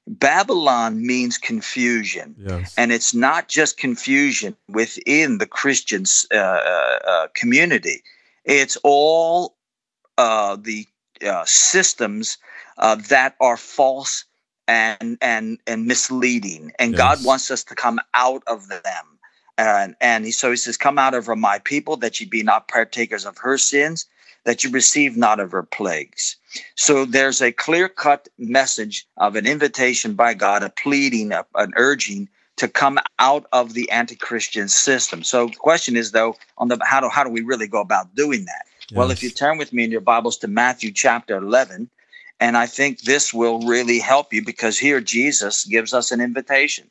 Babylon 0.06 1.06
means 1.06 1.36
confusion. 1.36 2.34
Yes. 2.38 2.74
And 2.78 2.90
it's 2.92 3.14
not 3.14 3.48
just 3.48 3.76
confusion 3.76 4.56
within 4.68 5.38
the 5.38 5.46
Christian 5.46 6.04
uh, 6.32 6.36
uh, 6.36 6.98
uh, 7.06 7.26
community, 7.34 8.02
it's 8.44 8.78
all 8.82 9.54
uh, 10.16 10.56
the 10.56 10.86
uh, 11.26 11.44
systems 11.44 12.38
uh, 12.78 12.96
that 13.08 13.36
are 13.40 13.56
false 13.56 14.24
and, 14.66 15.18
and, 15.20 15.58
and 15.66 15.86
misleading. 15.86 16.72
And 16.78 16.96
God 16.96 17.24
wants 17.24 17.50
us 17.50 17.64
to 17.64 17.74
come 17.74 18.00
out 18.14 18.42
of 18.46 18.68
them. 18.68 19.17
And, 19.58 19.96
and 20.00 20.24
he, 20.24 20.30
so 20.30 20.50
he 20.50 20.56
says, 20.56 20.76
Come 20.76 20.98
out 20.98 21.14
of 21.14 21.26
her, 21.26 21.36
my 21.36 21.58
people, 21.58 21.96
that 21.98 22.20
ye 22.20 22.26
be 22.26 22.42
not 22.42 22.68
partakers 22.68 23.26
of 23.26 23.36
her 23.38 23.58
sins, 23.58 24.06
that 24.44 24.62
you 24.62 24.70
receive 24.70 25.16
not 25.16 25.40
of 25.40 25.50
her 25.50 25.64
plagues. 25.64 26.36
So 26.76 27.04
there's 27.04 27.42
a 27.42 27.52
clear 27.52 27.88
cut 27.88 28.28
message 28.38 29.06
of 29.16 29.34
an 29.36 29.46
invitation 29.46 30.14
by 30.14 30.34
God, 30.34 30.62
a 30.62 30.70
pleading, 30.70 31.32
a, 31.32 31.44
an 31.56 31.72
urging 31.76 32.28
to 32.56 32.68
come 32.68 32.98
out 33.18 33.46
of 33.52 33.74
the 33.74 33.90
anti 33.90 34.14
Christian 34.14 34.68
system. 34.68 35.24
So 35.24 35.48
the 35.48 35.56
question 35.56 35.96
is, 35.96 36.12
though, 36.12 36.36
on 36.56 36.68
the 36.68 36.78
how 36.84 37.00
do, 37.00 37.08
how 37.08 37.24
do 37.24 37.30
we 37.30 37.40
really 37.40 37.68
go 37.68 37.80
about 37.80 38.14
doing 38.14 38.44
that? 38.44 38.64
Well, 38.94 39.10
if 39.10 39.22
you 39.22 39.30
turn 39.30 39.58
with 39.58 39.72
me 39.72 39.84
in 39.84 39.90
your 39.90 40.00
Bibles 40.00 40.38
to 40.38 40.48
Matthew 40.48 40.92
chapter 40.92 41.36
11, 41.36 41.90
and 42.40 42.56
I 42.56 42.66
think 42.66 43.02
this 43.02 43.34
will 43.34 43.60
really 43.60 43.98
help 43.98 44.32
you 44.32 44.44
because 44.44 44.78
here 44.78 45.00
Jesus 45.00 45.64
gives 45.64 45.92
us 45.92 46.10
an 46.12 46.20
invitation. 46.20 46.88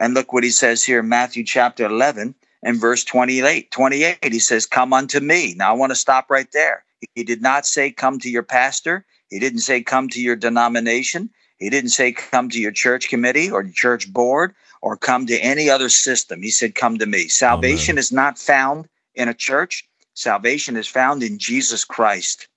And 0.00 0.14
look 0.14 0.32
what 0.32 0.44
he 0.44 0.50
says 0.50 0.82
here 0.82 1.00
in 1.00 1.08
Matthew 1.08 1.44
chapter 1.44 1.84
11 1.84 2.34
and 2.62 2.80
verse 2.80 3.04
28. 3.04 3.70
28, 3.70 4.32
he 4.32 4.38
says, 4.40 4.64
Come 4.66 4.94
unto 4.94 5.20
me. 5.20 5.54
Now 5.54 5.70
I 5.70 5.76
want 5.76 5.90
to 5.90 5.96
stop 5.96 6.30
right 6.30 6.50
there. 6.52 6.84
He 7.14 7.22
did 7.22 7.42
not 7.42 7.66
say, 7.66 7.92
Come 7.92 8.18
to 8.20 8.30
your 8.30 8.42
pastor. 8.42 9.04
He 9.28 9.38
didn't 9.38 9.60
say, 9.60 9.82
Come 9.82 10.08
to 10.08 10.20
your 10.20 10.36
denomination. 10.36 11.28
He 11.58 11.68
didn't 11.68 11.90
say, 11.90 12.12
Come 12.12 12.48
to 12.48 12.60
your 12.60 12.72
church 12.72 13.10
committee 13.10 13.50
or 13.50 13.62
church 13.62 14.10
board 14.10 14.54
or 14.80 14.96
come 14.96 15.26
to 15.26 15.38
any 15.38 15.68
other 15.68 15.90
system. 15.90 16.40
He 16.42 16.50
said, 16.50 16.74
Come 16.74 16.98
to 16.98 17.06
me. 17.06 17.28
Salvation 17.28 17.98
is 17.98 18.10
not 18.10 18.38
found 18.38 18.88
in 19.14 19.28
a 19.28 19.34
church, 19.34 19.86
salvation 20.14 20.76
is 20.76 20.86
found 20.86 21.22
in 21.22 21.38
Jesus 21.38 21.84
Christ. 21.84 22.48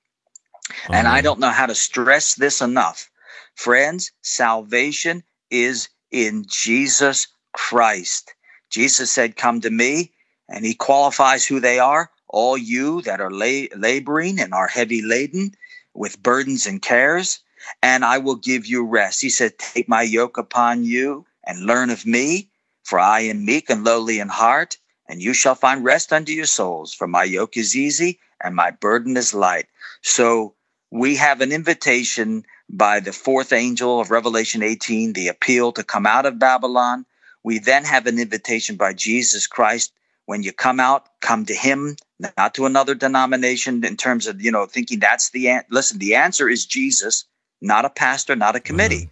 And 0.90 1.08
I 1.08 1.22
don't 1.22 1.40
know 1.40 1.50
how 1.50 1.66
to 1.66 1.76
stress 1.76 2.36
this 2.36 2.62
enough. 2.62 3.10
Friends, 3.56 4.12
salvation 4.22 5.24
is 5.52 5.90
in 6.14 6.46
Jesus 6.48 7.28
Christ. 7.52 8.34
Jesus 8.70 9.12
said, 9.12 9.36
Come 9.36 9.60
to 9.62 9.70
me, 9.70 10.14
and 10.48 10.64
he 10.64 10.74
qualifies 10.74 11.46
who 11.46 11.60
they 11.60 11.80
are. 11.80 12.10
All 12.30 12.58
you 12.58 13.02
that 13.02 13.20
are 13.20 13.32
la- 13.32 13.68
laboring 13.76 14.40
and 14.40 14.54
are 14.54 14.68
heavy 14.68 15.02
laden 15.02 15.54
with 15.94 16.24
burdens 16.24 16.66
and 16.66 16.82
cares, 16.82 17.40
and 17.82 18.06
I 18.06 18.18
will 18.18 18.36
give 18.36 18.66
you 18.66 18.86
rest. 18.86 19.22
He 19.22 19.30
said, 19.30 19.58
Take 19.58 19.90
my 19.90 20.02
yoke 20.02 20.38
upon 20.38 20.84
you 20.84 21.26
and 21.46 21.66
learn 21.66 21.90
of 21.90 22.06
me, 22.06 22.50
for 22.84 23.00
I 23.00 23.22
am 23.22 23.46
meek 23.46 23.70
and 23.70 23.84
lowly 23.84 24.20
in 24.20 24.30
heart, 24.30 24.78
and 25.08 25.22
you 25.22 25.34
shall 25.34 25.56
find 25.56 25.84
rest 25.84 26.14
unto 26.14 26.32
your 26.32 26.46
souls. 26.46 26.94
For 26.94 27.08
my 27.08 27.24
yoke 27.24 27.58
is 27.58 27.76
easy 27.76 28.20
and 28.44 28.56
my 28.56 28.72
burden 28.72 29.18
is 29.18 29.34
light. 29.34 29.68
So 30.02 30.56
we 30.92 31.16
have 31.16 31.42
an 31.42 31.52
invitation 31.52 32.46
by 32.70 33.00
the 33.00 33.14
fourth 33.14 33.54
angel 33.54 34.00
of 34.00 34.12
Revelation 34.12 34.64
18, 34.64 35.14
the 35.14 35.28
appeal 35.28 35.72
to 35.74 35.84
come 35.84 36.06
out 36.06 36.26
of 36.26 36.40
Babylon. 36.40 37.06
We 37.44 37.60
then 37.60 37.84
have 37.84 38.08
an 38.08 38.20
invitation 38.20 38.76
by 38.76 38.94
Jesus 38.94 39.48
Christ. 39.48 39.92
When 40.26 40.44
you 40.44 40.54
come 40.54 40.80
out, 40.80 41.08
come 41.20 41.46
to 41.46 41.54
him, 41.54 41.98
not 42.38 42.54
to 42.56 42.66
another 42.66 42.96
denomination 42.96 43.84
in 43.84 43.98
terms 43.98 44.26
of, 44.28 44.42
you 44.42 44.52
know, 44.52 44.66
thinking 44.66 45.00
that's 45.00 45.32
the 45.32 45.50
an- 45.50 45.66
listen, 45.70 46.00
the 46.00 46.16
answer 46.16 46.48
is 46.48 46.66
Jesus, 46.66 47.26
not 47.62 47.86
a 47.86 47.90
pastor, 47.90 48.36
not 48.36 48.56
a 48.56 48.62
committee. 48.62 49.10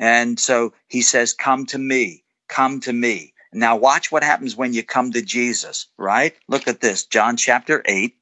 Mm-hmm. 0.00 0.04
And 0.04 0.40
so 0.40 0.72
he 0.88 1.02
says, 1.02 1.32
Come 1.32 1.66
to 1.66 1.78
me, 1.78 2.24
come 2.48 2.80
to 2.80 2.92
me. 2.92 3.32
Now, 3.52 3.76
watch 3.76 4.10
what 4.10 4.24
happens 4.24 4.56
when 4.56 4.72
you 4.72 4.82
come 4.82 5.12
to 5.12 5.22
Jesus, 5.22 5.86
right? 5.96 6.34
Look 6.48 6.66
at 6.66 6.80
this 6.80 7.06
John 7.06 7.36
chapter 7.36 7.82
8. 7.86 8.14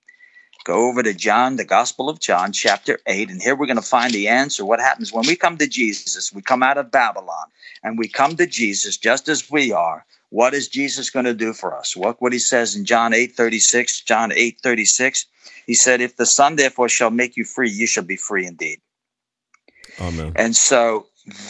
Go 0.65 0.89
over 0.89 1.03
to 1.03 1.13
John, 1.13 1.57
the 1.57 1.65
Gospel 1.65 2.09
of 2.09 2.21
John, 2.21 2.53
chapter 2.53 3.01
8. 3.07 3.31
And 3.31 3.43
here 3.43 3.57
we're 3.57 3.67
going 3.67 3.77
to 3.77 3.83
find 3.83 4.13
the 4.13 4.29
answer. 4.29 4.65
What 4.65 4.81
happens 4.81 5.13
when 5.13 5.27
we 5.27 5.35
come 5.35 5.59
to 5.59 5.67
Jesus? 5.67 6.33
We 6.33 6.41
come 6.41 6.63
out 6.63 6.79
of 6.79 6.93
Babylon 6.93 7.47
and 7.83 7.99
we 7.99 8.07
come 8.07 8.37
to 8.37 8.47
Jesus 8.47 8.97
just 8.97 9.29
as 9.29 9.51
we 9.51 9.73
are. 9.73 10.07
What 10.31 10.55
is 10.55 10.69
Jesus 10.69 11.11
going 11.11 11.27
to 11.27 11.35
do 11.35 11.53
for 11.53 11.77
us? 11.77 11.97
Look 11.97 12.23
what 12.23 12.33
he 12.33 12.39
says 12.39 12.77
in 12.77 12.85
John 12.85 13.13
8 13.13 13.33
36. 13.33 14.03
John 14.03 14.33
8 14.33 14.59
36. 14.63 15.27
He 15.67 15.75
said, 15.75 16.01
If 16.01 16.17
the 16.17 16.27
Son 16.27 16.57
therefore 16.57 16.89
shall 16.89 17.11
make 17.11 17.37
you 17.37 17.45
free, 17.45 17.71
you 17.71 17.87
shall 17.87 18.05
be 18.05 18.17
free 18.17 18.47
indeed. 18.47 18.81
Amen. 20.01 20.33
And 20.37 20.57
so 20.57 21.07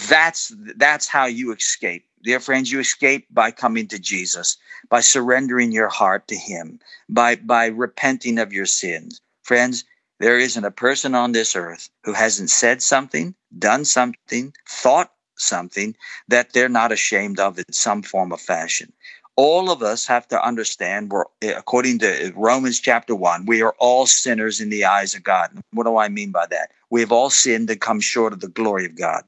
that's 0.09 0.53
that's 0.77 1.09
how 1.09 1.27
you 1.27 1.53
escape. 1.53 2.05
Dear 2.23 2.41
friends, 2.41 2.71
you 2.71 2.79
escape 2.79 3.27
by 3.31 3.51
coming 3.51 3.89
to 3.89 3.99
Jesus, 3.99 4.57
by 4.89 5.01
surrendering 5.01 5.73
your 5.73 5.89
heart 5.89 6.29
to 6.29 6.37
him, 6.37 6.79
by 7.09 7.37
by 7.37 7.67
repenting 7.67 8.39
of 8.39 8.53
your 8.53 8.67
sins. 8.67 9.21
Friends, 9.43 9.85
there 10.21 10.39
isn't 10.39 10.65
a 10.65 10.71
person 10.71 11.15
on 11.15 11.33
this 11.33 11.57
earth 11.57 11.89
who 12.05 12.13
hasn't 12.13 12.51
said 12.51 12.83
something, 12.83 13.35
done 13.59 13.85
something, 13.85 14.55
thought 14.69 15.13
something 15.37 15.97
that 16.29 16.53
they're 16.53 16.69
not 16.69 16.93
ashamed 16.93 17.41
of 17.41 17.59
in 17.59 17.73
some 17.73 18.03
form 18.03 18.33
or 18.33 18.39
fashion. 18.39 18.93
All 19.35 19.71
of 19.71 19.83
us 19.83 20.07
have 20.07 20.29
to 20.29 20.47
understand 20.47 21.11
we're 21.11 21.25
eh, 21.41 21.55
according 21.57 21.99
to 22.01 22.33
Romans 22.37 22.79
chapter 22.79 23.15
1, 23.15 23.47
we 23.47 23.63
are 23.63 23.75
all 23.79 24.07
sinners 24.07 24.61
in 24.61 24.69
the 24.69 24.85
eyes 24.85 25.15
of 25.15 25.25
God. 25.25 25.51
What 25.73 25.85
do 25.85 25.97
I 25.97 26.09
mean 26.09 26.31
by 26.31 26.47
that? 26.49 26.71
We 26.91 27.01
have 27.01 27.11
all 27.11 27.31
sinned 27.31 27.71
and 27.71 27.81
come 27.81 28.01
short 28.01 28.35
of 28.35 28.41
the 28.41 28.49
glory 28.49 28.85
of 28.85 28.95
God. 28.95 29.25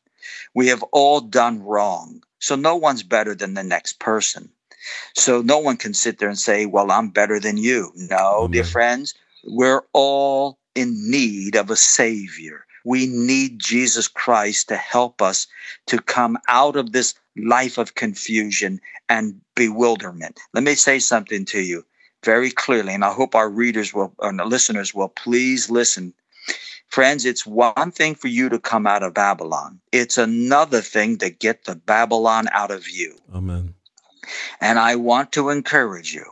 We 0.54 0.68
have 0.68 0.82
all 0.92 1.20
done 1.20 1.62
wrong. 1.62 2.22
So 2.38 2.56
no 2.56 2.76
one's 2.76 3.02
better 3.02 3.34
than 3.34 3.54
the 3.54 3.62
next 3.62 3.98
person. 3.98 4.50
So 5.14 5.40
no 5.40 5.58
one 5.58 5.76
can 5.76 5.94
sit 5.94 6.18
there 6.18 6.28
and 6.28 6.38
say, 6.38 6.66
well, 6.66 6.90
I'm 6.90 7.08
better 7.08 7.40
than 7.40 7.56
you. 7.56 7.92
No, 7.94 8.48
dear 8.50 8.64
friends, 8.64 9.14
we're 9.44 9.82
all 9.92 10.58
in 10.74 11.10
need 11.10 11.56
of 11.56 11.70
a 11.70 11.76
savior. 11.76 12.66
We 12.84 13.06
need 13.06 13.58
Jesus 13.60 14.08
Christ 14.08 14.68
to 14.68 14.76
help 14.76 15.22
us 15.22 15.46
to 15.86 15.98
come 16.00 16.38
out 16.48 16.76
of 16.76 16.92
this 16.92 17.14
life 17.36 17.78
of 17.78 17.94
confusion 17.94 18.80
and 19.08 19.40
bewilderment. 19.54 20.38
Let 20.52 20.64
me 20.64 20.74
say 20.74 20.98
something 20.98 21.46
to 21.46 21.60
you 21.60 21.84
very 22.22 22.50
clearly, 22.50 22.94
and 22.94 23.04
I 23.04 23.12
hope 23.12 23.34
our 23.34 23.48
readers 23.48 23.94
will, 23.94 24.14
and 24.20 24.38
the 24.38 24.44
listeners 24.44 24.94
will 24.94 25.08
please 25.08 25.70
listen. 25.70 26.12
Friends, 26.94 27.24
it's 27.24 27.44
one 27.44 27.90
thing 27.90 28.14
for 28.14 28.28
you 28.28 28.48
to 28.48 28.60
come 28.60 28.86
out 28.86 29.02
of 29.02 29.14
Babylon. 29.14 29.80
It's 29.90 30.16
another 30.16 30.80
thing 30.80 31.18
to 31.18 31.28
get 31.28 31.64
the 31.64 31.74
Babylon 31.74 32.46
out 32.52 32.70
of 32.70 32.88
you. 32.88 33.18
Amen. 33.34 33.74
And 34.60 34.78
I 34.78 34.94
want 34.94 35.32
to 35.32 35.50
encourage 35.50 36.14
you, 36.14 36.24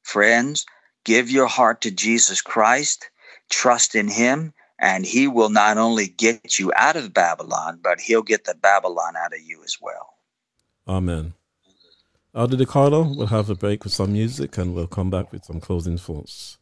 friends, 0.00 0.64
give 1.04 1.30
your 1.30 1.46
heart 1.46 1.82
to 1.82 1.90
Jesus 1.90 2.40
Christ, 2.40 3.10
trust 3.50 3.94
in 3.94 4.08
him, 4.08 4.54
and 4.78 5.04
he 5.04 5.28
will 5.28 5.50
not 5.50 5.76
only 5.76 6.08
get 6.08 6.58
you 6.58 6.72
out 6.74 6.96
of 6.96 7.12
Babylon, 7.12 7.78
but 7.82 8.00
he'll 8.00 8.22
get 8.22 8.44
the 8.46 8.54
Babylon 8.54 9.12
out 9.14 9.34
of 9.34 9.42
you 9.42 9.62
as 9.62 9.76
well. 9.78 10.14
Amen. 10.88 11.34
Elder 12.34 12.56
DeCarlo, 12.56 13.14
we'll 13.14 13.26
have 13.26 13.50
a 13.50 13.54
break 13.54 13.84
with 13.84 13.92
some 13.92 14.14
music 14.14 14.56
and 14.56 14.74
we'll 14.74 14.86
come 14.86 15.10
back 15.10 15.30
with 15.32 15.44
some 15.44 15.60
closing 15.60 15.98
thoughts. 15.98 16.57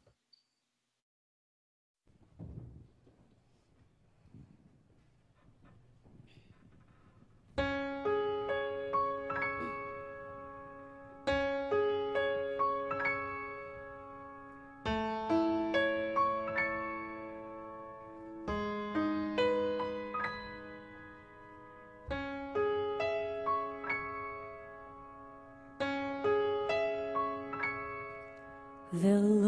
The 29.02 29.45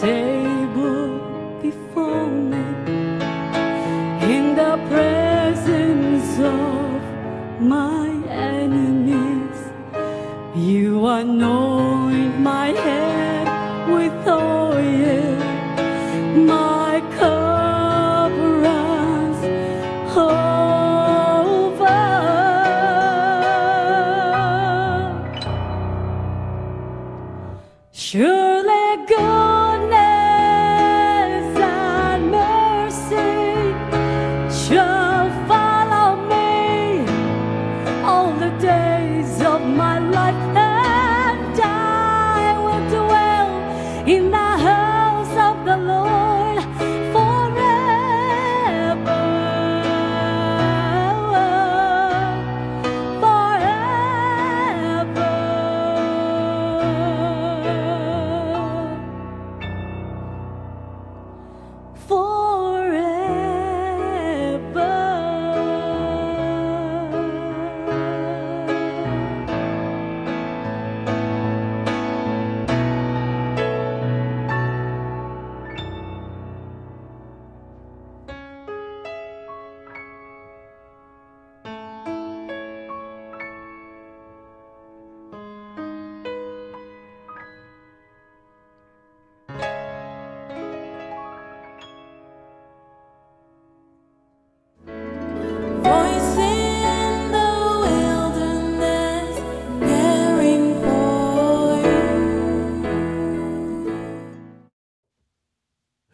say 0.00 0.37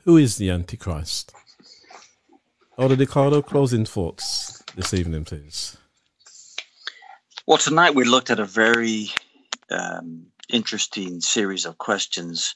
Who 0.05 0.19
is 0.19 0.37
the 0.37 0.51
Antichrist? 0.51 1.33
Elder 2.79 2.95
DeCarlo, 2.95 3.43
closing 3.43 3.87
thoughts 3.87 4.63
this 4.77 4.93
evening, 4.93 5.25
please. 5.25 5.79
Well, 7.47 7.57
tonight 7.57 7.95
we 7.95 8.05
looked 8.05 8.29
at 8.29 8.39
a 8.39 8.45
very 8.45 9.09
um, 9.71 10.27
interesting 10.51 11.23
series 11.23 11.65
of 11.65 11.79
questions 11.79 12.55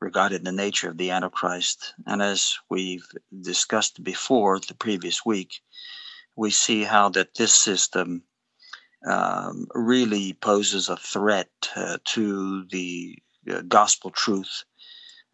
regarding 0.00 0.44
the 0.44 0.52
nature 0.52 0.88
of 0.88 0.96
the 0.96 1.10
Antichrist. 1.10 1.92
And 2.06 2.22
as 2.22 2.58
we've 2.70 3.06
discussed 3.42 4.02
before 4.02 4.58
the 4.60 4.74
previous 4.74 5.22
week, 5.22 5.60
we 6.34 6.50
see 6.50 6.82
how 6.82 7.10
that 7.10 7.34
this 7.34 7.52
system 7.52 8.22
um, 9.06 9.66
really 9.74 10.32
poses 10.32 10.88
a 10.88 10.96
threat 10.96 11.50
uh, 11.76 11.98
to 12.04 12.64
the 12.70 13.18
uh, 13.52 13.60
gospel 13.68 14.10
truth 14.10 14.64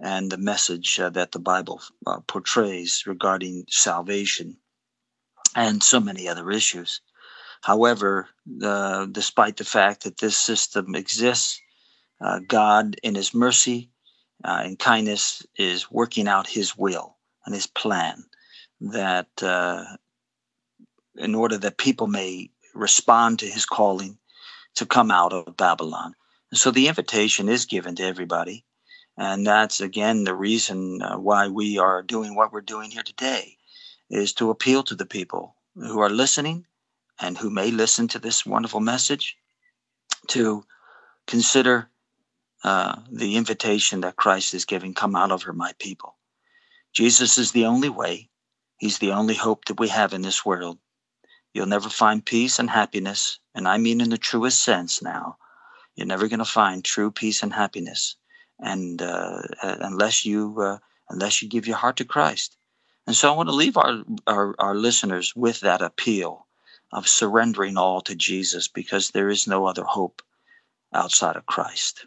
and 0.03 0.31
the 0.31 0.37
message 0.37 0.99
uh, 0.99 1.09
that 1.11 1.31
the 1.31 1.39
Bible 1.39 1.81
uh, 2.07 2.19
portrays 2.27 3.05
regarding 3.07 3.65
salvation 3.69 4.57
and 5.55 5.83
so 5.83 6.01
many 6.01 6.29
other 6.29 6.51
issues. 6.51 7.01
However, 7.61 8.29
the, 8.45 9.09
despite 9.11 9.57
the 9.57 9.65
fact 9.65 10.03
that 10.03 10.19
this 10.19 10.37
system 10.37 10.97
exists, 10.97 11.61
uh, 12.21 12.41
God, 12.47 12.97
in 13.05 13.15
His 13.15 13.33
mercy 13.33 13.91
uh, 14.45 14.63
and 14.65 14.79
kindness, 14.79 15.47
is 15.57 15.91
working 15.91 16.27
out 16.27 16.49
His 16.49 16.77
will 16.77 17.17
and 17.47 17.55
His 17.55 17.69
plan 17.69 18.25
that 18.81 19.29
uh, 19.41 19.85
in 21.17 21.37
order 21.37 21.57
that 21.59 21.79
people 21.79 22.09
may 22.09 22.51
respond 22.75 23.39
to 23.39 23.47
His 23.47 23.67
calling 23.67 24.19
to 24.75 24.85
come 24.85 25.13
out 25.13 25.33
of 25.33 25.57
Babylon. 25.57 26.15
And 26.51 26.59
so 26.59 26.73
the 26.73 26.89
invitation 26.89 27.49
is 27.49 27.67
given 27.67 27.95
to 27.97 28.03
everybody. 28.03 28.65
And 29.17 29.47
that's 29.47 29.81
again 29.81 30.25
the 30.25 30.35
reason 30.35 31.03
uh, 31.03 31.19
why 31.19 31.49
we 31.49 31.79
are 31.79 32.03
doing 32.03 32.35
what 32.35 32.53
we're 32.53 32.61
doing 32.61 32.91
here 32.91 33.03
today 33.03 33.57
is 34.09 34.33
to 34.35 34.51
appeal 34.51 34.83
to 34.85 34.95
the 34.95 35.07
people 35.07 35.57
who 35.75 36.01
are 36.01 36.11
listening 36.11 36.67
and 37.21 37.37
who 37.39 37.51
may 37.51 37.71
listen 37.71 38.09
to 38.09 38.19
this 38.19 38.45
wonderful 38.47 38.81
message 38.81 39.37
to 40.29 40.65
consider 41.27 41.89
uh, 42.65 43.01
the 43.11 43.37
invitation 43.37 44.01
that 44.01 44.17
Christ 44.17 44.55
is 44.55 44.65
giving 44.65 44.95
come 44.95 45.17
out 45.17 45.33
of 45.33 45.43
her, 45.43 45.53
my 45.53 45.73
people. 45.79 46.17
Jesus 46.93 47.39
is 47.39 47.53
the 47.53 47.67
only 47.67 47.89
way, 47.89 48.29
He's 48.77 48.99
the 48.99 49.13
only 49.13 49.35
hope 49.35 49.67
that 49.67 49.79
we 49.79 49.89
have 49.89 50.13
in 50.13 50.23
this 50.23 50.45
world. 50.45 50.79
You'll 51.55 51.67
never 51.67 51.89
find 51.89 52.25
peace 52.25 52.59
and 52.59 52.71
happiness, 52.71 53.39
and 53.55 53.69
I 53.69 53.79
mean 53.79 54.01
in 54.01 54.11
the 54.11 54.19
truest 54.19 54.63
sense 54.63 55.03
now. 55.03 55.37
You're 55.95 56.07
never 56.07 56.29
going 56.29 56.39
to 56.39 56.45
find 56.45 56.85
true 56.85 57.11
peace 57.11 57.43
and 57.43 57.53
happiness, 57.53 58.17
and 58.59 59.03
uh, 59.03 59.43
uh, 59.63 59.77
unless 59.81 60.25
you 60.25 60.57
uh, 60.61 60.79
unless 61.09 61.43
you 61.43 61.49
give 61.49 61.67
your 61.67 61.77
heart 61.77 61.97
to 61.97 62.05
Christ. 62.05 62.57
And 63.07 63.17
so 63.17 63.33
I 63.33 63.37
want 63.37 63.49
to 63.49 63.55
leave 63.55 63.77
our, 63.77 64.05
our 64.27 64.55
our 64.59 64.75
listeners 64.75 65.35
with 65.35 65.61
that 65.61 65.83
appeal 65.83 66.47
of 66.93 67.09
surrendering 67.09 67.77
all 67.77 68.01
to 68.03 68.15
Jesus, 68.15 68.69
because 68.69 69.11
there 69.11 69.31
is 69.31 69.47
no 69.47 69.67
other 69.67 69.85
hope 69.85 70.23
outside 70.93 71.37
of 71.37 71.47
Christ. 71.47 72.07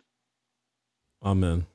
Amen. 1.24 1.66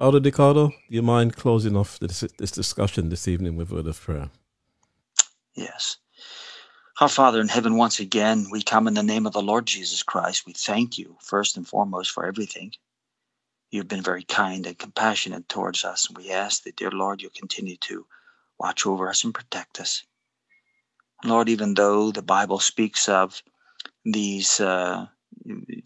Elder 0.00 0.18
DeCarlo, 0.18 0.70
do 0.70 0.74
you 0.88 1.02
mind 1.02 1.36
closing 1.36 1.76
off 1.76 2.00
this, 2.00 2.24
this 2.38 2.50
discussion 2.50 3.10
this 3.10 3.28
evening 3.28 3.56
with 3.56 3.70
a 3.70 3.76
word 3.76 3.86
of 3.86 4.00
prayer? 4.00 4.30
Yes. 5.54 5.98
Our 7.00 7.08
Father 7.08 7.40
in 7.40 7.48
heaven, 7.48 7.76
once 7.76 8.00
again, 8.00 8.48
we 8.50 8.62
come 8.62 8.88
in 8.88 8.94
the 8.94 9.02
name 9.02 9.26
of 9.26 9.32
the 9.32 9.42
Lord 9.42 9.66
Jesus 9.66 10.02
Christ. 10.02 10.44
We 10.44 10.52
thank 10.52 10.98
you, 10.98 11.16
first 11.20 11.56
and 11.56 11.68
foremost, 11.68 12.10
for 12.10 12.26
everything. 12.26 12.72
You've 13.72 13.88
been 13.88 14.02
very 14.02 14.22
kind 14.22 14.66
and 14.66 14.78
compassionate 14.78 15.48
towards 15.48 15.82
us, 15.82 16.06
and 16.06 16.18
we 16.18 16.30
ask 16.30 16.62
that, 16.64 16.76
dear 16.76 16.90
Lord, 16.90 17.22
you'll 17.22 17.30
continue 17.34 17.78
to 17.78 18.06
watch 18.58 18.84
over 18.86 19.08
us 19.08 19.24
and 19.24 19.32
protect 19.32 19.80
us. 19.80 20.04
Lord, 21.24 21.48
even 21.48 21.72
though 21.72 22.12
the 22.12 22.20
Bible 22.20 22.60
speaks 22.60 23.08
of 23.08 23.42
these 24.04 24.60
uh, 24.60 25.06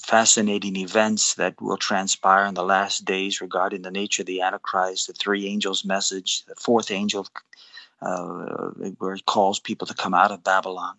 fascinating 0.02 0.74
events 0.74 1.34
that 1.34 1.62
will 1.62 1.76
transpire 1.76 2.46
in 2.46 2.54
the 2.54 2.64
last 2.64 3.04
days 3.04 3.40
regarding 3.40 3.82
the 3.82 3.92
nature 3.92 4.22
of 4.22 4.26
the 4.26 4.40
Antichrist, 4.40 5.06
the 5.06 5.12
three 5.12 5.46
angels' 5.46 5.84
message, 5.84 6.44
the 6.46 6.56
fourth 6.56 6.90
angel 6.90 7.28
uh, 8.02 8.70
where 8.98 9.14
it 9.14 9.26
calls 9.26 9.60
people 9.60 9.86
to 9.86 9.94
come 9.94 10.12
out 10.12 10.32
of 10.32 10.42
Babylon. 10.42 10.96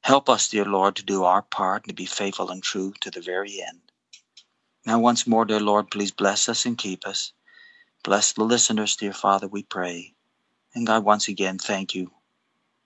Help 0.00 0.28
us, 0.28 0.48
dear 0.48 0.64
Lord, 0.64 0.96
to 0.96 1.04
do 1.04 1.22
our 1.22 1.42
part 1.42 1.84
and 1.84 1.90
to 1.90 1.94
be 1.94 2.06
faithful 2.06 2.50
and 2.50 2.64
true 2.64 2.92
to 3.00 3.12
the 3.12 3.20
very 3.20 3.62
end. 3.62 3.83
Now, 4.86 4.98
once 4.98 5.26
more, 5.26 5.44
dear 5.44 5.60
Lord, 5.60 5.90
please 5.90 6.10
bless 6.10 6.48
us 6.48 6.66
and 6.66 6.76
keep 6.76 7.06
us. 7.06 7.32
Bless 8.02 8.32
the 8.32 8.44
listeners, 8.44 8.96
dear 8.96 9.14
Father, 9.14 9.48
we 9.48 9.62
pray. 9.62 10.14
And 10.74 10.86
God, 10.86 11.04
once 11.04 11.28
again, 11.28 11.58
thank 11.58 11.94
you. 11.94 12.10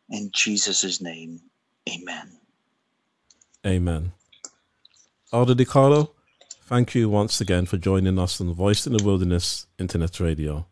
In 0.09 0.30
Jesus' 0.32 1.01
name, 1.01 1.40
amen. 1.88 2.38
Amen. 3.66 4.12
Elder 5.32 5.55
DeCarlo, 5.55 6.11
thank 6.62 6.94
you 6.94 7.09
once 7.09 7.40
again 7.40 7.66
for 7.66 7.76
joining 7.76 8.18
us 8.18 8.40
on 8.40 8.55
Voice 8.55 8.86
in 8.86 8.96
the 8.96 9.03
Wilderness 9.03 9.66
Internet 9.78 10.20
Radio. 10.20 10.66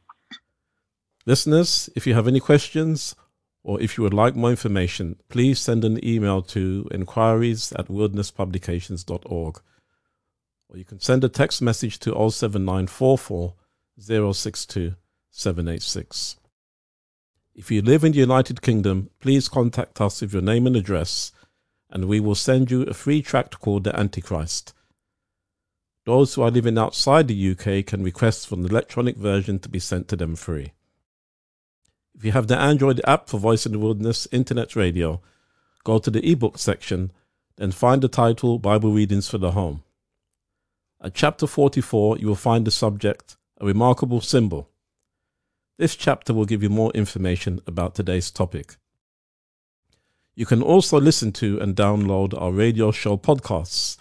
Listeners, 1.26 1.90
if 1.96 2.06
you 2.06 2.14
have 2.14 2.28
any 2.28 2.38
questions 2.38 3.16
or 3.64 3.80
if 3.80 3.98
you 3.98 4.04
would 4.04 4.14
like 4.14 4.36
more 4.36 4.50
information, 4.50 5.16
please 5.28 5.58
send 5.58 5.84
an 5.84 6.02
email 6.06 6.40
to 6.40 6.88
inquiries 6.92 7.72
at 7.72 7.88
wildernesspublications.org. 7.88 9.60
Or 10.68 10.76
you 10.76 10.84
can 10.84 11.00
send 11.00 11.22
a 11.24 11.28
text 11.28 11.62
message 11.62 11.98
to 12.00 12.10
07944 12.30 13.54
062 13.98 14.94
786. 15.30 16.36
If 17.54 17.70
you 17.70 17.80
live 17.80 18.04
in 18.04 18.12
the 18.12 18.18
United 18.18 18.60
Kingdom, 18.60 19.10
please 19.20 19.48
contact 19.48 20.00
us 20.00 20.20
with 20.20 20.32
your 20.32 20.42
name 20.42 20.66
and 20.66 20.76
address, 20.76 21.32
and 21.88 22.06
we 22.06 22.20
will 22.20 22.34
send 22.34 22.70
you 22.70 22.82
a 22.82 22.92
free 22.94 23.22
tract 23.22 23.60
called 23.60 23.84
The 23.84 23.98
Antichrist. 23.98 24.74
Those 26.04 26.34
who 26.34 26.42
are 26.42 26.50
living 26.50 26.78
outside 26.78 27.28
the 27.28 27.50
UK 27.50 27.86
can 27.86 28.02
request 28.02 28.46
for 28.46 28.56
an 28.56 28.66
electronic 28.66 29.16
version 29.16 29.58
to 29.60 29.68
be 29.68 29.78
sent 29.78 30.08
to 30.08 30.16
them 30.16 30.36
free. 30.36 30.72
If 32.14 32.24
you 32.24 32.32
have 32.32 32.46
the 32.46 32.58
Android 32.58 33.00
app 33.06 33.28
for 33.28 33.38
Voice 33.38 33.66
in 33.66 33.72
the 33.72 33.78
Wilderness 33.78 34.28
Internet 34.30 34.76
Radio, 34.76 35.20
go 35.84 35.98
to 35.98 36.10
the 36.10 36.30
ebook 36.30 36.58
section, 36.58 37.10
then 37.56 37.72
find 37.72 38.02
the 38.02 38.08
title 38.08 38.58
Bible 38.58 38.92
Readings 38.92 39.28
for 39.28 39.38
the 39.38 39.52
Home. 39.52 39.82
At 41.00 41.14
chapter 41.14 41.46
44, 41.46 42.18
you 42.18 42.26
will 42.26 42.34
find 42.34 42.66
the 42.66 42.70
subject 42.70 43.36
A 43.60 43.66
Remarkable 43.66 44.20
Symbol. 44.20 44.68
This 45.78 45.94
chapter 45.94 46.32
will 46.32 46.46
give 46.46 46.62
you 46.62 46.70
more 46.70 46.90
information 46.92 47.60
about 47.66 47.94
today's 47.94 48.30
topic. 48.30 48.76
You 50.34 50.46
can 50.46 50.62
also 50.62 50.98
listen 50.98 51.32
to 51.32 51.60
and 51.60 51.76
download 51.76 52.32
our 52.40 52.50
radio 52.50 52.92
show 52.92 53.18
podcasts 53.18 53.98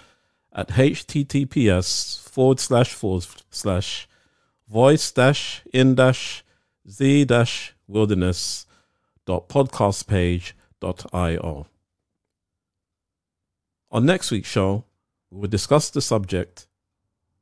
at 0.54 0.70
https 0.70 2.22
forward 2.22 2.62
slash 2.62 2.94
forward 2.94 3.26
slash 3.50 4.08
voice 4.70 5.12
dash 5.12 5.64
in 5.74 5.96
dash 5.96 6.46
z 6.90 7.26
dash 7.26 7.76
wilderness 7.88 8.66
dot 9.26 9.50
podcastpage.io. 9.50 11.68
On 13.92 14.06
next 14.06 14.32
week's 14.32 14.50
show, 14.50 14.86
we 15.30 15.42
will 15.42 15.50
discuss 15.50 15.90
the 15.90 16.02
subject 16.02 16.68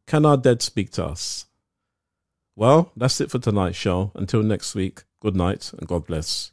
Can 0.06 0.26
Our 0.26 0.38
Dead 0.38 0.62
Speak 0.62 0.92
to 0.92 1.06
Us? 1.06 1.46
Well, 2.56 2.92
that's 2.96 3.20
it 3.22 3.32
for 3.32 3.40
tonight's 3.40 3.78
show. 3.78 4.12
Until 4.14 4.44
next 4.44 4.76
week, 4.76 5.04
good 5.22 5.36
night 5.36 5.72
and 5.78 5.88
God 5.88 6.06
bless. 6.06 6.52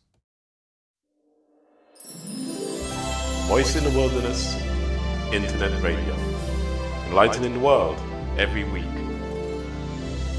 Voice 3.49 3.77
in 3.77 3.85
the 3.85 3.91
Wilderness 3.91 4.55
Internet 5.33 5.83
Radio. 5.83 6.15
Enlightening 7.09 7.55
the 7.55 7.61
world 7.61 7.99
every 8.39 8.65
week. 8.65 8.85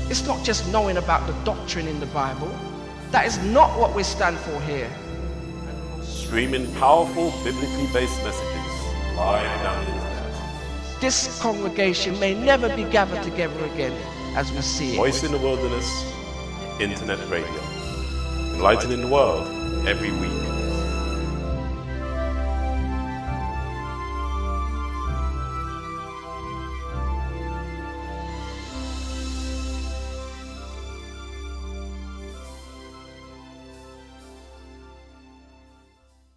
It's 0.09 0.25
not 0.25 0.43
just 0.43 0.71
knowing 0.71 0.97
about 0.97 1.27
the 1.27 1.33
doctrine 1.43 1.87
in 1.87 1.99
the 1.99 2.05
Bible. 2.07 2.49
That 3.11 3.25
is 3.25 3.37
not 3.43 3.77
what 3.77 3.93
we 3.93 4.03
stand 4.03 4.37
for 4.37 4.59
here. 4.61 4.89
Streaming 6.01 6.73
powerful 6.75 7.31
biblically 7.43 7.87
based 7.93 8.23
messages 8.23 9.15
live 9.15 9.63
down 9.63 9.85
the 9.85 9.91
internet. 9.91 10.10
This 11.01 11.41
congregation 11.41 12.19
may 12.19 12.35
never 12.35 12.69
be 12.75 12.83
gathered 12.83 13.23
together 13.23 13.65
again 13.73 13.91
as 14.35 14.51
we 14.51 14.61
see 14.61 14.93
it. 14.93 14.97
Voice 14.97 15.23
in 15.23 15.31
the 15.31 15.39
Wilderness 15.39 16.13
Internet 16.79 17.27
Radio. 17.27 17.59
Enlightening 18.53 19.01
the 19.01 19.07
world 19.07 19.47
every 19.87 20.11
week. 20.11 20.50